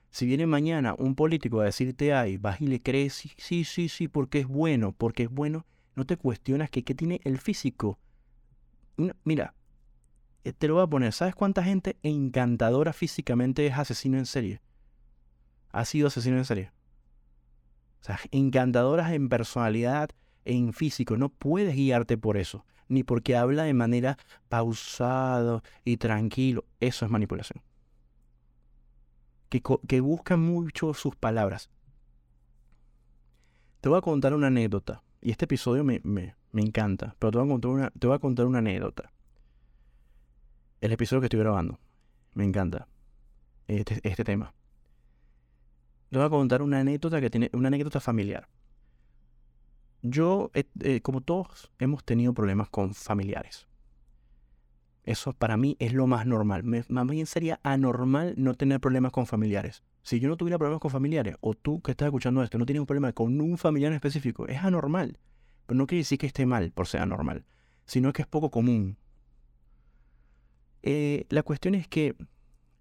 Si 0.09 0.26
viene 0.26 0.47
mañana 0.47 0.95
un 0.97 1.14
político 1.14 1.61
a 1.61 1.66
decirte, 1.66 2.11
ay, 2.11 2.38
vas 2.38 2.59
y 2.59 2.66
le 2.66 2.82
crees, 2.82 3.14
sí, 3.14 3.32
sí, 3.38 3.64
sí, 3.66 3.88
sí, 3.88 4.07
porque 4.07 4.39
es 4.39 4.47
bueno, 4.47 4.93
porque 4.93 5.24
es 5.24 5.30
bueno, 5.30 5.68
no 5.93 6.05
te 6.07 6.18
cuestionas 6.18 6.72
que 6.72 6.84
qué 6.84 6.95
tiene 6.95 7.22
el 7.24 7.38
físico. 7.38 7.99
mira, 9.24 9.53
eh, 10.43 10.53
te 10.53 10.68
lo 10.68 10.74
voy 10.74 10.84
a 10.86 10.88
poner. 10.88 11.14
¿Sabes 11.14 11.36
cuánta 11.36 11.64
gente 11.64 11.97
encantadora 12.01 12.93
físicamente 12.93 13.68
es 13.68 13.78
asesino 13.78 14.18
en 14.18 14.26
serie? 14.26 14.59
Ha 15.70 15.86
sido 15.86 16.07
asesino 16.07 16.39
en 16.39 16.45
serie. 16.45 16.72
O 18.04 18.06
sea, 18.06 18.20
encantadoras 18.32 19.14
en 19.14 19.30
personalidad, 19.30 20.10
en 20.43 20.74
físico. 20.74 21.16
No 21.16 21.30
puedes 21.30 21.74
guiarte 21.74 22.18
por 22.18 22.36
eso. 22.36 22.66
Ni 22.89 23.04
porque 23.04 23.38
habla 23.38 23.64
de 23.64 23.74
manera 23.74 24.18
pausado 24.49 25.64
y 25.86 25.95
tranquilo. 25.95 26.66
Eso 26.82 27.06
es 27.06 27.12
manipulación. 27.12 27.64
Que, 29.47 29.64
que 29.88 30.01
busca 30.01 30.36
mucho 30.36 30.93
sus 30.93 31.16
palabras. 31.16 31.70
Te 33.80 33.88
voy 33.88 33.99
a 33.99 34.01
contar 34.01 34.34
una 34.34 34.47
anécdota. 34.47 35.01
y 35.22 35.32
este 35.32 35.45
episodio 35.45 35.86
me, 35.86 36.01
me, 36.04 36.36
me 36.51 36.62
encanta, 36.62 37.16
pero 37.20 37.32
te 37.32 37.38
voy, 37.38 37.47
a 37.47 37.51
contar 37.51 37.72
una, 37.72 37.89
te 37.91 38.08
voy 38.08 38.16
a 38.18 38.20
contar 38.20 38.47
una 38.47 38.58
anécdota. 38.60 39.14
El 40.82 40.91
episodio 40.91 41.22
que 41.22 41.28
estoy 41.28 41.39
grabando. 41.39 41.80
Me 42.34 42.43
encanta 42.43 42.89
este, 43.66 44.01
este 44.04 44.26
tema. 44.26 44.54
Te 46.14 46.20
voy 46.20 46.28
a 46.28 46.30
contar 46.30 46.61
una 46.61 46.80
anécdota 46.80 47.20
que 47.20 47.32
tiene 47.32 47.49
una 47.53 47.70
anécdota 47.70 47.99
familiar. 47.99 48.47
Yo, 50.03 50.51
eh, 50.53 51.01
como 51.01 51.22
todos, 51.22 51.72
hemos 51.80 52.03
tenido 52.03 52.36
problemas 52.36 52.70
con 52.70 52.93
familiares. 52.93 53.68
Eso 55.05 55.34
para 55.34 55.57
mí 55.57 55.76
es 55.80 55.91
lo 55.91 56.05
más 56.05 56.28
normal. 56.28 56.64
más 56.64 57.07
bien 57.07 57.26
sería 57.26 57.59
anormal 57.64 58.36
no 58.38 58.53
tener 58.53 58.80
problemas 58.80 59.11
con 59.11 59.26
familiares. 59.26 59.82
Si 60.03 60.20
yo 60.20 60.30
no 60.30 60.38
tuviera 60.38 60.59
problemas 60.59 60.82
con 60.82 60.91
familiares, 60.91 61.36
o 61.41 61.55
tú 61.55 61.82
que 61.82 61.89
estás 61.89 62.05
escuchando 62.05 62.43
esto 62.43 62.59
no 62.59 62.68
tienes 62.68 62.82
un 62.82 62.86
problema 62.86 63.11
con 63.14 63.41
un 63.41 63.57
familiar 63.57 63.91
específico, 63.91 64.47
es 64.47 64.64
anormal. 64.64 65.18
Pero 65.66 65.80
no 65.80 65.88
quiere 65.88 66.01
decir 66.01 66.20
que 66.20 66.28
esté 66.28 66.45
mal 66.45 66.72
por 66.74 66.86
ser 66.86 67.01
anormal, 67.01 67.43
sino 67.88 68.14
que 68.14 68.22
es 68.22 68.28
poco 68.28 68.51
común. 68.51 68.97
Eh, 70.84 71.26
la 71.30 71.41
cuestión 71.41 71.74
es 71.74 71.88
que 71.88 72.16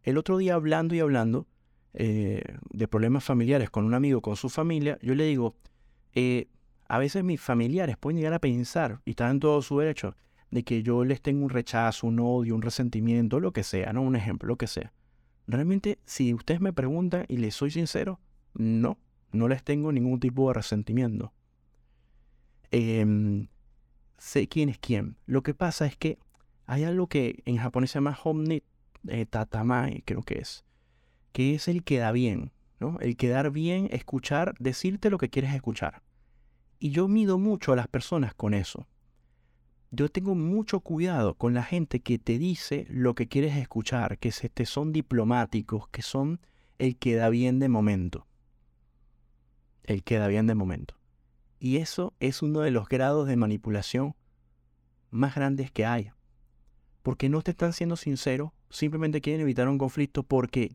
el 0.03 0.18
otro 0.18 0.37
día 0.37 0.53
hablando 0.53 0.95
y 0.95 1.01
hablando 1.01 1.47
eh, 1.95 2.43
de 2.70 2.88
problemas 2.88 3.24
familiares 3.24 3.70
con 3.70 3.84
un 3.84 3.95
amigo, 3.95 4.22
con 4.22 4.36
su 4.36 4.49
familia, 4.49 4.99
yo 5.03 5.14
le 5.14 5.24
digo, 5.24 5.57
eh, 6.14 6.49
a 6.88 6.99
veces 6.99 7.24
mis 7.24 7.40
familiares 7.40 7.97
pueden 7.97 8.18
llegar 8.18 8.34
a 8.34 8.38
pensar, 8.38 9.01
y 9.05 9.11
están 9.11 9.32
en 9.32 9.40
todo 9.40 9.62
su 9.62 9.78
derecho, 9.78 10.14
de 10.51 10.62
que 10.64 10.82
yo 10.82 11.05
les 11.05 11.22
tengo 11.22 11.45
un 11.45 11.51
rechazo, 11.51 12.07
un 12.07 12.20
odio, 12.20 12.55
un 12.55 12.62
resentimiento, 12.62 13.40
lo 13.40 13.53
que 13.53 13.62
sea, 13.62 13.93
¿no? 13.93 14.03
Un 14.03 14.16
ejemplo, 14.16 14.47
lo 14.47 14.57
que 14.57 14.66
sea. 14.66 14.93
Realmente, 15.47 15.99
si 16.05 16.34
ustedes 16.34 16.61
me 16.61 16.72
preguntan 16.72 17.24
y 17.28 17.38
les 17.38 17.55
soy 17.55 17.70
sincero, 17.70 18.20
no, 18.55 18.99
no 19.32 19.49
les 19.49 19.64
tengo 19.64 19.93
ningún 19.93 20.20
tipo 20.20 20.49
de 20.49 20.55
resentimiento. 20.55 21.32
Em, 22.70 23.49
sé 24.18 24.47
quién 24.47 24.68
es 24.68 24.78
quién. 24.78 25.16
Lo 25.26 25.43
que 25.43 25.55
pasa 25.55 25.86
es 25.86 25.97
que 25.97 26.18
hay 26.66 26.84
algo 26.84 27.07
que 27.07 27.43
en 27.45 27.57
japonés 27.57 27.90
se 27.90 27.97
llama 27.97 28.18
homni 28.22 28.62
eh, 29.09 29.26
tatamai, 29.26 30.03
creo 30.03 30.22
que 30.22 30.38
es, 30.38 30.64
que 31.33 31.55
es 31.55 31.68
el 31.68 31.83
queda 31.83 32.12
bien, 32.12 32.53
¿no? 32.78 32.99
El 33.01 33.16
quedar 33.16 33.51
bien, 33.51 33.89
escuchar, 33.91 34.55
decirte 34.59 35.11
lo 35.11 35.18
que 35.18 35.30
quieres 35.30 35.55
escuchar. 35.55 36.03
Y 36.78 36.91
yo 36.91 37.09
mido 37.09 37.39
mucho 37.39 37.72
a 37.72 37.76
las 37.76 37.89
personas 37.89 38.35
con 38.35 38.55
eso. 38.55 38.87
Yo 39.91 40.09
tengo 40.09 40.35
mucho 40.35 40.80
cuidado 40.80 41.35
con 41.35 41.55
la 41.55 41.62
gente 41.62 42.01
que 42.01 42.18
te 42.18 42.39
dice 42.39 42.87
lo 42.89 43.14
que 43.14 43.28
quieres 43.28 43.57
escuchar, 43.57 44.18
que 44.18 44.33
se 44.33 44.49
te 44.49 44.64
son 44.64 44.93
diplomáticos, 44.93 45.89
que 45.89 46.03
son 46.03 46.41
el 46.78 46.97
queda 46.97 47.28
bien 47.28 47.59
de 47.59 47.68
momento. 47.68 48.26
El 49.85 50.03
queda 50.03 50.28
bien 50.28 50.47
de 50.47 50.55
momento. 50.55 50.97
Y 51.59 51.76
eso 51.76 52.14
es 52.20 52.43
uno 52.43 52.61
de 52.61 52.70
los 52.70 52.89
grados 52.89 53.28
de 53.28 53.37
manipulación 53.37 54.14
más 55.11 55.35
grandes 55.35 55.70
que 55.70 55.85
hay 55.85 56.11
porque 57.03 57.28
no 57.28 57.43
te 57.43 57.51
están 57.51 57.72
siendo 57.72 57.97
sinceros, 57.97 58.53
simplemente 58.70 59.20
quieren 59.20 59.41
evitar 59.43 59.68
un 59.68 59.78
conflicto 59.78 60.22
porque 60.22 60.74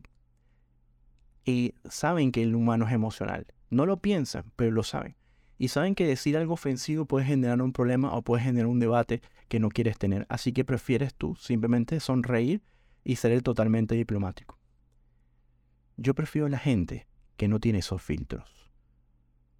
eh, 1.50 1.72
saben 1.88 2.30
que 2.30 2.42
el 2.42 2.54
humano 2.54 2.86
es 2.86 2.92
emocional. 2.92 3.46
No 3.70 3.86
lo 3.86 4.02
piensan, 4.02 4.52
pero 4.54 4.70
lo 4.70 4.82
saben. 4.82 5.16
Y 5.56 5.68
saben 5.68 5.94
que 5.94 6.06
decir 6.06 6.36
algo 6.36 6.52
ofensivo 6.52 7.06
puede 7.06 7.24
generar 7.24 7.62
un 7.62 7.72
problema 7.72 8.12
o 8.12 8.20
puede 8.20 8.42
generar 8.42 8.66
un 8.66 8.80
debate 8.80 9.22
que 9.48 9.58
no 9.58 9.70
quieres 9.70 9.96
tener. 9.96 10.26
Así 10.28 10.52
que 10.52 10.66
prefieres 10.66 11.14
tú 11.14 11.36
simplemente 11.36 12.00
sonreír 12.00 12.62
y 13.02 13.16
ser 13.16 13.40
totalmente 13.40 13.94
diplomático. 13.94 14.58
Yo 15.96 16.14
prefiero 16.14 16.48
a 16.48 16.50
la 16.50 16.58
gente 16.58 17.08
que 17.38 17.48
no 17.48 17.60
tiene 17.60 17.78
esos 17.78 18.02
filtros. 18.02 18.70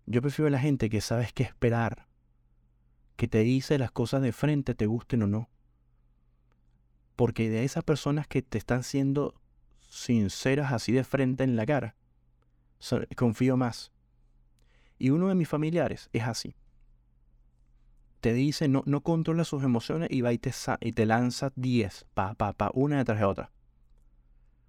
Yo 0.04 0.20
prefiero 0.20 0.48
a 0.48 0.50
la 0.50 0.60
gente 0.60 0.90
que 0.90 1.00
sabes 1.00 1.32
qué 1.32 1.42
esperar, 1.42 2.06
que 3.16 3.28
te 3.28 3.38
dice 3.38 3.78
las 3.78 3.92
cosas 3.92 4.20
de 4.20 4.32
frente, 4.32 4.74
te 4.74 4.84
gusten 4.84 5.22
o 5.22 5.26
no. 5.26 5.48
Porque 7.16 7.48
de 7.48 7.64
esas 7.64 7.82
personas 7.82 8.28
que 8.28 8.42
te 8.42 8.58
están 8.58 8.82
siendo 8.82 9.40
sinceras 9.88 10.72
así 10.72 10.92
de 10.92 11.04
frente 11.04 11.44
en 11.44 11.56
la 11.56 11.66
cara, 11.66 11.96
confío 13.16 13.56
más. 13.56 13.90
Y 14.98 15.10
uno 15.10 15.28
de 15.28 15.34
mis 15.34 15.48
familiares 15.48 16.08
es 16.12 16.24
así. 16.24 16.56
Te 18.20 18.32
dice, 18.32 18.68
no, 18.68 18.82
no 18.84 19.02
controla 19.02 19.44
sus 19.44 19.62
emociones 19.62 20.08
y 20.10 20.22
va 20.22 20.32
y 20.32 20.38
te, 20.38 20.52
y 20.80 20.92
te 20.92 21.06
lanza 21.06 21.52
10, 21.54 22.06
pa, 22.14 22.34
pa, 22.34 22.52
pa, 22.52 22.70
una 22.74 22.98
detrás 22.98 23.20
de 23.20 23.24
otra. 23.24 23.52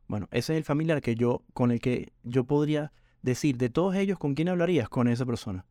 Bueno, 0.07 0.27
ese 0.31 0.53
es 0.53 0.57
el 0.57 0.63
familiar 0.63 1.01
que 1.01 1.15
yo, 1.15 1.43
con 1.53 1.71
el 1.71 1.79
que 1.79 2.13
yo 2.23 2.43
podría 2.43 2.91
decir, 3.21 3.57
de 3.57 3.69
todos 3.69 3.95
ellos, 3.95 4.19
¿con 4.19 4.35
quién 4.35 4.49
hablarías? 4.49 4.89
Con 4.89 5.07
esa 5.07 5.25
persona. 5.25 5.65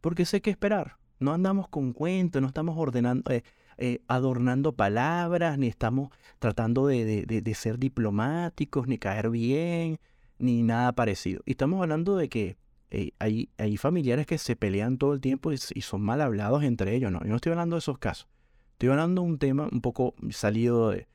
Porque 0.00 0.24
sé 0.24 0.40
qué 0.40 0.50
esperar. 0.50 0.96
No 1.20 1.32
andamos 1.32 1.68
con 1.68 1.92
cuentos, 1.92 2.40
no 2.40 2.48
estamos 2.48 2.76
ordenando, 2.78 3.30
eh, 3.30 3.42
eh, 3.80 4.02
adornando 4.08 4.72
palabras, 4.72 5.56
ni 5.56 5.68
estamos 5.68 6.10
tratando 6.40 6.88
de, 6.88 7.54
ser 7.54 7.78
diplomáticos, 7.78 8.88
ni 8.88 8.98
caer 8.98 9.30
bien, 9.30 10.00
ni 10.40 10.64
nada 10.64 10.92
parecido. 10.92 11.42
Y 11.46 11.52
estamos 11.52 11.80
hablando 11.80 12.16
de 12.16 12.28
que 12.28 12.56
eh, 12.90 13.12
hay, 13.20 13.76
familiares 13.76 14.26
que 14.26 14.36
se 14.36 14.56
pelean 14.56 14.98
todo 14.98 15.14
el 15.14 15.20
tiempo 15.20 15.52
y, 15.52 15.58
son 15.58 16.02
mal 16.02 16.20
hablados 16.22 16.64
entre 16.64 16.96
ellos, 16.96 17.12
¿no? 17.12 17.20
Yo 17.20 17.28
no 17.28 17.36
estoy 17.36 17.52
hablando 17.52 17.76
de 17.76 17.78
esos 17.78 17.98
casos. 17.98 18.28
Estoy 18.72 18.88
hablando 18.88 19.22
de 19.22 19.28
un 19.28 19.38
tema 19.38 19.68
un 19.70 19.80
poco 19.80 20.16
salido 20.30 20.90
de, 20.90 21.06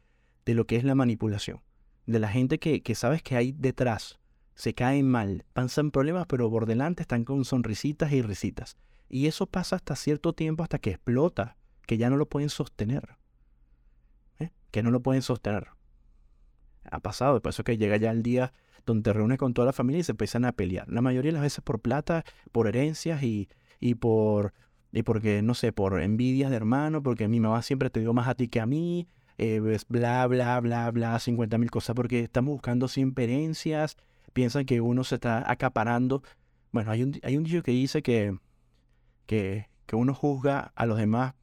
lo 0.45 0.65
que 0.65 0.77
es 0.77 0.85
la 0.85 0.95
manipulación. 0.95 1.59
De 2.05 2.19
la 2.19 2.29
gente 2.29 2.59
que, 2.59 2.81
que 2.81 2.95
sabes 2.95 3.21
que 3.21 3.35
hay 3.35 3.51
detrás. 3.51 4.19
Se 4.55 4.73
caen 4.73 5.09
mal, 5.09 5.43
pasan 5.51 5.91
problemas, 5.91 6.27
pero 6.27 6.49
por 6.49 6.65
delante 6.65 7.01
están 7.01 7.25
con 7.25 7.43
sonrisitas 7.43 8.13
y 8.13 8.21
risitas. 8.21 8.77
Y 9.09 9.27
eso 9.27 9.47
pasa 9.47 9.75
hasta 9.75 9.97
cierto 9.97 10.31
tiempo, 10.31 10.63
hasta 10.63 10.79
que 10.79 10.91
explota 10.91 11.57
que 11.85 11.97
ya 11.97 12.09
no 12.09 12.17
lo 12.17 12.27
pueden 12.27 12.49
sostener. 12.49 13.17
¿eh? 14.39 14.51
Que 14.71 14.83
no 14.83 14.91
lo 14.91 15.01
pueden 15.01 15.21
sostener. 15.21 15.67
Ha 16.89 16.99
pasado, 16.99 17.41
por 17.41 17.51
eso 17.51 17.63
que 17.63 17.77
llega 17.77 17.97
ya 17.97 18.11
el 18.11 18.23
día 18.23 18.53
donde 18.85 19.03
te 19.03 19.13
reúnes 19.13 19.37
con 19.37 19.53
toda 19.53 19.67
la 19.67 19.73
familia 19.73 20.01
y 20.01 20.03
se 20.03 20.11
empiezan 20.11 20.45
a 20.45 20.51
pelear. 20.51 20.87
La 20.89 21.01
mayoría 21.01 21.29
de 21.29 21.33
las 21.33 21.43
veces 21.43 21.63
por 21.63 21.79
plata, 21.79 22.25
por 22.51 22.67
herencias 22.67 23.23
y, 23.23 23.47
y 23.79 23.95
por 23.95 24.53
y 24.93 25.01
porque, 25.01 25.41
no 25.41 25.55
sé, 25.55 25.73
por 25.73 25.99
envidias 25.99 26.51
de 26.51 26.55
hermano, 26.55 27.01
porque 27.01 27.27
mi 27.27 27.39
mamá 27.39 27.63
siempre 27.63 27.89
te 27.89 27.99
dio 27.99 28.13
más 28.13 28.27
a 28.27 28.35
ti 28.35 28.47
que 28.47 28.61
a 28.61 28.67
mí, 28.67 29.07
eh, 29.39 29.59
bla, 29.89 30.27
bla, 30.27 30.59
bla, 30.59 30.91
bla, 30.91 31.19
50 31.19 31.57
mil 31.57 31.71
cosas, 31.71 31.95
porque 31.95 32.19
estamos 32.19 32.53
buscando 32.53 32.87
siempre 32.87 33.23
herencias, 33.23 33.97
piensan 34.33 34.65
que 34.65 34.81
uno 34.81 35.03
se 35.03 35.15
está 35.15 35.49
acaparando. 35.51 36.21
Bueno, 36.71 36.91
hay 36.91 37.01
un, 37.01 37.19
hay 37.23 37.37
un 37.37 37.43
dicho 37.43 37.63
que 37.63 37.71
dice 37.71 38.03
que, 38.03 38.37
que, 39.25 39.67
que 39.87 39.95
uno 39.95 40.13
juzga 40.13 40.71
a 40.75 40.85
los 40.85 40.99
demás 40.99 41.33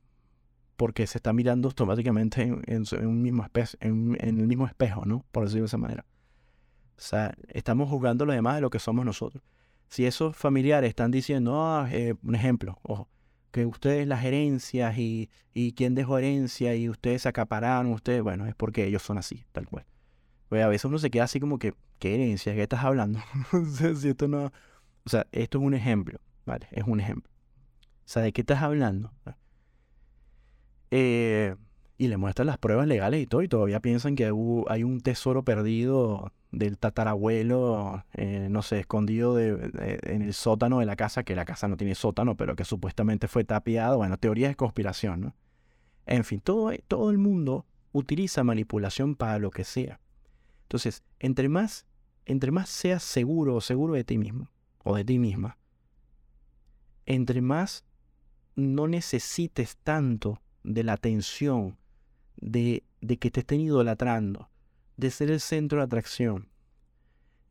porque 0.81 1.07
se 1.07 1.19
está 1.19 1.35
mirando 1.35 1.69
automáticamente 1.69 2.41
en, 2.41 2.85
un 3.07 3.21
mismo 3.21 3.47
en, 3.81 4.17
el 4.19 4.47
mismo 4.47 4.67
espejo, 4.67 5.05
¿no? 5.05 5.27
Por 5.31 5.45
decirlo 5.45 5.65
de 5.65 5.67
esa 5.67 5.77
manera. 5.77 6.07
O 6.97 7.01
sea, 7.03 7.35
estamos 7.49 7.91
juzgando 7.91 8.25
lo 8.25 8.33
demás 8.33 8.55
de 8.55 8.63
lo 8.63 8.71
que 8.71 8.79
somos 8.79 9.05
nosotros. 9.05 9.45
Si 9.91 10.07
esos 10.07 10.35
familiares 10.35 10.89
están 10.89 11.11
diciendo, 11.11 11.63
ah, 11.63 11.87
eh, 11.93 12.15
un 12.23 12.35
ejemplo, 12.35 12.79
ojo, 12.83 13.11
que 13.51 13.67
ustedes 13.67 14.07
las 14.07 14.25
herencias 14.25 14.97
y, 14.97 15.29
y 15.53 15.73
quién 15.73 15.95
dejó 15.95 16.17
herencia 16.17 16.75
y 16.75 16.89
ustedes 16.89 17.21
se 17.21 17.29
acapararon, 17.29 17.93
ustedes, 17.93 18.23
bueno, 18.23 18.47
es 18.47 18.55
porque 18.55 18.87
ellos 18.87 19.03
son 19.03 19.19
así, 19.19 19.45
tal 19.53 19.67
cual. 19.67 19.85
Pues 20.49 20.65
a 20.65 20.69
veces 20.69 20.87
uno 20.87 20.99
se 20.99 21.11
queda 21.11 21.25
así 21.25 21.41
como 21.41 21.59
que, 21.59 21.75
¿qué 21.99 22.15
herencia? 22.15 22.55
¿Qué 22.55 22.63
estás 22.63 22.83
hablando? 22.83 23.21
O 23.53 25.11
sea, 25.11 25.27
esto 25.31 25.59
es 25.59 25.65
un 25.65 25.75
ejemplo, 25.75 26.21
¿vale? 26.47 26.69
Es 26.73 26.85
un 26.87 27.01
ejemplo. 27.01 27.31
O 27.83 28.07
sea, 28.07 28.23
¿de 28.23 28.33
qué 28.33 28.41
estás 28.41 28.63
hablando? 28.63 29.13
Eh, 30.91 31.55
y 31.99 32.09
le 32.09 32.17
muestran 32.17 32.47
las 32.47 32.59
pruebas 32.59 32.87
legales 32.87 33.23
y 33.23 33.27
todo, 33.27 33.43
y 33.43 33.49
todavía 33.49 33.81
piensan 33.81 34.17
que 34.17 34.25
hay 34.25 34.83
un 34.85 35.01
tesoro 35.03 35.45
perdido 35.45 36.33
del 36.51 36.79
tatarabuelo, 36.79 38.05
eh, 38.15 38.49
no 38.51 38.63
sé, 38.63 38.81
escondido 38.81 39.39
en 39.39 40.23
el 40.23 40.33
sótano 40.33 40.79
de 40.81 40.87
la 40.87 40.97
casa, 40.97 41.25
que 41.25 41.37
la 41.37 41.45
casa 41.45 41.69
no 41.69 41.77
tiene 41.77 41.95
sótano, 41.95 42.37
pero 42.37 42.57
que 42.57 42.65
supuestamente 42.65 43.29
fue 43.29 43.45
tapiado. 43.45 43.99
Bueno, 43.99 44.17
teorías 44.17 44.51
de 44.51 44.57
conspiración, 44.57 45.21
¿no? 45.21 45.35
En 46.07 46.25
fin, 46.25 46.41
todo, 46.41 46.73
todo 46.89 47.11
el 47.11 47.19
mundo 47.19 47.67
utiliza 47.93 48.43
manipulación 48.45 49.15
para 49.15 49.39
lo 49.39 49.51
que 49.51 49.65
sea. 49.65 50.01
Entonces, 50.63 51.03
entre 51.19 51.49
más, 51.49 51.87
entre 52.25 52.51
más 52.51 52.69
seas 52.69 53.03
seguro 53.03 53.57
o 53.57 53.61
seguro 53.61 53.95
de 53.95 54.05
ti 54.05 54.17
mismo, 54.17 54.51
o 54.85 54.97
de 54.97 55.05
ti 55.05 55.19
misma, 55.19 55.59
entre 57.05 57.43
más 57.43 57.85
no 58.57 58.89
necesites 58.89 59.77
tanto 59.77 60.41
de 60.63 60.85
la 60.85 60.95
atención, 60.95 61.77
de, 62.37 62.85
de 63.01 63.19
que 63.19 63.31
te 63.31 63.41
estén 63.41 63.61
idolatrando, 63.61 64.49
de 64.97 65.11
ser 65.11 65.31
el 65.31 65.41
centro 65.41 65.79
de 65.79 65.85
atracción. 65.85 66.49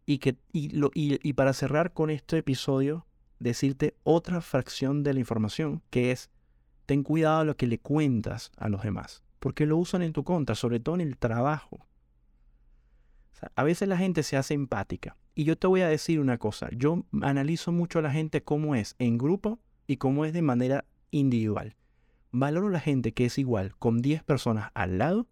Y, 0.06 0.20
que, 0.20 0.38
y, 0.52 0.70
lo, 0.70 0.92
y, 0.94 1.34
para 1.34 1.54
cerrar 1.54 1.94
con 1.94 2.10
este 2.10 2.40
episodio, 2.40 3.06
decirte 3.40 3.96
otra 4.04 4.42
fracción 4.42 5.04
de 5.04 5.14
la 5.14 5.20
información, 5.20 5.84
que 5.92 6.12
es, 6.12 6.30
ten 6.86 7.04
cuidado 7.04 7.42
a 7.42 7.46
lo 7.46 7.56
que 7.56 7.68
le 7.68 7.80
cuentas 7.80 8.52
a 8.58 8.70
los 8.70 8.82
demás, 8.82 9.22
porque 9.40 9.68
lo 9.68 9.78
usan 9.78 10.02
en 10.02 10.14
tu 10.14 10.24
contra, 10.24 10.56
sobre 10.56 10.80
todo 10.80 10.96
en 10.96 11.02
el 11.02 11.18
trabajo. 11.18 11.86
a 13.56 13.64
veces 13.64 13.88
la 13.88 13.98
gente 13.98 14.24
se 14.24 14.36
hace 14.36 14.54
empática. 14.56 15.16
Y 15.36 15.44
yo 15.44 15.58
te 15.58 15.68
voy 15.68 15.82
a 15.82 15.88
decir 15.88 16.20
una 16.20 16.38
cosa, 16.40 16.70
yo 16.76 17.06
analizo 17.22 17.72
mucho 17.72 18.00
a 18.00 18.02
la 18.02 18.12
gente 18.12 18.44
cómo 18.44 18.76
es 18.76 18.96
en 18.98 19.18
grupo 19.18 19.60
y 19.88 19.98
cómo 19.98 20.26
es 20.26 20.34
de 20.34 20.42
manera 20.42 20.86
individual. 21.12 21.76
Valoro 22.32 22.70
la 22.70 22.80
gente 22.80 23.12
que 23.12 23.26
es 23.26 23.40
igual 23.40 23.76
con 23.78 24.04
10 24.04 24.24
personas 24.24 24.70
al 24.76 25.00
lado 25.00 25.28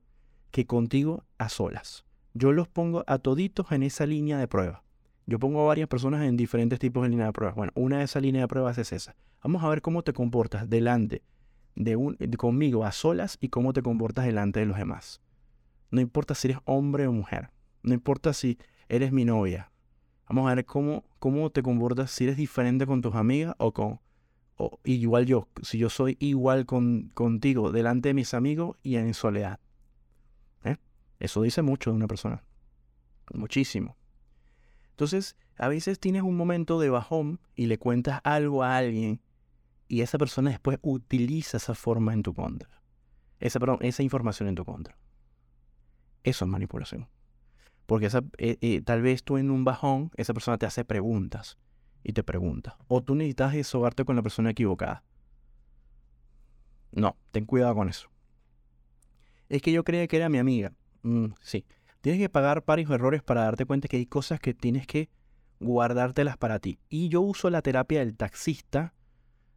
que 0.49 0.65
contigo 0.65 1.25
a 1.37 1.47
solas. 1.47 2.05
Yo 2.33 2.51
los 2.51 2.67
pongo 2.67 3.03
a 3.05 3.19
toditos 3.19 3.71
en 3.71 3.83
esa 3.83 4.07
línea 4.07 4.39
de 4.39 4.47
prueba. 4.47 4.83
Yo 5.27 5.37
pongo 5.37 5.61
a 5.61 5.67
varias 5.67 5.87
personas 5.87 6.23
en 6.23 6.37
diferentes 6.37 6.79
tipos 6.79 7.03
de 7.03 7.09
línea 7.09 7.27
de 7.27 7.33
pruebas. 7.33 7.55
Bueno, 7.55 7.71
una 7.75 7.99
de 7.99 8.05
esas 8.05 8.23
líneas 8.23 8.43
de 8.43 8.47
pruebas 8.47 8.79
es 8.79 8.91
esa. 8.93 9.15
Vamos 9.43 9.63
a 9.63 9.69
ver 9.69 9.83
cómo 9.83 10.03
te 10.03 10.13
comportas 10.13 10.69
delante 10.69 11.21
de 11.75 11.95
un, 11.95 12.15
conmigo 12.37 12.83
a 12.83 12.91
solas 12.91 13.37
y 13.39 13.49
cómo 13.49 13.73
te 13.73 13.83
comportas 13.83 14.25
delante 14.25 14.59
de 14.59 14.65
los 14.65 14.77
demás. 14.77 15.21
No 15.91 16.01
importa 16.01 16.33
si 16.33 16.47
eres 16.47 16.59
hombre 16.65 17.05
o 17.05 17.11
mujer. 17.11 17.51
No 17.83 17.93
importa 17.93 18.33
si 18.33 18.57
eres 18.89 19.11
mi 19.11 19.23
novia. 19.23 19.71
Vamos 20.27 20.49
a 20.49 20.55
ver 20.55 20.65
cómo, 20.65 21.03
cómo 21.19 21.51
te 21.51 21.61
comportas 21.61 22.09
si 22.09 22.23
eres 22.23 22.37
diferente 22.37 22.87
con 22.87 23.01
tus 23.01 23.13
amigas 23.13 23.53
o 23.59 23.71
con... 23.71 23.99
O, 24.57 24.79
igual 24.83 25.25
yo, 25.25 25.47
si 25.61 25.77
yo 25.77 25.89
soy 25.89 26.17
igual 26.19 26.65
con, 26.65 27.09
contigo 27.13 27.71
delante 27.71 28.09
de 28.09 28.13
mis 28.13 28.33
amigos 28.33 28.77
y 28.81 28.95
en 28.95 29.13
soledad. 29.13 29.59
¿Eh? 30.63 30.77
Eso 31.19 31.43
dice 31.43 31.61
mucho 31.61 31.91
de 31.91 31.95
una 31.95 32.07
persona. 32.07 32.43
Muchísimo. 33.33 33.97
Entonces, 34.91 35.35
a 35.57 35.67
veces 35.67 35.99
tienes 35.99 36.23
un 36.23 36.35
momento 36.35 36.79
de 36.79 36.89
bajón 36.89 37.39
y 37.55 37.67
le 37.67 37.77
cuentas 37.77 38.19
algo 38.23 38.63
a 38.63 38.77
alguien 38.77 39.21
y 39.87 40.01
esa 40.01 40.17
persona 40.17 40.49
después 40.49 40.79
utiliza 40.81 41.57
esa 41.57 41.75
forma 41.75 42.13
en 42.13 42.23
tu 42.23 42.33
contra. 42.33 42.81
Esa, 43.39 43.59
información 44.01 44.49
en 44.49 44.55
tu 44.55 44.65
contra. 44.65 44.97
Eso 46.23 46.45
es 46.45 46.51
manipulación. 46.51 47.07
Porque 47.85 48.07
esa, 48.07 48.23
eh, 48.39 48.57
eh, 48.61 48.81
tal 48.81 49.03
vez 49.03 49.23
tú 49.23 49.37
en 49.37 49.51
un 49.51 49.63
bajón, 49.63 50.11
esa 50.15 50.33
persona 50.33 50.57
te 50.57 50.65
hace 50.65 50.83
preguntas 50.83 51.57
y 52.03 52.13
te 52.13 52.23
pregunta. 52.23 52.77
O 52.87 53.01
tú 53.01 53.15
necesitas 53.15 53.53
desahogarte 53.53 54.05
con 54.05 54.15
la 54.15 54.21
persona 54.21 54.51
equivocada. 54.51 55.03
No, 56.91 57.17
ten 57.31 57.45
cuidado 57.45 57.75
con 57.75 57.89
eso. 57.89 58.09
Es 59.49 59.61
que 59.61 59.71
yo 59.71 59.83
creía 59.83 60.07
que 60.07 60.17
era 60.17 60.29
mi 60.29 60.37
amiga. 60.37 60.73
Mm, 61.03 61.27
sí. 61.41 61.65
Tienes 62.01 62.21
que 62.21 62.29
pagar 62.29 62.63
varios 62.65 62.89
errores 62.91 63.23
para 63.23 63.43
darte 63.43 63.65
cuenta 63.65 63.87
que 63.87 63.97
hay 63.97 64.05
cosas 64.05 64.39
que 64.39 64.53
tienes 64.53 64.87
que 64.87 65.09
guardártelas 65.59 66.37
para 66.37 66.59
ti. 66.59 66.79
Y 66.89 67.09
yo 67.09 67.21
uso 67.21 67.49
la 67.49 67.61
terapia 67.61 67.99
del 67.99 68.15
taxista, 68.15 68.93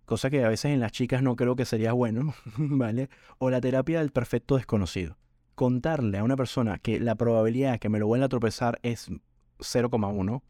cosa 0.05 0.30
que 0.30 0.45
a 0.45 0.49
veces 0.49 0.72
en 0.72 0.80
las 0.80 0.93
chicas 0.93 1.22
no 1.22 1.36
creo 1.36 1.57
que 1.57 1.64
sería 1.64 1.93
bueno, 1.93 2.34
¿vale? 2.57 3.09
O 3.38 3.51
la 3.51 3.61
terapia 3.61 4.01
del 4.01 4.11
perfecto 4.11 4.57
desconocido 4.57 5.16
contarle 5.61 6.16
a 6.16 6.24
una 6.24 6.36
persona 6.36 6.78
que 6.78 6.99
la 7.01 7.16
probabilidad 7.16 7.72
de 7.72 7.78
que 7.78 7.91
me 7.91 7.99
lo 7.99 8.07
vuelva 8.07 8.24
a 8.24 8.28
tropezar 8.30 8.78
es 8.82 9.11
0,1, 9.59 10.43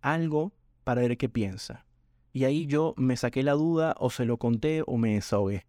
algo 0.00 0.54
para 0.84 1.02
ver 1.02 1.16
qué 1.16 1.28
piensa. 1.28 1.84
Y 2.32 2.44
ahí 2.44 2.66
yo 2.66 2.94
me 2.96 3.16
saqué 3.16 3.42
la 3.42 3.52
duda 3.52 3.94
o 3.98 4.10
se 4.10 4.24
lo 4.24 4.38
conté 4.38 4.82
o 4.86 4.96
me 4.96 5.14
desahogué. 5.14 5.66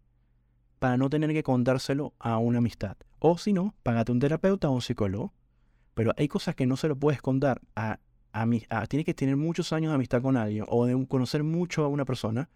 Para 0.78 0.96
no 0.96 1.10
tener 1.10 1.32
que 1.32 1.42
contárselo 1.42 2.14
a 2.18 2.38
una 2.38 2.58
amistad. 2.58 2.96
O 3.18 3.38
si 3.38 3.52
no, 3.52 3.74
págate 3.82 4.12
un 4.12 4.20
terapeuta 4.20 4.68
o 4.68 4.72
un 4.72 4.82
psicólogo. 4.82 5.32
Pero 5.94 6.12
hay 6.16 6.28
cosas 6.28 6.54
que 6.54 6.66
no 6.66 6.76
se 6.76 6.88
lo 6.88 6.96
puedes 6.96 7.22
contar 7.22 7.60
a, 7.76 8.00
a, 8.32 8.46
a 8.70 8.86
Tienes 8.86 9.06
que 9.06 9.14
tener 9.14 9.36
muchos 9.36 9.72
años 9.72 9.90
de 9.90 9.96
amistad 9.96 10.22
con 10.22 10.36
alguien 10.36 10.64
o 10.68 10.86
de 10.86 11.06
conocer 11.06 11.44
mucho 11.44 11.84
a 11.84 11.88
una 11.88 12.04
persona 12.04 12.50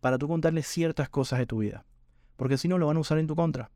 para 0.00 0.18
tú 0.18 0.28
contarle 0.28 0.62
ciertas 0.62 1.08
cosas 1.08 1.38
de 1.38 1.46
tu 1.46 1.58
vida. 1.58 1.84
Porque 2.36 2.58
si 2.58 2.68
no, 2.68 2.78
lo 2.78 2.86
van 2.86 2.96
a 2.96 3.00
usar 3.00 3.18
en 3.18 3.26
tu 3.26 3.36
contra 3.36 3.70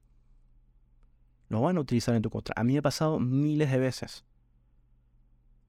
lo 1.49 1.61
van 1.61 1.77
a 1.77 1.81
utilizar 1.81 2.15
en 2.15 2.23
tu 2.23 2.31
contra. 2.31 2.55
A 2.57 2.65
mí 2.65 2.73
me 2.73 2.81
ha 2.81 2.83
pasado 2.83 3.21
miles 3.21 3.71
de 3.71 3.79
veces. 3.79 4.25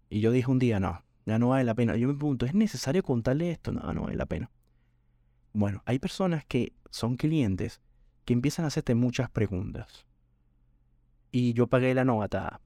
Y 0.09 0.19
yo 0.19 0.31
dije 0.31 0.49
un 0.49 0.59
día, 0.59 0.79
no, 0.79 1.03
ya 1.25 1.39
no 1.39 1.49
vale 1.49 1.63
la 1.63 1.75
pena. 1.75 1.95
Yo 1.95 2.07
me 2.07 2.13
pregunto, 2.13 2.45
¿es 2.45 2.53
necesario 2.53 3.03
contarle 3.03 3.51
esto? 3.51 3.71
No, 3.71 3.93
no 3.93 4.03
vale 4.03 4.15
la 4.15 4.25
pena. 4.25 4.51
Bueno, 5.53 5.81
hay 5.85 5.99
personas 5.99 6.45
que 6.45 6.73
son 6.89 7.17
clientes 7.17 7.81
que 8.25 8.33
empiezan 8.33 8.65
a 8.65 8.67
hacerte 8.67 8.95
muchas 8.95 9.29
preguntas. 9.29 10.05
Y 11.31 11.53
yo 11.53 11.67
pagué 11.67 11.93
la 11.93 12.05
novatada. 12.05 12.61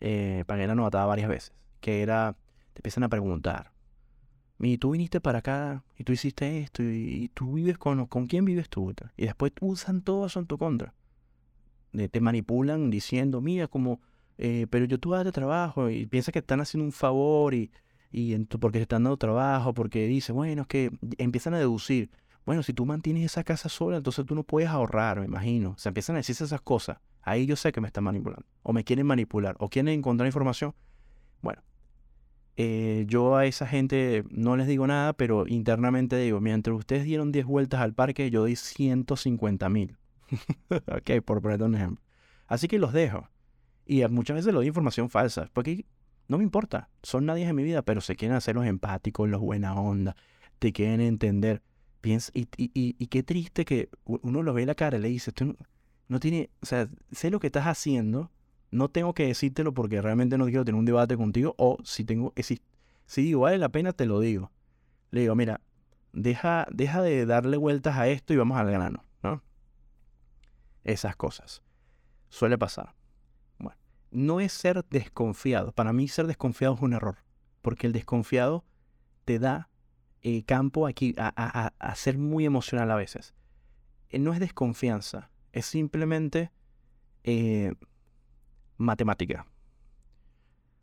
Eh, 0.00 0.44
pagué 0.46 0.66
la 0.66 0.74
novatada 0.74 1.06
varias 1.06 1.28
veces. 1.28 1.52
Que 1.80 2.02
era, 2.02 2.36
te 2.72 2.80
empiezan 2.80 3.04
a 3.04 3.08
preguntar. 3.08 3.72
Y 4.58 4.78
tú 4.78 4.92
viniste 4.92 5.20
para 5.20 5.40
acá 5.40 5.84
y 5.96 6.04
tú 6.04 6.12
hiciste 6.12 6.60
esto 6.60 6.82
y, 6.82 7.30
tú 7.34 7.54
vives 7.54 7.76
con, 7.76 8.06
con 8.06 8.26
quién 8.26 8.44
vives 8.44 8.68
tú. 8.68 8.94
Y 9.16 9.24
después 9.26 9.52
usan 9.60 10.02
todo 10.02 10.26
eso 10.26 10.40
en 10.40 10.46
tu 10.46 10.56
contra 10.56 10.94
te 12.10 12.20
manipulan 12.20 12.90
diciendo, 12.90 13.40
mira, 13.40 13.68
como, 13.68 14.00
eh, 14.38 14.66
pero 14.70 14.84
yo 14.84 14.98
tú 14.98 15.12
de 15.12 15.32
trabajo 15.32 15.90
y 15.90 16.06
piensa 16.06 16.32
que 16.32 16.40
están 16.40 16.60
haciendo 16.60 16.84
un 16.84 16.92
favor 16.92 17.54
y, 17.54 17.70
y 18.10 18.36
porque 18.44 18.78
te 18.78 18.82
están 18.82 19.04
dando 19.04 19.16
trabajo, 19.16 19.74
porque 19.74 20.06
dice, 20.06 20.32
bueno, 20.32 20.62
es 20.62 20.68
que 20.68 20.90
empiezan 21.18 21.54
a 21.54 21.58
deducir, 21.58 22.10
bueno, 22.44 22.62
si 22.62 22.72
tú 22.72 22.86
mantienes 22.86 23.24
esa 23.24 23.44
casa 23.44 23.68
sola, 23.68 23.96
entonces 23.96 24.24
tú 24.24 24.34
no 24.34 24.44
puedes 24.44 24.68
ahorrar, 24.68 25.18
me 25.20 25.26
imagino. 25.26 25.74
Se 25.78 25.88
empiezan 25.88 26.16
a 26.16 26.18
decirse 26.18 26.44
esas 26.44 26.60
cosas. 26.60 26.98
Ahí 27.22 27.44
yo 27.44 27.56
sé 27.56 27.72
que 27.72 27.80
me 27.80 27.88
están 27.88 28.04
manipulando, 28.04 28.46
o 28.62 28.72
me 28.72 28.84
quieren 28.84 29.06
manipular, 29.06 29.56
o 29.58 29.68
quieren 29.68 29.92
encontrar 29.92 30.26
información. 30.26 30.74
Bueno, 31.42 31.62
eh, 32.56 33.04
yo 33.08 33.36
a 33.36 33.46
esa 33.46 33.66
gente 33.66 34.24
no 34.30 34.56
les 34.56 34.66
digo 34.66 34.86
nada, 34.86 35.12
pero 35.12 35.46
internamente 35.48 36.16
digo, 36.16 36.40
mientras 36.40 36.76
ustedes 36.76 37.04
dieron 37.04 37.32
10 37.32 37.46
vueltas 37.46 37.80
al 37.80 37.94
parque, 37.94 38.30
yo 38.30 38.44
di 38.44 38.56
150 38.56 39.68
mil. 39.68 39.96
ok, 40.70 41.22
por 41.24 41.42
poner 41.42 41.62
un 41.62 41.74
ejemplo. 41.74 42.04
Así 42.46 42.68
que 42.68 42.78
los 42.78 42.92
dejo. 42.92 43.28
Y 43.86 44.06
muchas 44.08 44.34
veces 44.34 44.46
les 44.46 44.54
doy 44.54 44.66
información 44.66 45.08
falsa, 45.08 45.48
porque 45.52 45.86
no 46.28 46.38
me 46.38 46.44
importa, 46.44 46.88
son 47.02 47.26
nadie 47.26 47.46
en 47.46 47.54
mi 47.54 47.62
vida, 47.62 47.82
pero 47.82 48.00
se 48.00 48.16
quieren 48.16 48.36
hacer 48.36 48.56
los 48.56 48.66
empáticos, 48.66 49.28
los 49.28 49.40
buena 49.40 49.74
onda, 49.74 50.16
te 50.58 50.72
quieren 50.72 51.00
entender. 51.00 51.62
Piensa, 52.00 52.30
y, 52.34 52.48
y, 52.56 53.06
qué 53.08 53.22
triste 53.22 53.64
que 53.64 53.88
uno 54.04 54.42
lo 54.42 54.54
ve 54.54 54.62
en 54.62 54.68
la 54.68 54.74
cara 54.74 54.98
y 54.98 55.00
le 55.00 55.08
dice, 55.08 55.32
no, 55.40 55.56
no 56.08 56.20
tiene, 56.20 56.50
o 56.60 56.66
sea, 56.66 56.88
sé 57.10 57.30
lo 57.30 57.40
que 57.40 57.48
estás 57.48 57.66
haciendo, 57.66 58.30
no 58.70 58.88
tengo 58.88 59.12
que 59.14 59.26
decírtelo 59.26 59.74
porque 59.74 60.00
realmente 60.00 60.38
no 60.38 60.44
quiero 60.44 60.64
tener 60.64 60.78
un 60.78 60.84
debate 60.84 61.16
contigo, 61.16 61.54
o 61.58 61.78
si 61.84 62.04
tengo, 62.04 62.32
si, 62.36 62.60
si 63.06 63.22
digo, 63.22 63.40
vale 63.40 63.58
la 63.58 63.70
pena, 63.70 63.92
te 63.92 64.06
lo 64.06 64.20
digo. 64.20 64.52
Le 65.10 65.22
digo, 65.22 65.34
mira, 65.34 65.60
deja, 66.12 66.66
deja 66.70 67.02
de 67.02 67.26
darle 67.26 67.56
vueltas 67.56 67.96
a 67.96 68.08
esto 68.08 68.32
y 68.34 68.36
vamos 68.36 68.58
al 68.58 68.70
grano, 68.70 69.04
¿no? 69.22 69.42
esas 70.84 71.16
cosas. 71.16 71.62
Suele 72.28 72.56
pasar. 72.58 72.94
No 74.10 74.40
es 74.40 74.52
ser 74.52 74.84
desconfiado. 74.88 75.72
Para 75.72 75.92
mí 75.92 76.08
ser 76.08 76.26
desconfiado 76.26 76.74
es 76.74 76.80
un 76.80 76.92
error, 76.92 77.18
porque 77.62 77.86
el 77.86 77.92
desconfiado 77.92 78.64
te 79.24 79.38
da 79.38 79.68
eh, 80.22 80.44
campo 80.44 80.86
aquí 80.86 81.14
a, 81.18 81.72
ser 81.94 82.18
muy 82.18 82.44
emocional 82.46 82.90
a 82.90 82.96
veces. 82.96 83.34
Eh, 84.08 84.18
no 84.18 84.32
es 84.32 84.40
desconfianza, 84.40 85.30
es 85.52 85.66
simplemente 85.66 86.50
eh, 87.24 87.74
matemática. 88.76 89.46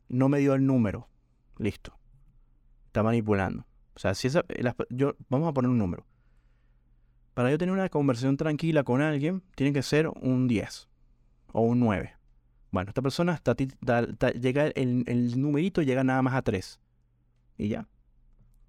No 0.08 0.28
me 0.28 0.38
dio 0.38 0.54
el 0.54 0.66
número. 0.66 1.08
Listo. 1.58 1.98
Está 2.86 3.02
manipulando. 3.02 3.66
O 3.94 3.98
sea, 3.98 4.14
si 4.14 4.28
esa, 4.28 4.44
yo, 4.90 5.16
vamos 5.28 5.48
a 5.48 5.52
poner 5.52 5.70
un 5.70 5.78
número. 5.78 6.06
Para 7.34 7.50
yo 7.50 7.58
tener 7.58 7.72
una 7.72 7.88
conversación 7.88 8.36
tranquila 8.36 8.84
con 8.84 9.02
alguien, 9.02 9.42
tiene 9.56 9.72
que 9.72 9.82
ser 9.82 10.08
un 10.08 10.46
10 10.46 10.88
o 11.52 11.62
un 11.62 11.80
9. 11.80 12.14
Bueno, 12.74 12.90
esta 12.90 13.02
persona 13.02 13.40
llega 14.40 14.66
el, 14.66 15.04
el, 15.06 15.40
numerito 15.40 15.80
llega 15.80 16.02
nada 16.02 16.22
más 16.22 16.34
a 16.34 16.42
3. 16.42 16.80
Y 17.56 17.68
ya. 17.68 17.86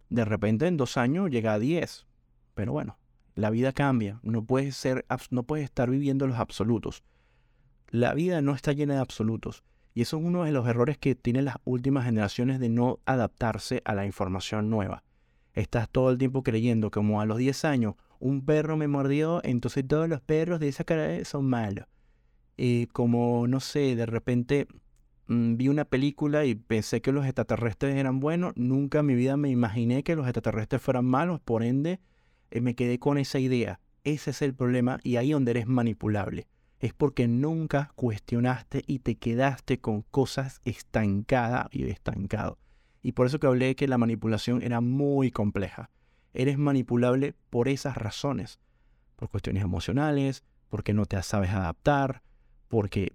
De 0.09 0.23
repente 0.23 0.67
en 0.67 0.77
dos 0.77 0.97
años 0.97 1.31
llega 1.31 1.53
a 1.53 1.59
10. 1.59 2.05
Pero 2.53 2.71
bueno, 2.71 2.99
la 3.33 3.49
vida 3.49 3.71
cambia. 3.71 4.19
No 4.21 4.45
puedes, 4.45 4.75
ser, 4.75 5.07
no 5.31 5.41
puedes 5.41 5.65
estar 5.65 5.89
viviendo 5.89 6.27
los 6.27 6.37
absolutos. 6.37 7.03
La 7.89 8.13
vida 8.13 8.43
no 8.43 8.53
está 8.53 8.73
llena 8.73 8.93
de 8.93 8.99
absolutos. 8.99 9.63
Y 9.95 10.03
eso 10.03 10.19
es 10.19 10.23
uno 10.23 10.43
de 10.43 10.51
los 10.51 10.67
errores 10.67 10.99
que 10.99 11.15
tienen 11.15 11.45
las 11.45 11.55
últimas 11.63 12.05
generaciones 12.05 12.59
de 12.59 12.69
no 12.69 12.99
adaptarse 13.05 13.81
a 13.85 13.95
la 13.95 14.05
información 14.05 14.69
nueva. 14.69 15.03
Estás 15.55 15.89
todo 15.89 16.11
el 16.11 16.19
tiempo 16.19 16.43
creyendo 16.43 16.91
como 16.91 17.21
a 17.21 17.25
los 17.25 17.39
10 17.39 17.65
años 17.65 17.95
un 18.19 18.45
perro 18.45 18.77
me 18.77 18.87
mordió, 18.87 19.41
entonces 19.43 19.83
todos 19.87 20.07
los 20.07 20.21
perros 20.21 20.59
de 20.59 20.67
esa 20.67 20.83
cara 20.83 21.25
son 21.25 21.45
malos. 21.45 21.87
Y 22.57 22.87
como, 22.87 23.47
no 23.47 23.59
sé, 23.59 23.95
de 23.95 24.05
repente 24.05 24.67
mm, 25.27 25.57
vi 25.57 25.67
una 25.67 25.85
película 25.85 26.45
y 26.45 26.55
pensé 26.55 27.01
que 27.01 27.11
los 27.11 27.25
extraterrestres 27.25 27.95
eran 27.95 28.19
buenos, 28.19 28.53
nunca 28.55 28.99
en 28.99 29.07
mi 29.07 29.15
vida 29.15 29.37
me 29.37 29.49
imaginé 29.49 30.03
que 30.03 30.15
los 30.15 30.25
extraterrestres 30.25 30.81
fueran 30.81 31.05
malos, 31.05 31.39
por 31.41 31.63
ende 31.63 31.99
eh, 32.51 32.61
me 32.61 32.75
quedé 32.75 32.99
con 32.99 33.17
esa 33.17 33.39
idea. 33.39 33.79
Ese 34.03 34.31
es 34.31 34.41
el 34.41 34.53
problema 34.53 34.99
y 35.03 35.17
ahí 35.17 35.31
donde 35.31 35.51
eres 35.51 35.67
manipulable. 35.67 36.47
Es 36.79 36.93
porque 36.93 37.27
nunca 37.27 37.91
cuestionaste 37.95 38.83
y 38.85 38.99
te 38.99 39.15
quedaste 39.15 39.79
con 39.79 40.03
cosas 40.03 40.61
estancadas 40.65 41.67
y 41.71 41.83
estancado. 41.85 42.59
Y 43.01 43.13
por 43.13 43.27
eso 43.27 43.39
que 43.39 43.47
hablé 43.47 43.75
que 43.75 43.87
la 43.87 43.97
manipulación 43.97 44.61
era 44.61 44.81
muy 44.81 45.31
compleja 45.31 45.89
eres 46.35 46.57
manipulable 46.57 47.33
por 47.49 47.67
esas 47.67 47.97
razones, 47.97 48.59
por 49.15 49.29
cuestiones 49.29 49.63
emocionales, 49.63 50.43
porque 50.69 50.93
no 50.93 51.05
te 51.05 51.21
sabes 51.23 51.51
adaptar, 51.51 52.21
porque 52.67 53.13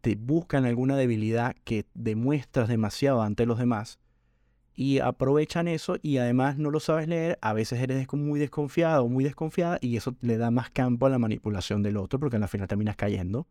te 0.00 0.16
buscan 0.16 0.64
alguna 0.64 0.96
debilidad 0.96 1.54
que 1.64 1.86
demuestras 1.94 2.68
demasiado 2.68 3.22
ante 3.22 3.46
los 3.46 3.58
demás 3.58 3.98
y 4.74 5.00
aprovechan 5.00 5.68
eso 5.68 5.96
y 6.02 6.16
además 6.16 6.58
no 6.58 6.70
lo 6.70 6.80
sabes 6.80 7.06
leer, 7.06 7.38
a 7.42 7.52
veces 7.52 7.80
eres 7.80 8.06
muy 8.12 8.40
desconfiado 8.40 9.04
o 9.04 9.08
muy 9.08 9.22
desconfiada 9.22 9.78
y 9.80 9.96
eso 9.96 10.16
le 10.20 10.38
da 10.38 10.50
más 10.50 10.70
campo 10.70 11.06
a 11.06 11.10
la 11.10 11.18
manipulación 11.18 11.82
del 11.82 11.98
otro 11.98 12.18
porque 12.18 12.36
al 12.36 12.48
final 12.48 12.68
terminas 12.68 12.96
cayendo. 12.96 13.46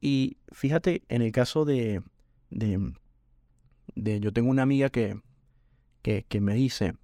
Y 0.00 0.36
fíjate, 0.52 1.02
en 1.08 1.22
el 1.22 1.32
caso 1.32 1.64
de, 1.64 2.02
de, 2.50 2.92
de 3.96 4.20
yo 4.20 4.32
tengo 4.32 4.48
una 4.48 4.62
amiga 4.62 4.90
que, 4.90 5.20
que, 6.02 6.24
que 6.28 6.40
me 6.40 6.54
dice, 6.54 6.94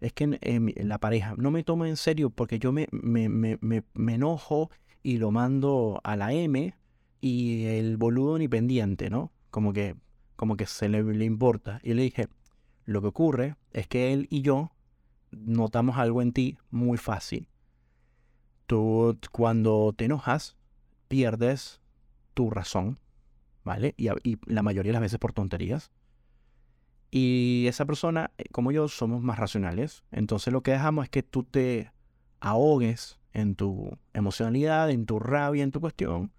es 0.00 0.12
que 0.12 0.38
en, 0.38 0.88
la 0.88 0.98
pareja 0.98 1.34
no 1.38 1.50
me 1.50 1.64
toma 1.64 1.88
en 1.88 1.96
serio 1.96 2.28
porque 2.28 2.58
yo 2.58 2.70
me, 2.70 2.86
me, 2.90 3.30
me, 3.30 3.58
me, 3.60 4.14
enojo 4.14 4.70
y 5.04 5.18
lo 5.18 5.30
mando 5.30 6.00
a 6.02 6.16
la 6.16 6.32
M 6.32 6.74
y 7.20 7.64
el 7.66 7.98
boludo 7.98 8.38
ni 8.38 8.48
pendiente, 8.48 9.10
¿no? 9.10 9.30
Como 9.50 9.72
que, 9.72 9.94
como 10.34 10.56
que 10.56 10.66
se 10.66 10.88
le, 10.88 11.04
le 11.04 11.24
importa. 11.26 11.78
Y 11.84 11.92
le 11.92 12.02
dije, 12.02 12.28
lo 12.86 13.02
que 13.02 13.08
ocurre 13.08 13.56
es 13.70 13.86
que 13.86 14.12
él 14.12 14.26
y 14.30 14.40
yo 14.40 14.72
notamos 15.30 15.98
algo 15.98 16.22
en 16.22 16.32
ti 16.32 16.58
muy 16.70 16.96
fácil. 16.96 17.48
Tú 18.66 19.18
cuando 19.30 19.92
te 19.94 20.06
enojas, 20.06 20.56
pierdes 21.08 21.82
tu 22.32 22.48
razón, 22.48 22.98
¿vale? 23.62 23.94
Y, 23.98 24.08
y, 24.22 24.38
la 24.46 24.62
mayoría 24.62 24.88
de 24.88 24.94
las 24.94 25.02
veces 25.02 25.18
por 25.18 25.34
tonterías. 25.34 25.92
Y 27.10 27.66
esa 27.68 27.84
persona, 27.84 28.30
eh, 28.38 28.44
como 28.50 28.72
yo, 28.72 28.88
somos 28.88 29.22
más 29.22 29.38
racionales. 29.38 30.02
Entonces 30.10 30.50
lo 30.50 30.62
que 30.62 30.70
dejamos 30.70 31.04
es 31.04 31.10
que 31.10 31.22
tú 31.22 31.42
te 31.42 31.92
ahogues 32.40 33.18
en 33.34 33.56
tu 33.56 33.98
emocionalidad, 34.14 34.90
en 34.90 35.04
tu 35.04 35.18
rabia, 35.18 35.62
en 35.62 35.72
tu 35.72 35.80
cuestión. 35.80 36.32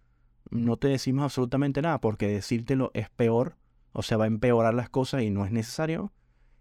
No 0.50 0.78
te 0.78 0.88
decimos 0.88 1.26
absolutamente 1.26 1.82
nada 1.82 2.00
porque 2.00 2.28
decírtelo 2.28 2.91
es 2.93 3.10
peor, 3.10 3.58
o 3.91 4.02
sea, 4.02 4.18
va 4.18 4.24
a 4.24 4.28
empeorar 4.28 4.74
las 4.74 4.89
cosas 4.89 5.22
y 5.22 5.30
no 5.30 5.46
es 5.46 5.52
necesario. 5.52 6.12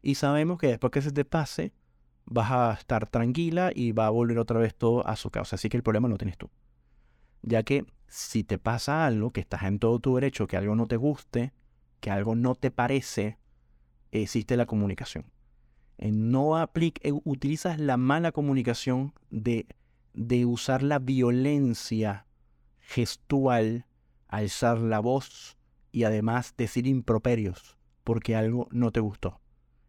Y 0.03 0.17
sabemos 0.17 0.59
que 0.59 0.67
después 0.67 0.91
que 0.91 1.03
se 1.03 1.13
te 1.13 1.25
pase, 1.25 1.73
vas 2.27 2.51
a 2.51 2.73
estar 2.73 3.09
tranquila 3.09 3.71
y 3.75 3.93
va 3.93 4.07
a 4.07 4.11
volver 4.11 4.39
otra 4.39 4.59
vez 4.59 4.75
todo 4.75 5.07
a 5.07 5.17
su 5.17 5.31
causa. 5.31 5.57
Así 5.57 5.69
que 5.69 5.77
el 5.77 5.83
problema 5.83 6.09
lo 6.09 6.19
tienes 6.19 6.37
tú. 6.37 6.51
Ya 7.43 7.63
que 7.63 7.87
si 8.09 8.45
te 8.45 8.59
pasa 8.59 9.07
algo, 9.07 9.33
que 9.33 9.41
estás 9.41 9.63
en 9.63 9.79
todo 9.79 9.99
tu 10.01 10.15
derecho, 10.17 10.47
que 10.47 10.57
algo 10.57 10.75
no 10.75 10.87
te 10.87 10.97
guste, 10.97 11.53
que 12.01 12.11
algo 12.11 12.35
no 12.35 12.55
te 12.55 12.71
parece, 12.71 13.39
existe 14.11 14.57
la 14.57 14.67
comunicación. 14.67 15.27
No 15.99 16.57
aplica, 16.57 17.01
eh, 17.09 17.13
utilizas 17.25 17.79
la 17.79 17.97
mala 17.97 18.33
comunicación 18.33 19.13
de, 19.31 19.67
de 20.15 20.47
usar 20.47 20.83
la 20.83 20.99
violencia 20.99 22.27
gestual, 22.81 23.87
alzar 24.29 24.79
la 24.79 25.01
voz 25.01 25.59
y 25.93 26.05
además 26.05 26.55
decir 26.57 26.87
improperios 26.87 27.77
porque 28.05 28.37
algo 28.37 28.69
no 28.71 28.93
te 28.93 29.01
gustó. 29.01 29.41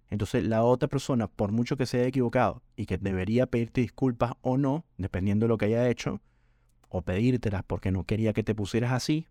Entonces 0.10 0.44
la 0.46 0.64
otra 0.64 0.88
persona, 0.88 1.28
por 1.28 1.52
mucho 1.52 1.78
que 1.78 1.86
se 1.86 1.98
haya 1.98 2.08
equivocado 2.08 2.62
y 2.76 2.86
que 2.86 2.98
debería 2.98 3.48
pedirte 3.48 3.82
disculpas 3.82 4.34
o 4.42 4.58
no, 4.58 4.86
dependiendo 4.98 5.46
de 5.46 5.50
lo 5.50 5.58
que 5.58 5.66
haya 5.66 5.90
hecho, 5.90 6.22
o 6.90 7.02
pedírtelas 7.02 7.64
porque 7.64 7.92
no 7.92 8.06
quería 8.06 8.34
que 8.34 8.44
te 8.44 8.56
pusieras 8.56 8.94
así, 8.94 9.28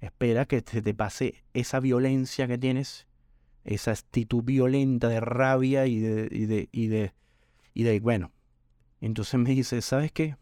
espera 0.00 0.44
que 0.44 0.62
se 0.64 0.82
te 0.82 0.94
pase 0.94 1.42
esa 1.52 1.80
violencia 1.80 2.46
que 2.46 2.58
tienes 2.58 3.06
esa 3.64 3.92
actitud 3.92 4.44
violenta 4.44 5.08
de 5.08 5.20
rabia 5.20 5.86
y 5.86 5.98
de, 5.98 6.28
y 6.30 6.46
de, 6.46 6.68
y 6.70 6.86
de, 6.88 7.12
y 7.72 7.82
de 7.82 8.00
bueno. 8.00 8.30
Entonces 9.06 9.38
me 9.38 9.50
dice, 9.50 9.82
¿sabes 9.82 10.12
qué? 10.12 10.36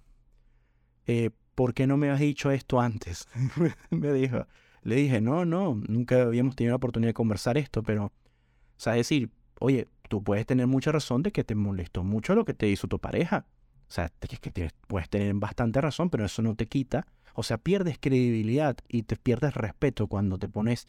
Eh, 1.06 1.30
¿Por 1.56 1.74
qué 1.74 1.88
no 1.88 1.96
me 1.96 2.10
has 2.10 2.20
dicho 2.20 2.50
esto 2.52 2.80
antes? 2.80 3.26
me 3.90 4.12
dijo. 4.12 4.46
Le 4.82 4.94
dije, 4.94 5.20
no, 5.20 5.44
no, 5.44 5.80
nunca 5.88 6.22
habíamos 6.22 6.54
tenido 6.54 6.72
la 6.72 6.76
oportunidad 6.76 7.10
de 7.10 7.14
conversar 7.14 7.58
esto, 7.58 7.82
pero, 7.82 8.06
o 8.06 8.12
sea, 8.76 8.94
decir, 8.94 9.30
oye, 9.58 9.88
tú 10.08 10.22
puedes 10.22 10.46
tener 10.46 10.66
mucha 10.66 10.92
razón 10.92 11.22
de 11.22 11.32
que 11.32 11.42
te 11.44 11.54
molestó 11.54 12.04
mucho 12.04 12.34
lo 12.34 12.44
que 12.44 12.54
te 12.54 12.68
hizo 12.68 12.86
tu 12.86 12.98
pareja. 13.00 13.46
O 13.88 13.92
sea, 13.92 14.10
que, 14.20 14.36
que 14.38 14.70
puedes 14.86 15.08
tener 15.08 15.34
bastante 15.34 15.80
razón, 15.80 16.08
pero 16.08 16.24
eso 16.24 16.40
no 16.42 16.54
te 16.54 16.66
quita. 16.66 17.06
O 17.34 17.42
sea, 17.42 17.58
pierdes 17.58 17.98
credibilidad 17.98 18.76
y 18.88 19.02
te 19.02 19.16
pierdes 19.16 19.54
respeto 19.54 20.06
cuando 20.06 20.38
te 20.38 20.48
pones 20.48 20.86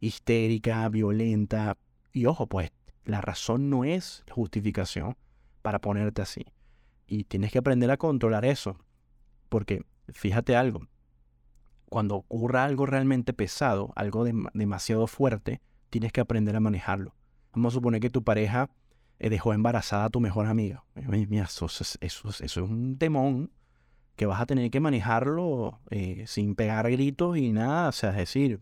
histérica, 0.00 0.88
violenta. 0.90 1.78
Y 2.12 2.26
ojo, 2.26 2.46
pues 2.46 2.70
la 3.04 3.20
razón 3.20 3.70
no 3.70 3.84
es 3.84 4.24
justificación 4.30 5.16
para 5.62 5.80
ponerte 5.80 6.22
así. 6.22 6.44
Y 7.08 7.24
tienes 7.24 7.50
que 7.50 7.58
aprender 7.58 7.90
a 7.90 7.96
controlar 7.96 8.44
eso. 8.44 8.76
Porque 9.48 9.82
fíjate 10.08 10.54
algo, 10.54 10.86
cuando 11.88 12.16
ocurra 12.16 12.64
algo 12.64 12.86
realmente 12.86 13.32
pesado, 13.32 13.92
algo 13.96 14.24
demasiado 14.24 15.06
fuerte, 15.08 15.60
tienes 15.90 16.12
que 16.12 16.20
aprender 16.20 16.54
a 16.54 16.60
manejarlo. 16.60 17.14
Vamos 17.52 17.72
a 17.72 17.76
suponer 17.76 18.00
que 18.00 18.10
tu 18.10 18.22
pareja 18.22 18.70
eh, 19.18 19.30
dejó 19.30 19.54
embarazada 19.54 20.04
a 20.04 20.10
tu 20.10 20.20
mejor 20.20 20.46
amiga. 20.46 20.84
eso, 20.94 21.66
eso, 21.66 22.28
es 22.28 22.56
un 22.58 22.98
temón 22.98 23.50
que 24.14 24.26
vas 24.26 24.40
a 24.40 24.46
tener 24.46 24.70
que 24.70 24.80
manejarlo 24.80 25.80
eh, 25.90 26.24
sin 26.26 26.54
pegar 26.54 26.88
gritos 26.90 27.36
y 27.36 27.50
nada. 27.52 27.88
O 27.88 27.92
sea, 27.92 28.10
es 28.10 28.16
decir, 28.16 28.60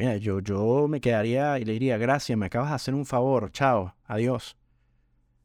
Mira, 0.00 0.16
yo, 0.16 0.40
yo 0.40 0.88
me 0.88 1.02
quedaría 1.02 1.58
y 1.58 1.66
le 1.66 1.74
diría, 1.74 1.98
gracias, 1.98 2.38
me 2.38 2.46
acabas 2.46 2.70
de 2.70 2.76
hacer 2.76 2.94
un 2.94 3.04
favor, 3.04 3.52
chao, 3.52 3.94
adiós. 4.06 4.56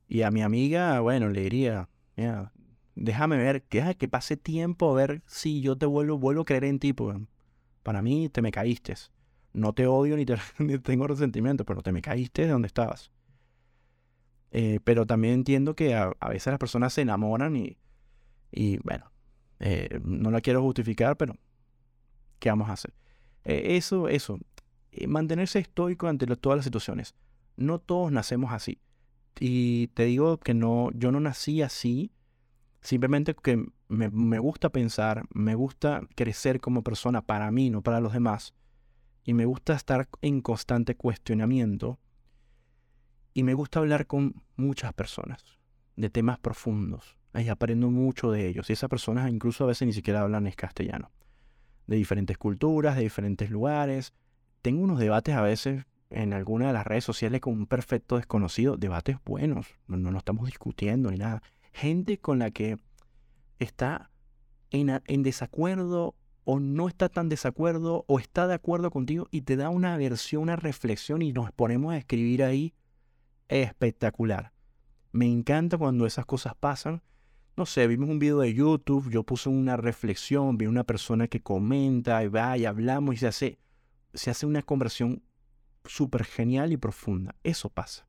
Y 0.07 0.21
a 0.21 0.31
mi 0.31 0.43
amiga, 0.43 1.01
bueno, 1.01 1.27
le 1.27 1.41
diría, 1.41 1.89
mira, 2.15 2.51
déjame 2.95 3.37
ver, 3.37 3.63
que, 3.63 3.95
que 3.97 4.07
pase 4.07 4.37
tiempo 4.37 4.91
a 4.91 4.95
ver 4.95 5.21
si 5.27 5.61
yo 5.61 5.77
te 5.77 5.85
vuelvo, 5.85 6.17
vuelvo 6.17 6.41
a 6.41 6.45
creer 6.45 6.65
en 6.65 6.79
ti. 6.79 6.93
Pues, 6.93 7.17
para 7.83 8.01
mí 8.01 8.29
te 8.29 8.41
me 8.41 8.51
caíste. 8.51 8.95
No 9.53 9.73
te 9.73 9.87
odio 9.87 10.17
ni, 10.17 10.25
te, 10.25 10.37
tengo 10.83 11.07
resentimiento, 11.07 11.65
pero 11.65 11.81
te 11.81 11.91
me 11.91 12.01
caíste 12.01 12.43
de 12.43 12.49
donde 12.49 12.67
estabas. 12.67 13.11
Eh, 14.51 14.79
pero 14.83 15.05
también 15.05 15.33
entiendo 15.35 15.75
que 15.75 15.95
a, 15.95 16.13
veces 16.29 16.47
las 16.47 16.59
personas 16.59 16.93
se 16.93 17.01
enamoran 17.01 17.55
y, 17.55 18.77
bueno, 18.83 19.11
eh, 19.59 19.99
no 20.03 20.31
la 20.31 20.41
quiero 20.41 20.61
justificar, 20.61 21.17
pero 21.17 21.35
¿qué 22.39 22.49
vamos 22.49 22.69
a 22.69 22.73
hacer? 22.73 22.93
Eh, 23.43 23.75
eso, 23.75 24.07
eso. 24.07 24.39
Mantenerse 25.07 25.59
estoico 25.59 26.07
ante 26.07 26.25
todas 26.37 26.57
las 26.57 26.65
situaciones. 26.65 27.15
No 27.57 27.79
todos 27.79 28.11
nacemos 28.11 28.53
así. 28.53 28.79
Y 29.39 29.87
te 29.87 30.05
digo 30.05 30.37
que 30.39 30.53
no, 30.53 30.89
yo 30.93 31.11
no 31.11 31.19
nací 31.19 31.61
así. 31.61 32.11
Simplemente 32.81 33.35
que 33.35 33.65
me, 33.87 34.09
me 34.09 34.39
gusta 34.39 34.69
pensar, 34.69 35.23
me 35.33 35.55
gusta 35.55 36.01
crecer 36.15 36.61
como 36.61 36.83
persona 36.83 37.21
para 37.21 37.51
mí, 37.51 37.69
no 37.69 37.81
para 37.81 37.99
los 37.99 38.13
demás. 38.13 38.53
Y 39.23 39.33
me 39.33 39.45
gusta 39.45 39.73
estar 39.73 40.07
en 40.21 40.41
constante 40.41 40.95
cuestionamiento. 40.95 41.99
Y 43.33 43.43
me 43.43 43.53
gusta 43.53 43.79
hablar 43.79 44.07
con 44.07 44.43
muchas 44.55 44.93
personas 44.93 45.43
de 45.95 46.09
temas 46.09 46.39
profundos. 46.39 47.17
Y 47.33 47.49
aprendo 47.49 47.91
mucho 47.91 48.31
de 48.31 48.47
ellos. 48.47 48.69
Y 48.69 48.73
esas 48.73 48.89
personas 48.89 49.29
incluso 49.29 49.65
a 49.65 49.67
veces 49.67 49.87
ni 49.87 49.93
siquiera 49.93 50.21
hablan 50.21 50.47
en 50.47 50.53
castellano 50.53 51.11
de 51.87 51.97
diferentes 51.97 52.37
culturas, 52.37 52.95
de 52.95 53.03
diferentes 53.03 53.49
lugares. 53.49 54.13
Tengo 54.61 54.83
unos 54.83 54.99
debates 54.99 55.35
a 55.35 55.41
veces 55.41 55.85
en 56.15 56.33
alguna 56.33 56.67
de 56.67 56.73
las 56.73 56.87
redes 56.87 57.03
sociales 57.03 57.41
con 57.41 57.53
un 57.53 57.67
perfecto 57.67 58.17
desconocido, 58.17 58.77
debates 58.77 59.17
buenos, 59.25 59.67
no, 59.87 59.97
no, 59.97 60.17
estamos 60.17 60.45
discutiendo 60.47 61.11
ni 61.11 61.17
nada. 61.17 61.43
Gente 61.73 62.17
con 62.17 62.39
la 62.39 62.51
que 62.51 62.77
está 63.59 64.09
en, 64.71 65.01
en 65.05 65.23
desacuerdo 65.23 66.15
o 66.43 66.59
no 66.59 66.87
está 66.87 67.09
tan 67.09 67.29
desacuerdo 67.29 68.05
o 68.07 68.19
está 68.19 68.47
de 68.47 68.53
acuerdo 68.53 68.91
contigo 68.91 69.27
y 69.31 69.41
te 69.41 69.55
da 69.55 69.69
una 69.69 69.97
versión, 69.97 70.43
una 70.43 70.55
reflexión 70.55 71.21
y 71.21 71.33
nos 71.33 71.51
ponemos 71.51 71.93
a 71.93 71.97
escribir 71.97 72.43
ahí 72.43 72.73
espectacular. 73.47 74.53
Me 75.11 75.27
encanta 75.27 75.77
cuando 75.77 76.05
esas 76.05 76.25
cosas 76.25 76.55
pasan 76.55 77.01
no 77.57 77.65
sé, 77.65 77.87
vimos 77.87 78.09
un 78.09 78.19
video 78.19 78.39
de 78.39 78.53
YouTube, 78.53 79.09
yo 79.09 79.23
puse 79.23 79.47
una 79.47 79.77
reflexión, 79.77 80.57
vi 80.57 80.65
una 80.65 80.83
persona 80.83 81.29
que 81.29 81.41
comenta 81.41 82.21
y 82.23 82.27
va 82.27 82.57
y 82.57 82.65
hablamos 82.65 83.15
y 83.15 83.17
se 83.19 83.27
hace, 83.27 83.59
se 84.13 84.29
hace 84.29 84.45
una 84.45 84.61
conversión 84.61 85.23
súper 85.87 86.23
genial 86.25 86.71
y 86.71 86.77
profunda. 86.77 87.35
Eso 87.43 87.69
pasa. 87.69 88.07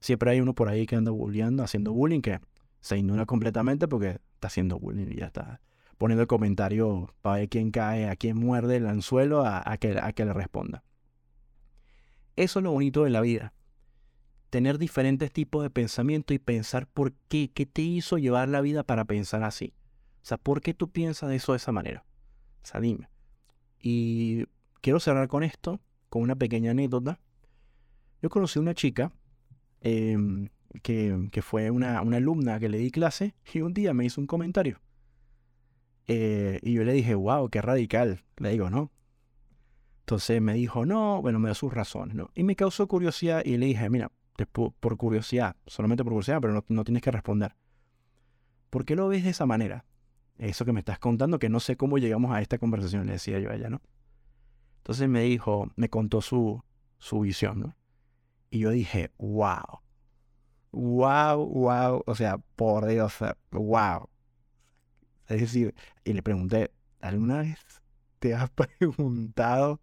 Siempre 0.00 0.30
hay 0.30 0.40
uno 0.40 0.54
por 0.54 0.68
ahí 0.68 0.86
que 0.86 0.96
anda 0.96 1.10
bulleando, 1.10 1.62
haciendo 1.62 1.92
bullying, 1.92 2.20
que 2.20 2.40
se 2.80 2.98
ignora 2.98 3.26
completamente 3.26 3.86
porque 3.86 4.20
está 4.34 4.48
haciendo 4.48 4.78
bullying 4.78 5.08
y 5.10 5.16
ya 5.16 5.26
está 5.26 5.60
poniendo 5.98 6.22
el 6.22 6.28
comentario 6.28 7.14
para 7.20 7.36
ver 7.36 7.48
quién 7.50 7.70
cae, 7.70 8.08
a 8.08 8.16
quién 8.16 8.38
muerde 8.38 8.76
el 8.76 8.86
anzuelo, 8.86 9.44
a, 9.44 9.76
que, 9.76 9.98
a 10.00 10.12
que 10.12 10.24
le 10.24 10.32
responda. 10.32 10.82
Eso 12.36 12.60
es 12.60 12.62
lo 12.62 12.72
bonito 12.72 13.04
de 13.04 13.10
la 13.10 13.20
vida 13.20 13.52
tener 14.50 14.78
diferentes 14.78 15.32
tipos 15.32 15.62
de 15.62 15.70
pensamiento 15.70 16.34
y 16.34 16.38
pensar 16.38 16.86
por 16.88 17.12
qué, 17.28 17.50
qué 17.54 17.66
te 17.66 17.82
hizo 17.82 18.18
llevar 18.18 18.48
la 18.48 18.60
vida 18.60 18.82
para 18.82 19.04
pensar 19.04 19.44
así. 19.44 19.72
O 20.22 20.26
sea, 20.26 20.36
¿por 20.36 20.60
qué 20.60 20.74
tú 20.74 20.90
piensas 20.90 21.32
eso 21.32 21.52
de 21.52 21.56
esa 21.56 21.72
manera? 21.72 22.04
O 22.62 22.66
sea, 22.66 22.80
dime. 22.80 23.08
Y 23.80 24.44
quiero 24.82 25.00
cerrar 25.00 25.28
con 25.28 25.44
esto, 25.44 25.80
con 26.10 26.22
una 26.22 26.36
pequeña 26.36 26.72
anécdota. 26.72 27.18
Yo 28.20 28.28
conocí 28.28 28.58
una 28.58 28.74
chica 28.74 29.12
em, 29.80 30.50
que, 30.82 31.40
fue 31.40 31.70
una, 31.70 32.02
una, 32.02 32.18
alumna 32.18 32.60
que 32.60 32.68
le 32.68 32.78
di 32.78 32.90
clase 32.90 33.34
y 33.54 33.62
un 33.62 33.72
día 33.72 33.94
me 33.94 34.04
hizo 34.04 34.20
un 34.20 34.26
comentario. 34.26 34.80
Eh, 36.06 36.58
y 36.62 36.74
yo 36.74 36.84
le 36.84 36.92
dije, 36.92 37.14
wow, 37.14 37.48
qué 37.48 37.62
radical. 37.62 38.22
Le 38.36 38.50
digo, 38.50 38.68
¿no? 38.68 38.90
Entonces 40.00 40.42
me 40.42 40.54
dijo, 40.54 40.84
no, 40.84 41.22
bueno, 41.22 41.38
me 41.38 41.48
da 41.48 41.54
sus 41.54 41.72
razones, 41.72 42.16
¿no? 42.16 42.30
Y 42.34 42.42
me 42.42 42.56
causó 42.56 42.88
curiosidad 42.88 43.42
y 43.44 43.56
le 43.56 43.66
dije, 43.66 43.88
mira, 43.88 44.10
por 44.46 44.96
curiosidad, 44.96 45.56
solamente 45.66 46.02
por 46.02 46.12
curiosidad, 46.12 46.40
pero 46.40 46.52
no, 46.52 46.64
no 46.68 46.84
tienes 46.84 47.02
que 47.02 47.12
responder. 47.12 47.54
¿Por 48.70 48.84
qué 48.84 48.96
lo 48.96 49.08
ves 49.08 49.24
de 49.24 49.30
esa 49.30 49.46
manera? 49.46 49.84
Eso 50.38 50.64
que 50.64 50.72
me 50.72 50.80
estás 50.80 50.98
contando, 50.98 51.38
que 51.38 51.48
no 51.48 51.60
sé 51.60 51.76
cómo 51.76 51.98
llegamos 51.98 52.32
a 52.32 52.40
esta 52.40 52.58
conversación, 52.58 53.06
le 53.06 53.12
decía 53.12 53.38
yo 53.38 53.50
a 53.50 53.54
ella, 53.54 53.70
¿no? 53.70 53.80
Entonces 54.80 55.08
me 55.08 55.22
dijo, 55.22 55.70
me 55.76 55.90
contó 55.90 56.22
su, 56.22 56.62
su 56.98 57.20
visión, 57.20 57.60
¿no? 57.60 57.76
Y 58.50 58.60
yo 58.60 58.70
dije, 58.70 59.12
wow, 59.18 59.80
wow, 60.72 61.46
wow, 61.46 62.02
o 62.06 62.14
sea, 62.14 62.38
por 62.56 62.86
Dios, 62.86 63.14
wow. 63.50 64.08
Es 65.28 65.40
decir, 65.40 65.74
y 66.02 66.14
le 66.14 66.22
pregunté, 66.22 66.72
¿alguna 67.00 67.38
vez 67.38 67.58
te 68.18 68.34
has 68.34 68.50
preguntado 68.78 69.80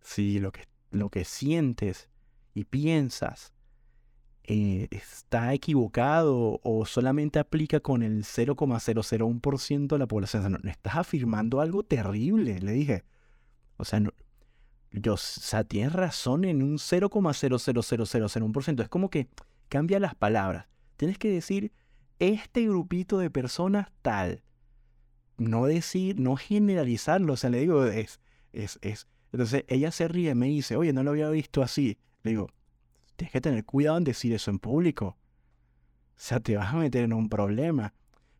si 0.00 0.40
lo 0.40 0.52
que, 0.52 0.64
lo 0.90 1.10
que 1.10 1.24
sientes 1.24 2.08
y 2.52 2.64
piensas 2.64 3.52
eh, 4.42 4.88
está 4.90 5.54
equivocado 5.54 6.60
o 6.62 6.84
solamente 6.84 7.38
aplica 7.38 7.80
con 7.80 8.02
el 8.02 8.24
0,001% 8.24 9.86
de 9.86 9.98
la 9.98 10.06
población? 10.06 10.52
no, 10.52 10.70
estás 10.70 10.96
afirmando 10.96 11.60
algo 11.60 11.84
terrible, 11.84 12.60
le 12.60 12.72
dije. 12.72 13.04
O 13.76 13.84
sea, 13.84 14.00
no, 14.00 14.12
yo, 14.94 15.14
o 15.14 15.16
sea, 15.16 15.64
tienes 15.64 15.92
razón 15.92 16.44
en 16.44 16.62
un 16.62 16.78
0,00001%. 16.78 18.82
Es 18.82 18.88
como 18.88 19.10
que 19.10 19.26
cambia 19.68 19.98
las 19.98 20.14
palabras. 20.14 20.68
Tienes 20.96 21.18
que 21.18 21.30
decir 21.30 21.72
este 22.20 22.68
grupito 22.68 23.18
de 23.18 23.28
personas 23.28 23.88
tal. 24.02 24.44
No 25.36 25.66
decir, 25.66 26.20
no 26.20 26.36
generalizarlo. 26.36 27.32
O 27.32 27.36
sea, 27.36 27.50
le 27.50 27.58
digo, 27.58 27.84
es, 27.86 28.20
es, 28.52 28.78
es. 28.82 29.08
Entonces 29.32 29.64
ella 29.66 29.90
se 29.90 30.06
ríe 30.06 30.30
y 30.30 30.34
me 30.36 30.46
dice, 30.46 30.76
oye, 30.76 30.92
no 30.92 31.02
lo 31.02 31.10
había 31.10 31.28
visto 31.28 31.60
así. 31.60 31.98
Le 32.22 32.30
digo, 32.30 32.46
tienes 33.16 33.32
que 33.32 33.40
tener 33.40 33.64
cuidado 33.64 33.98
en 33.98 34.04
decir 34.04 34.32
eso 34.32 34.52
en 34.52 34.60
público. 34.60 35.06
O 35.06 35.16
sea, 36.16 36.38
te 36.38 36.56
vas 36.56 36.72
a 36.72 36.76
meter 36.76 37.02
en 37.02 37.12
un 37.12 37.28
problema. 37.28 37.94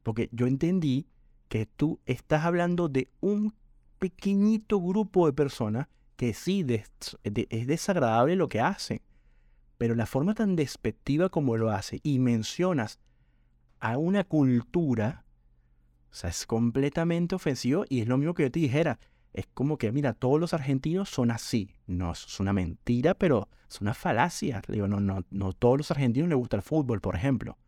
Porque 0.04 0.28
yo 0.30 0.46
entendí 0.46 1.08
que 1.48 1.66
tú 1.66 1.98
estás 2.06 2.44
hablando 2.44 2.88
de 2.88 3.08
un 3.20 3.56
pequeñito 3.98 4.80
grupo 4.80 5.26
de 5.26 5.32
personas 5.32 5.88
que 6.16 6.34
sí 6.34 6.64
es 6.68 7.66
desagradable 7.66 8.36
lo 8.36 8.48
que 8.48 8.60
hacen, 8.60 9.00
pero 9.78 9.94
la 9.94 10.06
forma 10.06 10.34
tan 10.34 10.56
despectiva 10.56 11.28
como 11.28 11.56
lo 11.56 11.70
hace 11.70 12.00
y 12.02 12.18
mencionas 12.18 13.00
a 13.80 13.98
una 13.98 14.24
cultura, 14.24 15.24
o 16.10 16.14
sea, 16.14 16.30
es 16.30 16.46
completamente 16.46 17.34
ofensivo 17.34 17.84
y 17.88 18.00
es 18.00 18.08
lo 18.08 18.16
mismo 18.16 18.34
que 18.34 18.44
yo 18.44 18.50
te 18.50 18.60
dijera. 18.60 18.98
Es 19.32 19.46
como 19.52 19.78
que, 19.78 19.90
mira, 19.90 20.12
todos 20.12 20.40
los 20.40 20.54
argentinos 20.54 21.10
son 21.10 21.32
así. 21.32 21.74
No, 21.88 22.12
es 22.12 22.38
una 22.38 22.52
mentira, 22.52 23.14
pero 23.14 23.48
es 23.68 23.80
una 23.80 23.92
falacia. 23.92 24.62
digo, 24.68 24.86
no, 24.86 25.00
no, 25.00 25.24
no 25.30 25.52
todos 25.52 25.76
los 25.76 25.90
argentinos 25.90 26.28
les 26.28 26.38
gusta 26.38 26.56
el 26.56 26.62
fútbol, 26.62 27.00
por 27.00 27.16
ejemplo. 27.16 27.58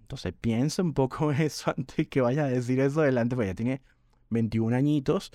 Entonces 0.00 0.32
piensa 0.40 0.82
un 0.82 0.94
poco 0.94 1.30
eso 1.32 1.74
antes 1.76 2.08
que 2.08 2.22
vaya 2.22 2.44
a 2.44 2.48
decir 2.48 2.80
eso 2.80 3.02
adelante, 3.02 3.36
porque 3.36 3.48
ya 3.48 3.54
tiene 3.54 3.82
21 4.30 4.74
añitos 4.74 5.30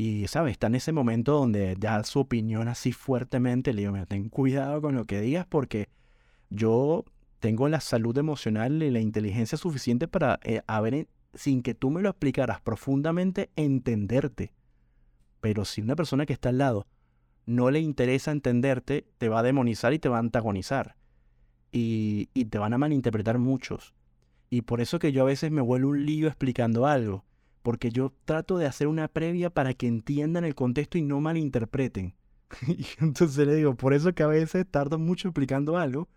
y, 0.00 0.28
¿sabes? 0.28 0.52
Está 0.52 0.68
en 0.68 0.76
ese 0.76 0.92
momento 0.92 1.32
donde 1.32 1.74
da 1.74 2.04
su 2.04 2.20
opinión 2.20 2.68
así 2.68 2.92
fuertemente. 2.92 3.72
Le 3.72 3.80
digo, 3.80 3.92
mira, 3.92 4.06
ten 4.06 4.28
cuidado 4.28 4.80
con 4.80 4.94
lo 4.94 5.06
que 5.06 5.20
digas 5.20 5.44
porque 5.44 5.88
yo 6.50 7.04
tengo 7.40 7.68
la 7.68 7.80
salud 7.80 8.16
emocional 8.16 8.80
y 8.80 8.92
la 8.92 9.00
inteligencia 9.00 9.58
suficiente 9.58 10.06
para, 10.06 10.38
eh, 10.44 10.62
haber, 10.68 11.08
sin 11.34 11.64
que 11.64 11.74
tú 11.74 11.90
me 11.90 12.00
lo 12.00 12.10
explicaras 12.10 12.60
profundamente, 12.60 13.50
entenderte. 13.56 14.52
Pero 15.40 15.64
si 15.64 15.80
una 15.80 15.96
persona 15.96 16.26
que 16.26 16.32
está 16.32 16.50
al 16.50 16.58
lado 16.58 16.86
no 17.44 17.72
le 17.72 17.80
interesa 17.80 18.30
entenderte, 18.30 19.04
te 19.18 19.28
va 19.28 19.40
a 19.40 19.42
demonizar 19.42 19.92
y 19.94 19.98
te 19.98 20.08
va 20.08 20.18
a 20.18 20.20
antagonizar. 20.20 20.94
Y, 21.72 22.28
y 22.34 22.44
te 22.44 22.58
van 22.58 22.72
a 22.72 22.78
malinterpretar 22.78 23.40
muchos. 23.40 23.96
Y 24.48 24.62
por 24.62 24.80
eso 24.80 25.00
que 25.00 25.10
yo 25.10 25.22
a 25.22 25.26
veces 25.26 25.50
me 25.50 25.60
vuelvo 25.60 25.90
un 25.90 26.06
lío 26.06 26.28
explicando 26.28 26.86
algo 26.86 27.24
porque 27.62 27.90
yo 27.90 28.12
trato 28.24 28.58
de 28.58 28.66
hacer 28.66 28.86
una 28.86 29.08
previa 29.08 29.50
para 29.50 29.74
que 29.74 29.86
entiendan 29.86 30.44
el 30.44 30.54
contexto 30.54 30.98
y 30.98 31.02
no 31.02 31.20
malinterpreten. 31.20 32.14
y 32.66 32.86
entonces 33.00 33.46
le 33.46 33.54
digo, 33.54 33.74
por 33.74 33.94
eso 33.94 34.14
que 34.14 34.22
a 34.22 34.28
veces 34.28 34.66
tardo 34.70 34.98
mucho 34.98 35.28
explicando 35.28 35.76
algo, 35.76 36.08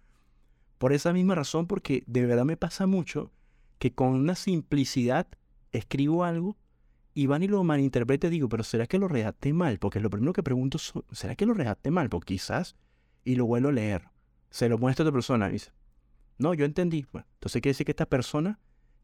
por 0.78 0.94
esa 0.94 1.14
misma 1.14 1.36
razón, 1.36 1.68
porque 1.68 2.04
de 2.08 2.26
verdad 2.26 2.46
me 2.46 2.58
pasa 2.58 2.88
mucho 2.88 3.32
que 3.78 3.94
con 3.94 4.10
una 4.10 4.36
simplicidad 4.36 5.28
escribo 5.72 6.24
algo 6.24 6.58
y 7.14 7.28
van 7.28 7.44
y 7.44 7.48
lo 7.48 7.64
malinterprete, 7.64 8.30
digo, 8.30 8.48
pero 8.48 8.64
¿será 8.64 8.88
que 8.88 8.98
lo 8.98 9.08
redacté 9.08 9.54
mal? 9.54 9.80
Porque 9.80 10.00
lo 10.00 10.10
primero 10.10 10.34
que 10.34 10.44
pregunto 10.44 10.78
¿será 11.12 11.36
que 11.36 11.46
lo 11.46 11.54
redacté 11.54 11.92
mal? 11.92 12.10
Porque 12.10 12.36
quizás, 12.36 12.76
y 13.26 13.36
lo 13.36 13.46
vuelvo 13.46 13.70
a 13.70 13.74
leer, 13.74 14.10
se 14.50 14.70
lo 14.70 14.78
muestra 14.78 15.04
a 15.04 15.08
otra 15.08 15.14
persona 15.14 15.50
y 15.50 15.54
dice, 15.54 15.72
no, 16.38 16.54
yo 16.54 16.66
entendí. 16.66 17.06
Bueno, 17.12 17.28
entonces 17.36 17.62
quiere 17.62 17.74
decir 17.74 17.86
que 17.86 17.92
esta 17.92 18.06
persona 18.06 18.60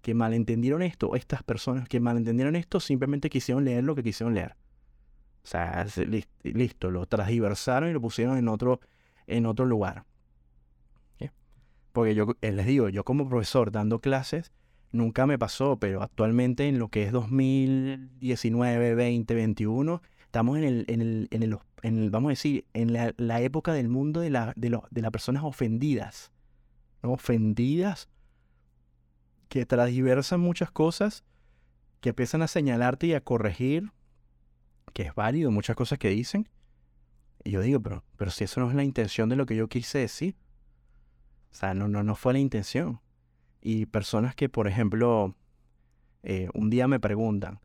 que 0.08 0.14
malentendieron 0.14 0.84
esto, 0.84 1.16
estas 1.16 1.44
personas 1.44 1.90
que 1.90 2.00
malentendieron 2.00 2.56
esto, 2.56 2.80
simplemente 2.80 3.30
quisieron 3.30 3.66
leer 3.66 3.84
lo 3.84 3.94
que 3.94 4.04
quisieron 4.04 4.36
leer. 4.36 4.56
O 5.44 5.48
sea, 5.48 5.86
listo, 6.44 6.92
lo 6.92 7.06
transversaron 7.08 7.90
y 7.90 7.92
lo 7.92 8.00
pusieron 8.00 8.38
en 8.38 8.48
otro, 8.48 8.80
en 9.28 9.46
otro 9.46 9.66
lugar. 9.66 10.06
Porque 11.92 12.16
yo 12.16 12.38
eh, 12.42 12.54
les 12.54 12.66
digo, 12.66 12.88
yo 12.88 13.04
como 13.04 13.28
profesor 13.28 13.70
dando 13.70 14.00
clases, 14.00 14.54
nunca 14.94 15.28
me 15.28 15.38
pasó, 15.38 15.78
pero 15.78 16.02
actualmente 16.02 16.70
en 16.70 16.80
lo 16.80 16.88
que 16.88 17.04
es 17.04 17.12
2019, 17.12 18.96
20, 18.96 19.36
21, 19.36 20.02
estamos 20.22 20.58
en 20.58 20.64
el, 20.64 20.86
en 20.88 21.02
el, 21.02 21.28
en 21.32 21.44
el, 21.44 21.58
en 21.82 21.98
el 21.98 22.10
vamos 22.12 22.30
a 22.30 22.32
decir, 22.32 22.64
en 22.74 22.94
la, 22.94 23.42
época 23.42 23.74
del 23.74 23.90
mundo 23.90 24.22
de, 24.22 24.30
la, 24.30 24.54
de, 24.56 24.80
de 24.90 25.02
las 25.02 25.12
personas 25.12 25.44
ofendidas. 25.44 26.32
Ofendidas 27.02 28.08
que 29.50 29.66
transversan 29.66 30.40
muchas 30.40 30.72
cosas, 30.72 31.24
que 32.02 32.10
empiezan 32.10 32.42
a 32.42 32.48
señalarte 32.48 33.08
y 33.08 33.14
a 33.14 33.22
corregir, 33.22 33.92
que 34.94 35.04
es 35.04 35.16
válido, 35.16 35.52
muchas 35.52 35.76
cosas 35.76 36.00
que 36.00 36.10
dicen. 36.10 36.50
Y 37.44 37.52
yo 37.52 37.62
digo, 37.62 37.80
pero, 37.80 38.04
pero 38.18 38.32
si 38.32 38.44
eso 38.44 38.60
no 38.60 38.70
es 38.70 38.76
la 38.76 38.84
intención 38.84 39.30
de 39.30 39.36
lo 39.36 39.46
que 39.46 39.56
yo 39.56 39.68
quise 39.68 40.00
decir. 40.00 40.36
O 41.52 41.56
sea, 41.56 41.74
no, 41.74 41.88
no, 41.88 42.04
no 42.04 42.16
fue 42.16 42.34
la 42.34 42.40
intención. 42.40 43.00
Y 43.62 43.86
personas 43.86 44.36
que, 44.36 44.50
por 44.50 44.68
ejemplo, 44.68 45.36
eh, 46.24 46.50
un 46.54 46.70
día 46.70 46.88
me 46.88 47.00
preguntan, 47.00 47.60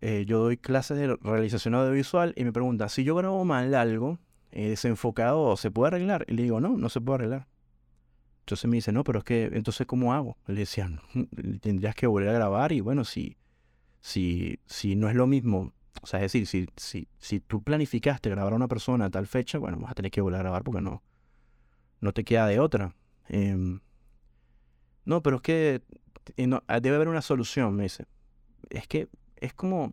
eh, 0.00 0.24
yo 0.26 0.40
doy 0.40 0.56
clases 0.56 0.98
de 0.98 1.16
realización 1.16 1.74
audiovisual 1.74 2.32
y 2.36 2.44
me 2.44 2.52
preguntan, 2.52 2.88
si 2.88 3.02
yo 3.04 3.14
grabo 3.14 3.44
mal 3.44 3.74
algo, 3.74 4.18
eh, 4.52 4.68
desenfocado, 4.68 5.56
¿se 5.56 5.70
puede 5.70 5.88
arreglar? 5.88 6.24
Y 6.28 6.34
le 6.34 6.44
digo, 6.44 6.60
no, 6.60 6.76
no 6.76 6.88
se 6.88 7.00
puede 7.00 7.16
arreglar. 7.16 7.46
Entonces 8.46 8.70
me 8.70 8.76
dice, 8.76 8.92
no, 8.92 9.02
pero 9.02 9.18
es 9.18 9.24
que, 9.24 9.50
entonces, 9.54 9.88
¿cómo 9.88 10.14
hago? 10.14 10.36
Le 10.46 10.60
decía, 10.60 10.88
tendrías 11.60 11.96
que 11.96 12.06
volver 12.06 12.28
a 12.28 12.34
grabar 12.34 12.70
y 12.70 12.80
bueno, 12.80 13.04
si, 13.04 13.36
si, 14.00 14.60
si 14.66 14.94
no 14.94 15.08
es 15.08 15.16
lo 15.16 15.26
mismo, 15.26 15.72
o 16.00 16.06
sea, 16.06 16.22
es 16.22 16.32
decir, 16.32 16.46
si, 16.46 16.68
si, 16.76 17.08
si 17.18 17.40
tú 17.40 17.60
planificaste 17.60 18.30
grabar 18.30 18.52
a 18.52 18.56
una 18.56 18.68
persona 18.68 19.06
a 19.06 19.10
tal 19.10 19.26
fecha, 19.26 19.58
bueno, 19.58 19.78
vas 19.80 19.90
a 19.90 19.94
tener 19.94 20.12
que 20.12 20.20
volver 20.20 20.38
a 20.38 20.44
grabar 20.44 20.62
porque 20.62 20.80
no, 20.80 21.02
no 22.00 22.12
te 22.12 22.22
queda 22.22 22.46
de 22.46 22.60
otra. 22.60 22.94
Em, 23.28 23.80
no, 25.04 25.24
pero 25.24 25.36
es 25.36 25.42
que 25.42 25.82
ah, 26.68 26.78
debe 26.78 26.94
haber 26.94 27.08
una 27.08 27.22
solución, 27.22 27.74
me 27.74 27.82
dice. 27.82 28.04
Es 28.70 28.86
que 28.86 29.08
es 29.38 29.54
como, 29.54 29.92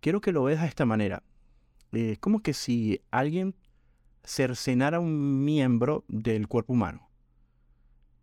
quiero 0.00 0.20
que 0.20 0.32
lo 0.32 0.42
veas 0.42 0.62
de 0.62 0.66
esta 0.66 0.86
manera. 0.86 1.22
Es 1.92 2.18
como 2.18 2.40
que 2.42 2.52
si 2.52 3.00
alguien 3.12 3.54
cercenara 4.24 4.98
un 4.98 5.44
miembro 5.44 6.04
del 6.08 6.48
cuerpo 6.48 6.72
humano 6.72 7.05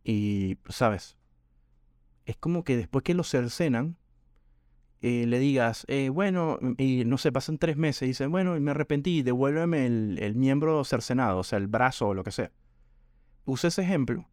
y, 0.03 0.57
¿sabes? 0.69 1.17
Es 2.25 2.35
como 2.37 2.63
que 2.63 2.77
después 2.77 3.03
que 3.03 3.13
lo 3.13 3.23
cercenan, 3.23 3.97
eh, 5.01 5.25
le 5.27 5.39
digas, 5.39 5.85
eh, 5.89 6.09
bueno, 6.09 6.59
y 6.77 7.03
no 7.05 7.17
sé, 7.17 7.31
pasan 7.31 7.57
tres 7.57 7.75
meses 7.75 8.03
y 8.03 8.07
dicen, 8.07 8.31
bueno, 8.31 8.59
me 8.59 8.71
arrepentí, 8.71 9.21
devuélveme 9.21 9.85
el, 9.85 10.17
el, 10.21 10.35
miembro 10.35 10.83
cercenado, 10.85 11.39
o 11.39 11.43
sea, 11.43 11.57
el 11.57 11.67
brazo 11.67 12.07
o 12.07 12.13
lo 12.13 12.23
que 12.23 12.31
sea. 12.31 12.51
Use 13.45 13.67
ese 13.67 13.81
ejemplo. 13.81 14.21
O 14.21 14.25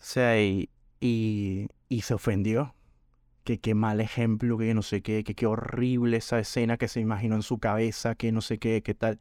sea, 0.00 0.40
y, 0.40 0.68
y, 1.00 1.68
y 1.88 2.00
se 2.02 2.14
ofendió. 2.14 2.74
Que 3.44 3.60
qué 3.60 3.76
mal 3.76 4.00
ejemplo, 4.00 4.58
que 4.58 4.74
no 4.74 4.82
sé 4.82 5.02
qué, 5.02 5.22
que 5.22 5.36
qué 5.36 5.46
horrible 5.46 6.16
esa 6.16 6.40
escena 6.40 6.76
que 6.76 6.88
se 6.88 6.98
imaginó 6.98 7.36
en 7.36 7.42
su 7.42 7.58
cabeza, 7.58 8.16
que 8.16 8.32
no 8.32 8.40
sé 8.40 8.58
qué, 8.58 8.82
qué 8.82 8.94
tal. 8.94 9.20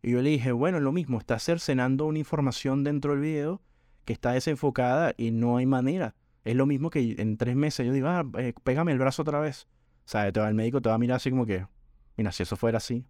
Y 0.00 0.12
yo 0.12 0.22
le 0.22 0.30
dije, 0.30 0.52
bueno, 0.52 0.78
lo 0.78 0.92
mismo, 0.92 1.18
está 1.18 1.40
cercenando 1.40 2.06
una 2.06 2.20
información 2.20 2.84
dentro 2.84 3.12
del 3.12 3.20
video 3.22 3.60
que 4.04 4.12
está 4.12 4.32
desenfocada 4.32 5.14
y 5.16 5.30
no 5.30 5.56
hay 5.56 5.66
manera. 5.66 6.14
Es 6.44 6.54
lo 6.56 6.66
mismo 6.66 6.90
que 6.90 7.16
en 7.18 7.36
tres 7.36 7.56
meses 7.56 7.86
yo 7.86 7.92
digo, 7.92 8.08
ah, 8.08 8.24
eh, 8.38 8.52
pégame 8.62 8.92
el 8.92 8.98
brazo 8.98 9.22
otra 9.22 9.40
vez. 9.40 9.66
O 10.04 10.08
sea, 10.08 10.30
te 10.30 10.40
va 10.40 10.48
el 10.48 10.54
médico, 10.54 10.82
te 10.82 10.90
va 10.90 10.96
a 10.96 10.98
mirar 10.98 11.16
así 11.16 11.30
como 11.30 11.46
que, 11.46 11.66
mira, 12.16 12.32
si 12.32 12.42
eso 12.42 12.56
fuera 12.56 12.78
así, 12.78 13.06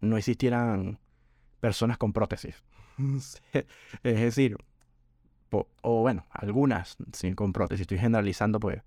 no 0.00 0.16
existieran 0.16 0.98
personas 1.60 1.98
con 1.98 2.12
prótesis. 2.12 2.62
es 4.02 4.20
decir, 4.20 4.56
o 5.50 6.00
bueno, 6.00 6.26
algunas 6.30 6.96
sin 7.12 7.34
con 7.34 7.52
prótesis. 7.52 7.82
Estoy 7.82 7.98
generalizando, 7.98 8.58
pues 8.58 8.82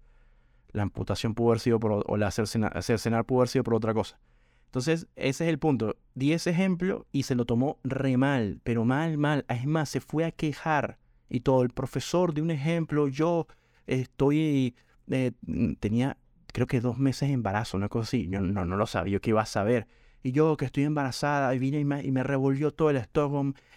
la 0.76 0.84
amputación 0.84 1.34
pudo 1.34 1.52
haber 1.52 1.60
sido 1.62 1.80
por, 1.80 2.04
o 2.06 2.18
la 2.18 2.32
cercenar, 2.32 2.84
cercenar 2.84 3.26
pudo 3.26 3.40
haber 3.40 3.50
sido 3.50 3.64
por 3.64 3.76
otra 3.76 3.94
cosa. 3.94 4.20
Entonces, 4.66 5.08
ese 5.16 5.46
es 5.46 5.50
el 5.50 5.58
punto. 5.58 5.96
Di 6.16 6.34
ese 6.34 6.50
ejemplo 6.50 7.08
y 7.14 7.24
se 7.24 7.36
lo 7.36 7.46
tomó 7.46 7.80
re 7.84 8.18
mal, 8.18 8.60
pero 8.64 8.84
mal, 8.84 9.18
mal. 9.18 9.46
Es 9.48 9.66
más, 9.66 9.88
se 9.88 10.02
fue 10.02 10.26
a 10.26 10.32
quejar 10.32 10.98
y 11.30 11.42
todo. 11.42 11.64
El 11.64 11.70
profesor 11.70 12.34
de 12.34 12.42
un 12.42 12.52
ejemplo, 12.52 13.08
yo 13.08 13.48
estoy, 13.88 14.76
eh, 15.10 15.32
tenía 15.80 16.18
creo 16.56 16.68
que 16.68 16.80
dos 16.80 16.98
meses 16.98 17.28
de 17.28 17.34
embarazo, 17.34 17.76
una 17.76 17.90
cosa 17.90 18.04
así. 18.08 18.30
Yo 18.30 18.40
no, 18.40 18.64
no 18.66 18.78
lo 18.78 18.88
sabía, 18.88 19.14
yo 19.14 19.22
qué 19.22 19.32
iba 19.32 19.42
a 19.42 19.46
saber. 19.46 19.88
Y 20.24 20.32
yo 20.32 20.56
que 20.56 20.66
estoy 20.66 20.86
embarazada, 20.86 21.54
y 21.54 21.60
vine 21.60 21.82
y 21.82 21.86
me, 21.86 22.02
y 22.02 22.12
me 22.12 22.24
revolvió 22.24 22.72
todo 22.72 22.90
el 22.92 22.98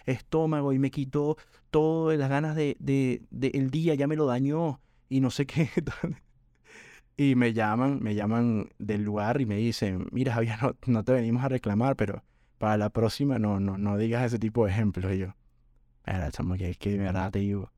estómago, 0.05 0.73
y 0.73 0.79
me 0.79 0.89
quitó 0.89 1.37
todas 1.71 2.17
las 2.17 2.29
ganas 2.29 2.55
de, 2.55 2.77
de, 2.79 3.21
de, 3.31 3.51
el 3.53 3.69
día, 3.69 3.95
ya 3.95 4.07
me 4.07 4.15
lo 4.15 4.25
dañó 4.25 4.79
y 5.09 5.19
no 5.19 5.29
sé 5.29 5.45
qué. 5.47 5.69
y 7.17 7.35
me 7.35 7.51
llaman, 7.51 7.99
me 8.01 8.15
llaman 8.15 8.69
del 8.79 9.03
lugar 9.03 9.41
y 9.41 9.45
me 9.45 9.57
dicen, 9.57 10.07
mira 10.11 10.33
Javier, 10.33 10.55
no, 10.61 10.75
no 10.87 11.03
te 11.03 11.11
venimos 11.11 11.43
a 11.43 11.49
reclamar, 11.49 11.97
pero 11.97 12.23
para 12.57 12.77
la 12.77 12.89
próxima 12.89 13.39
no, 13.39 13.59
no, 13.59 13.77
no 13.77 13.97
digas 13.97 14.25
ese 14.25 14.39
tipo 14.39 14.65
de 14.65 14.71
ejemplos. 14.71 15.13
Y 15.13 15.17
yo, 15.17 15.35
era 16.05 16.31
chamo, 16.31 16.55
que, 16.55 16.75
que 16.75 16.97
verdad 16.97 17.31
te 17.31 17.39
digo. 17.39 17.63
O 17.63 17.71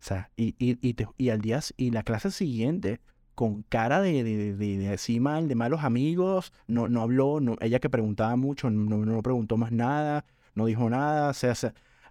sea, 0.00 0.30
y, 0.36 0.54
y, 0.58 0.78
y, 0.86 0.94
te, 0.94 1.08
y 1.18 1.30
al 1.30 1.40
día, 1.40 1.60
y 1.76 1.90
la 1.90 2.02
clase 2.02 2.30
siguiente, 2.30 3.00
con 3.34 3.62
cara 3.64 4.00
de, 4.00 4.22
de, 4.24 4.54
de, 4.54 4.78
de 4.78 4.88
así 4.88 5.20
mal, 5.20 5.48
de 5.48 5.54
malos 5.54 5.84
amigos, 5.84 6.52
no, 6.66 6.88
no 6.88 7.02
habló, 7.02 7.40
no, 7.40 7.56
ella 7.60 7.80
que 7.80 7.90
preguntaba 7.90 8.36
mucho, 8.36 8.70
no, 8.70 9.04
no 9.04 9.22
preguntó 9.22 9.56
más 9.56 9.72
nada, 9.72 10.24
no 10.54 10.66
dijo 10.66 10.88
nada, 10.90 11.30
o 11.30 11.34
sea, 11.34 11.54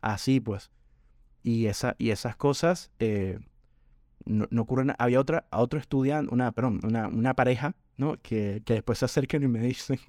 así 0.01 0.39
pues. 0.39 0.71
Y, 1.43 1.67
esa, 1.67 1.95
y 1.99 2.09
esas 2.09 2.35
cosas 2.35 2.91
eh, 2.99 3.39
no, 4.25 4.47
no, 4.49 4.63
ocurren. 4.63 4.93
Había 4.97 5.19
otra, 5.19 5.45
otro 5.51 5.79
estudiante, 5.79 6.33
una, 6.33 6.51
perdón, 6.51 6.79
una, 6.83 7.07
una 7.07 7.33
pareja, 7.35 7.75
¿no? 7.97 8.17
Que, 8.21 8.61
que 8.65 8.75
después 8.75 8.99
se 8.99 9.05
acercan 9.05 9.43
y 9.43 9.47
me 9.47 9.59
dicen, 9.59 9.99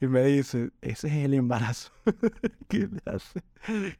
y 0.00 0.06
me 0.06 0.24
dice, 0.24 0.70
ese 0.80 1.08
es 1.08 1.14
el 1.14 1.34
embarazo. 1.34 1.92
que 2.68 2.88
le 2.88 3.00
hace? 3.06 3.42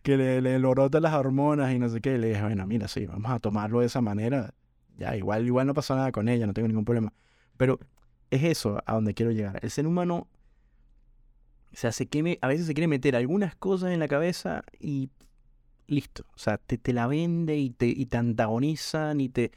Que 0.03 0.17
le, 0.17 0.41
le 0.41 0.59
las 0.59 1.15
hormonas 1.15 1.73
y 1.73 1.79
no 1.79 1.89
sé 1.89 2.01
qué. 2.01 2.15
Y 2.15 2.19
le 2.19 2.29
dije, 2.29 2.43
bueno, 2.43 2.67
mira, 2.67 2.89
sí, 2.89 3.07
vamos 3.07 3.31
a 3.31 3.39
tomarlo 3.39 3.81
de 3.81 3.87
esa 3.87 4.01
manera 4.01 4.53
ya, 4.97 5.17
igual, 5.17 5.47
igual 5.47 5.67
no 5.67 5.75
pasó 5.75 5.97
nada 5.97 6.13
con 6.13 6.29
ella, 6.29 6.47
no 6.47 6.55
tengo 6.55 6.69
ningún 6.69 6.85
problema. 6.85 7.13
Pero 7.57 7.79
es 8.31 8.43
eso 8.45 8.83
a 8.87 8.95
donde 8.95 9.15
quiero 9.15 9.33
llegar. 9.33 9.59
El 9.63 9.71
ser 9.71 9.87
humano, 9.87 10.29
o 11.73 11.77
sea, 11.77 11.93
se 11.93 12.09
a 12.41 12.49
veces 12.49 12.67
se 12.67 12.75
quiere 12.75 12.89
meter 12.89 13.17
algunas 13.17 13.57
cosas 13.57 13.93
en 13.93 14.01
la 14.01 14.09
cabeza 14.09 14.63
y 14.79 15.11
listo. 15.87 16.25
O 16.35 16.39
sea, 16.39 16.59
te, 16.59 16.79
te 16.79 16.93
la 16.93 17.07
vende 17.07 17.57
y 17.57 17.71
te, 17.71 17.87
y 17.87 18.07
te 18.07 18.17
antagonizan 18.17 19.21
y 19.21 19.29
te, 19.29 19.53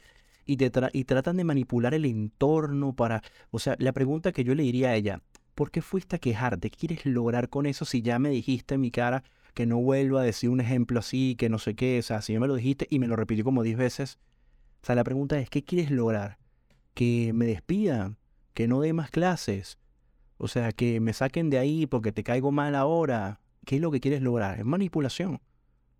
y, 0.46 0.56
te 0.56 0.70
y 0.92 1.04
tratan 1.04 1.36
de 1.36 1.44
manipular 1.44 1.94
el 1.94 2.04
entorno 2.06 2.94
para... 2.94 3.22
O 3.50 3.58
sea, 3.58 3.76
la 3.78 3.92
pregunta 3.92 4.32
que 4.32 4.44
yo 4.44 4.54
le 4.54 4.62
diría 4.62 4.90
a 4.90 4.94
ella, 4.96 5.22
¿por 5.56 5.72
qué 5.72 5.82
fuiste 5.82 6.14
a 6.14 6.18
quejarte? 6.20 6.70
¿Qué 6.70 6.76
quieres 6.76 7.06
lograr 7.06 7.48
con 7.48 7.66
eso 7.66 7.84
si 7.84 8.02
ya 8.02 8.20
me 8.20 8.28
dijiste 8.28 8.76
en 8.76 8.82
mi 8.82 8.92
cara 8.92 9.24
que 9.54 9.66
no 9.66 9.78
vuelvo 9.78 10.18
a 10.18 10.22
decir 10.22 10.50
un 10.50 10.60
ejemplo 10.60 11.00
así, 11.00 11.34
que 11.36 11.48
no 11.48 11.58
sé 11.58 11.74
qué? 11.74 11.98
O 11.98 12.02
sea, 12.02 12.22
si 12.22 12.34
ya 12.34 12.40
me 12.40 12.46
lo 12.46 12.54
dijiste 12.54 12.86
y 12.90 13.00
me 13.00 13.08
lo 13.08 13.16
repitió 13.16 13.42
como 13.42 13.64
10 13.64 13.76
veces, 13.78 14.18
o 14.82 14.86
sea, 14.86 14.94
la 14.94 15.02
pregunta 15.02 15.40
es, 15.40 15.50
¿qué 15.50 15.64
quieres 15.64 15.90
lograr? 15.90 16.38
¿Que 16.94 17.32
me 17.34 17.46
despidan? 17.46 18.18
¿Que 18.54 18.68
no 18.68 18.80
dé 18.80 18.92
más 18.92 19.10
clases? 19.10 19.78
O 20.36 20.46
sea, 20.46 20.72
que 20.72 21.00
me 21.00 21.14
saquen 21.14 21.48
de 21.50 21.58
ahí 21.58 21.86
porque 21.86 22.12
te 22.12 22.22
caigo 22.22 22.52
mal 22.52 22.74
ahora. 22.74 23.40
¿Qué 23.64 23.76
es 23.76 23.80
lo 23.80 23.90
que 23.90 24.00
quieres 24.00 24.22
lograr? 24.22 24.58
Es 24.58 24.64
manipulación. 24.66 25.40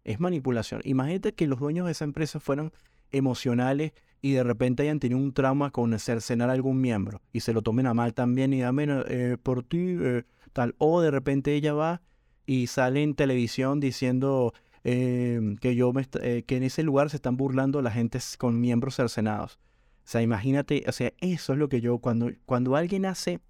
Es 0.05 0.21
manipulación. 0.21 0.83
Imagínate 0.85 1.33
que 1.33 1.47
los 1.47 1.59
dueños 1.59 1.87
de 1.87 1.93
esa 1.93 2.05
empresa 2.05 2.39
fueran 2.41 2.73
emocionales 3.17 3.93
y 4.23 4.33
de 4.33 4.45
repente 4.45 4.83
hayan 4.83 5.01
tenido 5.01 5.21
un 5.21 5.33
trauma 5.33 5.71
con 5.71 5.99
cercenar 5.99 6.51
a 6.51 6.55
algún 6.55 6.81
miembro 6.81 7.21
y 7.33 7.41
se 7.41 7.53
lo 7.53 7.63
tomen 7.63 7.87
a 7.87 7.95
mal 7.95 8.15
también 8.15 8.53
y 8.53 8.61
dame 8.61 8.87
eh, 8.89 9.37
por 9.43 9.63
ti 9.63 9.97
eh, 10.01 10.25
tal. 10.53 10.75
O 10.79 11.01
de 11.01 11.11
repente 11.11 11.55
ella 11.55 11.75
va 11.75 12.03
y 12.47 12.67
sale 12.67 13.03
en 13.03 13.15
televisión 13.15 13.81
diciendo 13.81 14.53
Em, 14.89 15.57
que, 15.57 15.75
yo 15.75 15.93
me, 15.93 16.07
eh, 16.23 16.45
que 16.47 16.57
en 16.59 16.63
ese 16.63 16.85
lugar 16.85 17.11
se 17.11 17.17
están 17.17 17.37
burlando 17.37 17.83
la 17.83 17.91
gente 17.91 18.21
con 18.39 18.61
miembros 18.61 18.95
cercenados. 18.95 19.59
O 20.05 20.09
sea, 20.09 20.23
imagínate, 20.23 20.85
o 20.87 20.93
sea, 20.93 21.13
eso 21.19 21.55
es 21.55 21.59
lo 21.59 21.69
que 21.69 21.81
yo, 21.81 21.99
cuando, 21.99 22.31
cuando 22.45 22.77
alguien 22.77 23.05
hace 23.05 23.41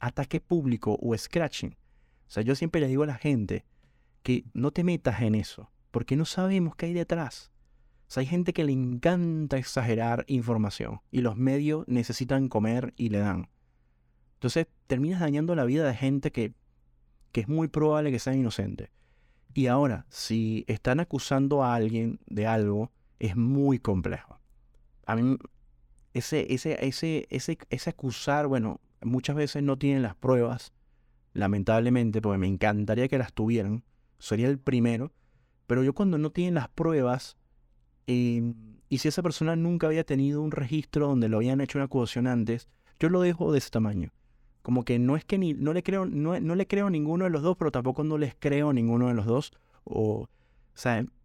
ataque 0.00 0.40
público 0.40 0.98
o 1.02 1.14
scratching, 1.14 1.72
o 1.72 2.30
sea, 2.30 2.42
yo 2.42 2.54
siempre 2.54 2.80
le 2.80 2.88
digo 2.88 3.02
a 3.02 3.08
la 3.08 3.16
gente 3.16 3.66
que 4.22 4.46
no 4.54 4.70
te 4.70 4.84
metas 4.84 5.20
en 5.20 5.34
eso, 5.34 5.70
porque 5.90 6.16
no 6.16 6.24
sabemos 6.24 6.74
qué 6.76 6.86
hay 6.86 6.94
detrás. 6.94 7.50
Hay 8.14 8.24
gente 8.24 8.52
que 8.52 8.64
le 8.64 8.72
encanta 8.72 9.58
exagerar 9.58 10.24
información 10.28 11.00
y 11.10 11.20
los 11.20 11.36
medios 11.36 11.84
necesitan 11.86 12.48
comer 12.48 12.94
y 12.96 13.10
le 13.10 13.18
dan. 13.18 13.48
Entonces 14.34 14.68
terminas 14.86 15.20
dañando 15.20 15.54
la 15.54 15.64
vida 15.64 15.86
de 15.86 15.94
gente 15.94 16.32
que, 16.32 16.54
que 17.32 17.42
es 17.42 17.48
muy 17.48 17.68
probable 17.68 18.10
que 18.10 18.18
sea 18.18 18.34
inocente. 18.34 18.90
Y 19.52 19.66
ahora, 19.66 20.06
si 20.08 20.64
están 20.66 21.00
acusando 21.00 21.62
a 21.62 21.74
alguien 21.74 22.20
de 22.26 22.46
algo, 22.46 22.92
es 23.18 23.36
muy 23.36 23.78
complejo. 23.78 24.38
A 25.06 25.16
mí, 25.16 25.36
ese, 26.14 26.52
ese, 26.52 26.84
ese, 26.86 27.26
ese, 27.30 27.58
ese 27.68 27.90
acusar, 27.90 28.46
bueno, 28.46 28.80
muchas 29.02 29.36
veces 29.36 29.62
no 29.62 29.78
tienen 29.78 30.02
las 30.02 30.14
pruebas, 30.14 30.72
lamentablemente, 31.32 32.20
porque 32.22 32.38
me 32.38 32.46
encantaría 32.46 33.08
que 33.08 33.18
las 33.18 33.32
tuvieran, 33.32 33.82
sería 34.18 34.48
el 34.48 34.58
primero, 34.58 35.12
pero 35.66 35.82
yo 35.82 35.94
cuando 35.94 36.18
no 36.18 36.30
tienen 36.30 36.54
las 36.54 36.68
pruebas, 36.68 37.36
y 38.06 38.98
si 38.98 39.08
esa 39.08 39.22
persona 39.22 39.56
nunca 39.56 39.88
había 39.88 40.04
tenido 40.04 40.42
un 40.42 40.52
registro 40.52 41.08
donde 41.08 41.28
lo 41.28 41.38
habían 41.38 41.60
hecho 41.60 41.78
una 41.78 41.86
acusación 41.86 42.26
antes, 42.26 42.68
yo 42.98 43.08
lo 43.08 43.20
dejo 43.20 43.52
de 43.52 43.58
ese 43.58 43.70
tamaño. 43.70 44.10
Como 44.62 44.84
que 44.84 44.98
no 44.98 45.16
es 45.16 45.24
que 45.24 45.38
ni, 45.38 45.54
no 45.54 45.72
le 45.72 45.82
creo, 45.82 46.06
no, 46.06 46.40
no 46.40 46.54
le 46.54 46.66
creo 46.66 46.88
a 46.88 46.90
ninguno 46.90 47.24
de 47.24 47.30
los 47.30 47.42
dos, 47.42 47.56
pero 47.56 47.70
tampoco 47.70 48.02
no 48.02 48.18
les 48.18 48.34
creo 48.34 48.70
a 48.70 48.72
ninguno 48.72 49.08
de 49.08 49.14
los 49.14 49.26
dos. 49.26 49.52
O, 49.84 50.28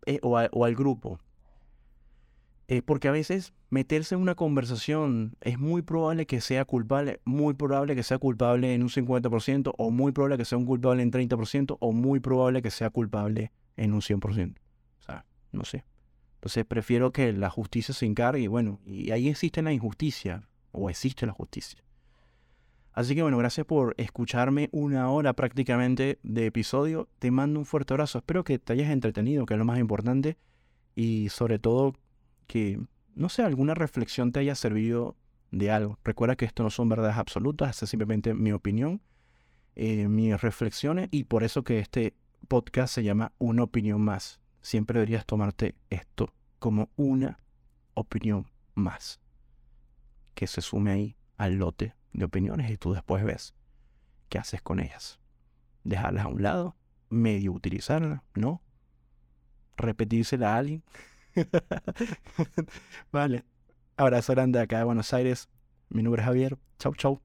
eh, 0.06 0.20
o, 0.22 0.38
al 0.38 0.76
grupo. 0.76 1.20
Eh, 2.68 2.82
porque 2.82 3.08
a 3.08 3.12
veces 3.12 3.54
meterse 3.70 4.16
en 4.16 4.22
una 4.22 4.36
conversación 4.36 5.36
es 5.42 5.60
muy 5.60 5.82
probable 5.82 6.26
que 6.26 6.40
sea 6.40 6.66
culpable, 6.66 7.20
muy 7.26 7.54
probable 7.54 7.96
que 7.96 8.04
sea 8.04 8.18
culpable 8.18 8.74
en 8.74 8.84
un 8.84 8.90
50%, 8.90 9.74
o 9.78 9.92
muy 9.92 10.12
probable 10.12 10.38
que 10.38 10.46
sea 10.46 10.58
un 10.58 10.66
culpable 10.66 11.04
en 11.04 11.12
30%, 11.12 11.78
o 11.80 11.92
muy 11.92 12.20
probable 12.20 12.62
que 12.62 12.72
sea 12.72 12.90
culpable 12.92 13.52
en 13.76 13.94
un 13.94 14.02
100%. 14.02 14.56
O 15.00 15.04
sea, 15.04 15.26
no 15.52 15.66
sé. 15.66 15.84
Entonces 16.42 16.66
prefiero 16.66 17.12
que 17.12 17.34
la 17.34 17.52
justicia 17.52 17.94
se 17.94 18.08
encargue 18.08 18.42
y 18.42 18.48
bueno, 18.48 18.80
y 18.84 19.12
ahí 19.12 19.30
existe 19.30 19.62
la 19.62 19.72
injusticia, 19.72 20.50
o 20.72 20.90
existe 20.90 21.28
la 21.28 21.34
justicia. 21.34 21.84
Así 22.94 23.14
que 23.14 23.22
bueno, 23.22 23.38
gracias 23.38 23.68
por 23.68 23.94
escucharme 23.98 24.68
una 24.72 25.12
hora 25.12 25.34
prácticamente 25.34 26.18
de 26.24 26.48
episodio. 26.48 27.08
Te 27.20 27.30
mando 27.30 27.60
un 27.60 27.66
fuerte 27.66 27.94
abrazo. 27.94 28.18
Espero 28.18 28.44
que 28.44 28.58
te 28.58 28.74
hayas 28.74 28.90
entretenido, 28.90 29.46
que 29.46 29.54
es 29.54 29.58
lo 29.60 29.66
más 29.66 29.78
importante. 29.78 30.38
Y 30.96 31.30
sobre 31.30 31.60
todo 31.60 31.94
que, 32.48 32.82
no 33.14 33.30
sé, 33.30 33.44
alguna 33.44 33.76
reflexión 33.76 34.32
te 34.32 34.40
haya 34.40 34.56
servido 34.56 35.16
de 35.52 35.70
algo. 35.70 36.00
Recuerda 36.04 36.36
que 36.36 36.46
esto 36.46 36.64
no 36.64 36.72
son 36.72 36.90
verdades 36.90 37.18
absolutas, 37.18 37.84
es 37.84 37.90
simplemente 37.90 38.34
mi 38.34 38.52
opinión, 38.52 39.00
eh, 39.76 40.08
mis 40.08 40.42
reflexiones. 40.42 41.08
Y 41.12 41.26
por 41.26 41.44
eso 41.44 41.64
que 41.64 41.78
este 41.78 42.16
podcast 42.48 42.96
se 42.96 43.04
llama 43.04 43.32
Una 43.38 43.64
opinión 43.64 44.02
más. 44.02 44.41
Siempre 44.62 45.00
deberías 45.00 45.26
tomarte 45.26 45.76
esto 45.90 46.34
como 46.60 46.90
una 46.96 47.40
opinión 47.94 48.48
más. 48.76 49.20
Que 50.36 50.48
se 50.48 50.62
sume 50.62 50.92
ahí 50.92 51.16
al 51.38 51.56
lote 51.56 51.96
de 52.14 52.26
opiniones 52.26 52.70
y 52.70 52.78
tú 52.78 52.94
después 52.94 53.24
ves 53.24 53.54
qué 54.30 54.38
haces 54.38 54.62
con 54.62 54.80
ellas. 54.80 55.20
Dejarlas 55.84 56.26
a 56.26 56.30
un 56.30 56.44
lado, 56.44 56.76
medio 57.10 57.52
utilizarlas, 57.52 58.22
¿no? 58.36 58.62
Repetírsela 59.78 60.54
a 60.54 60.58
alguien. 60.58 60.84
vale. 63.12 63.44
Abrazo 63.98 64.34
grande 64.34 64.60
acá 64.60 64.80
de 64.80 64.84
Buenos 64.84 65.14
Aires. 65.14 65.50
Mi 65.90 66.04
nombre 66.04 66.22
es 66.22 66.26
Javier. 66.26 66.58
Chau, 66.80 66.96
chau. 66.96 67.22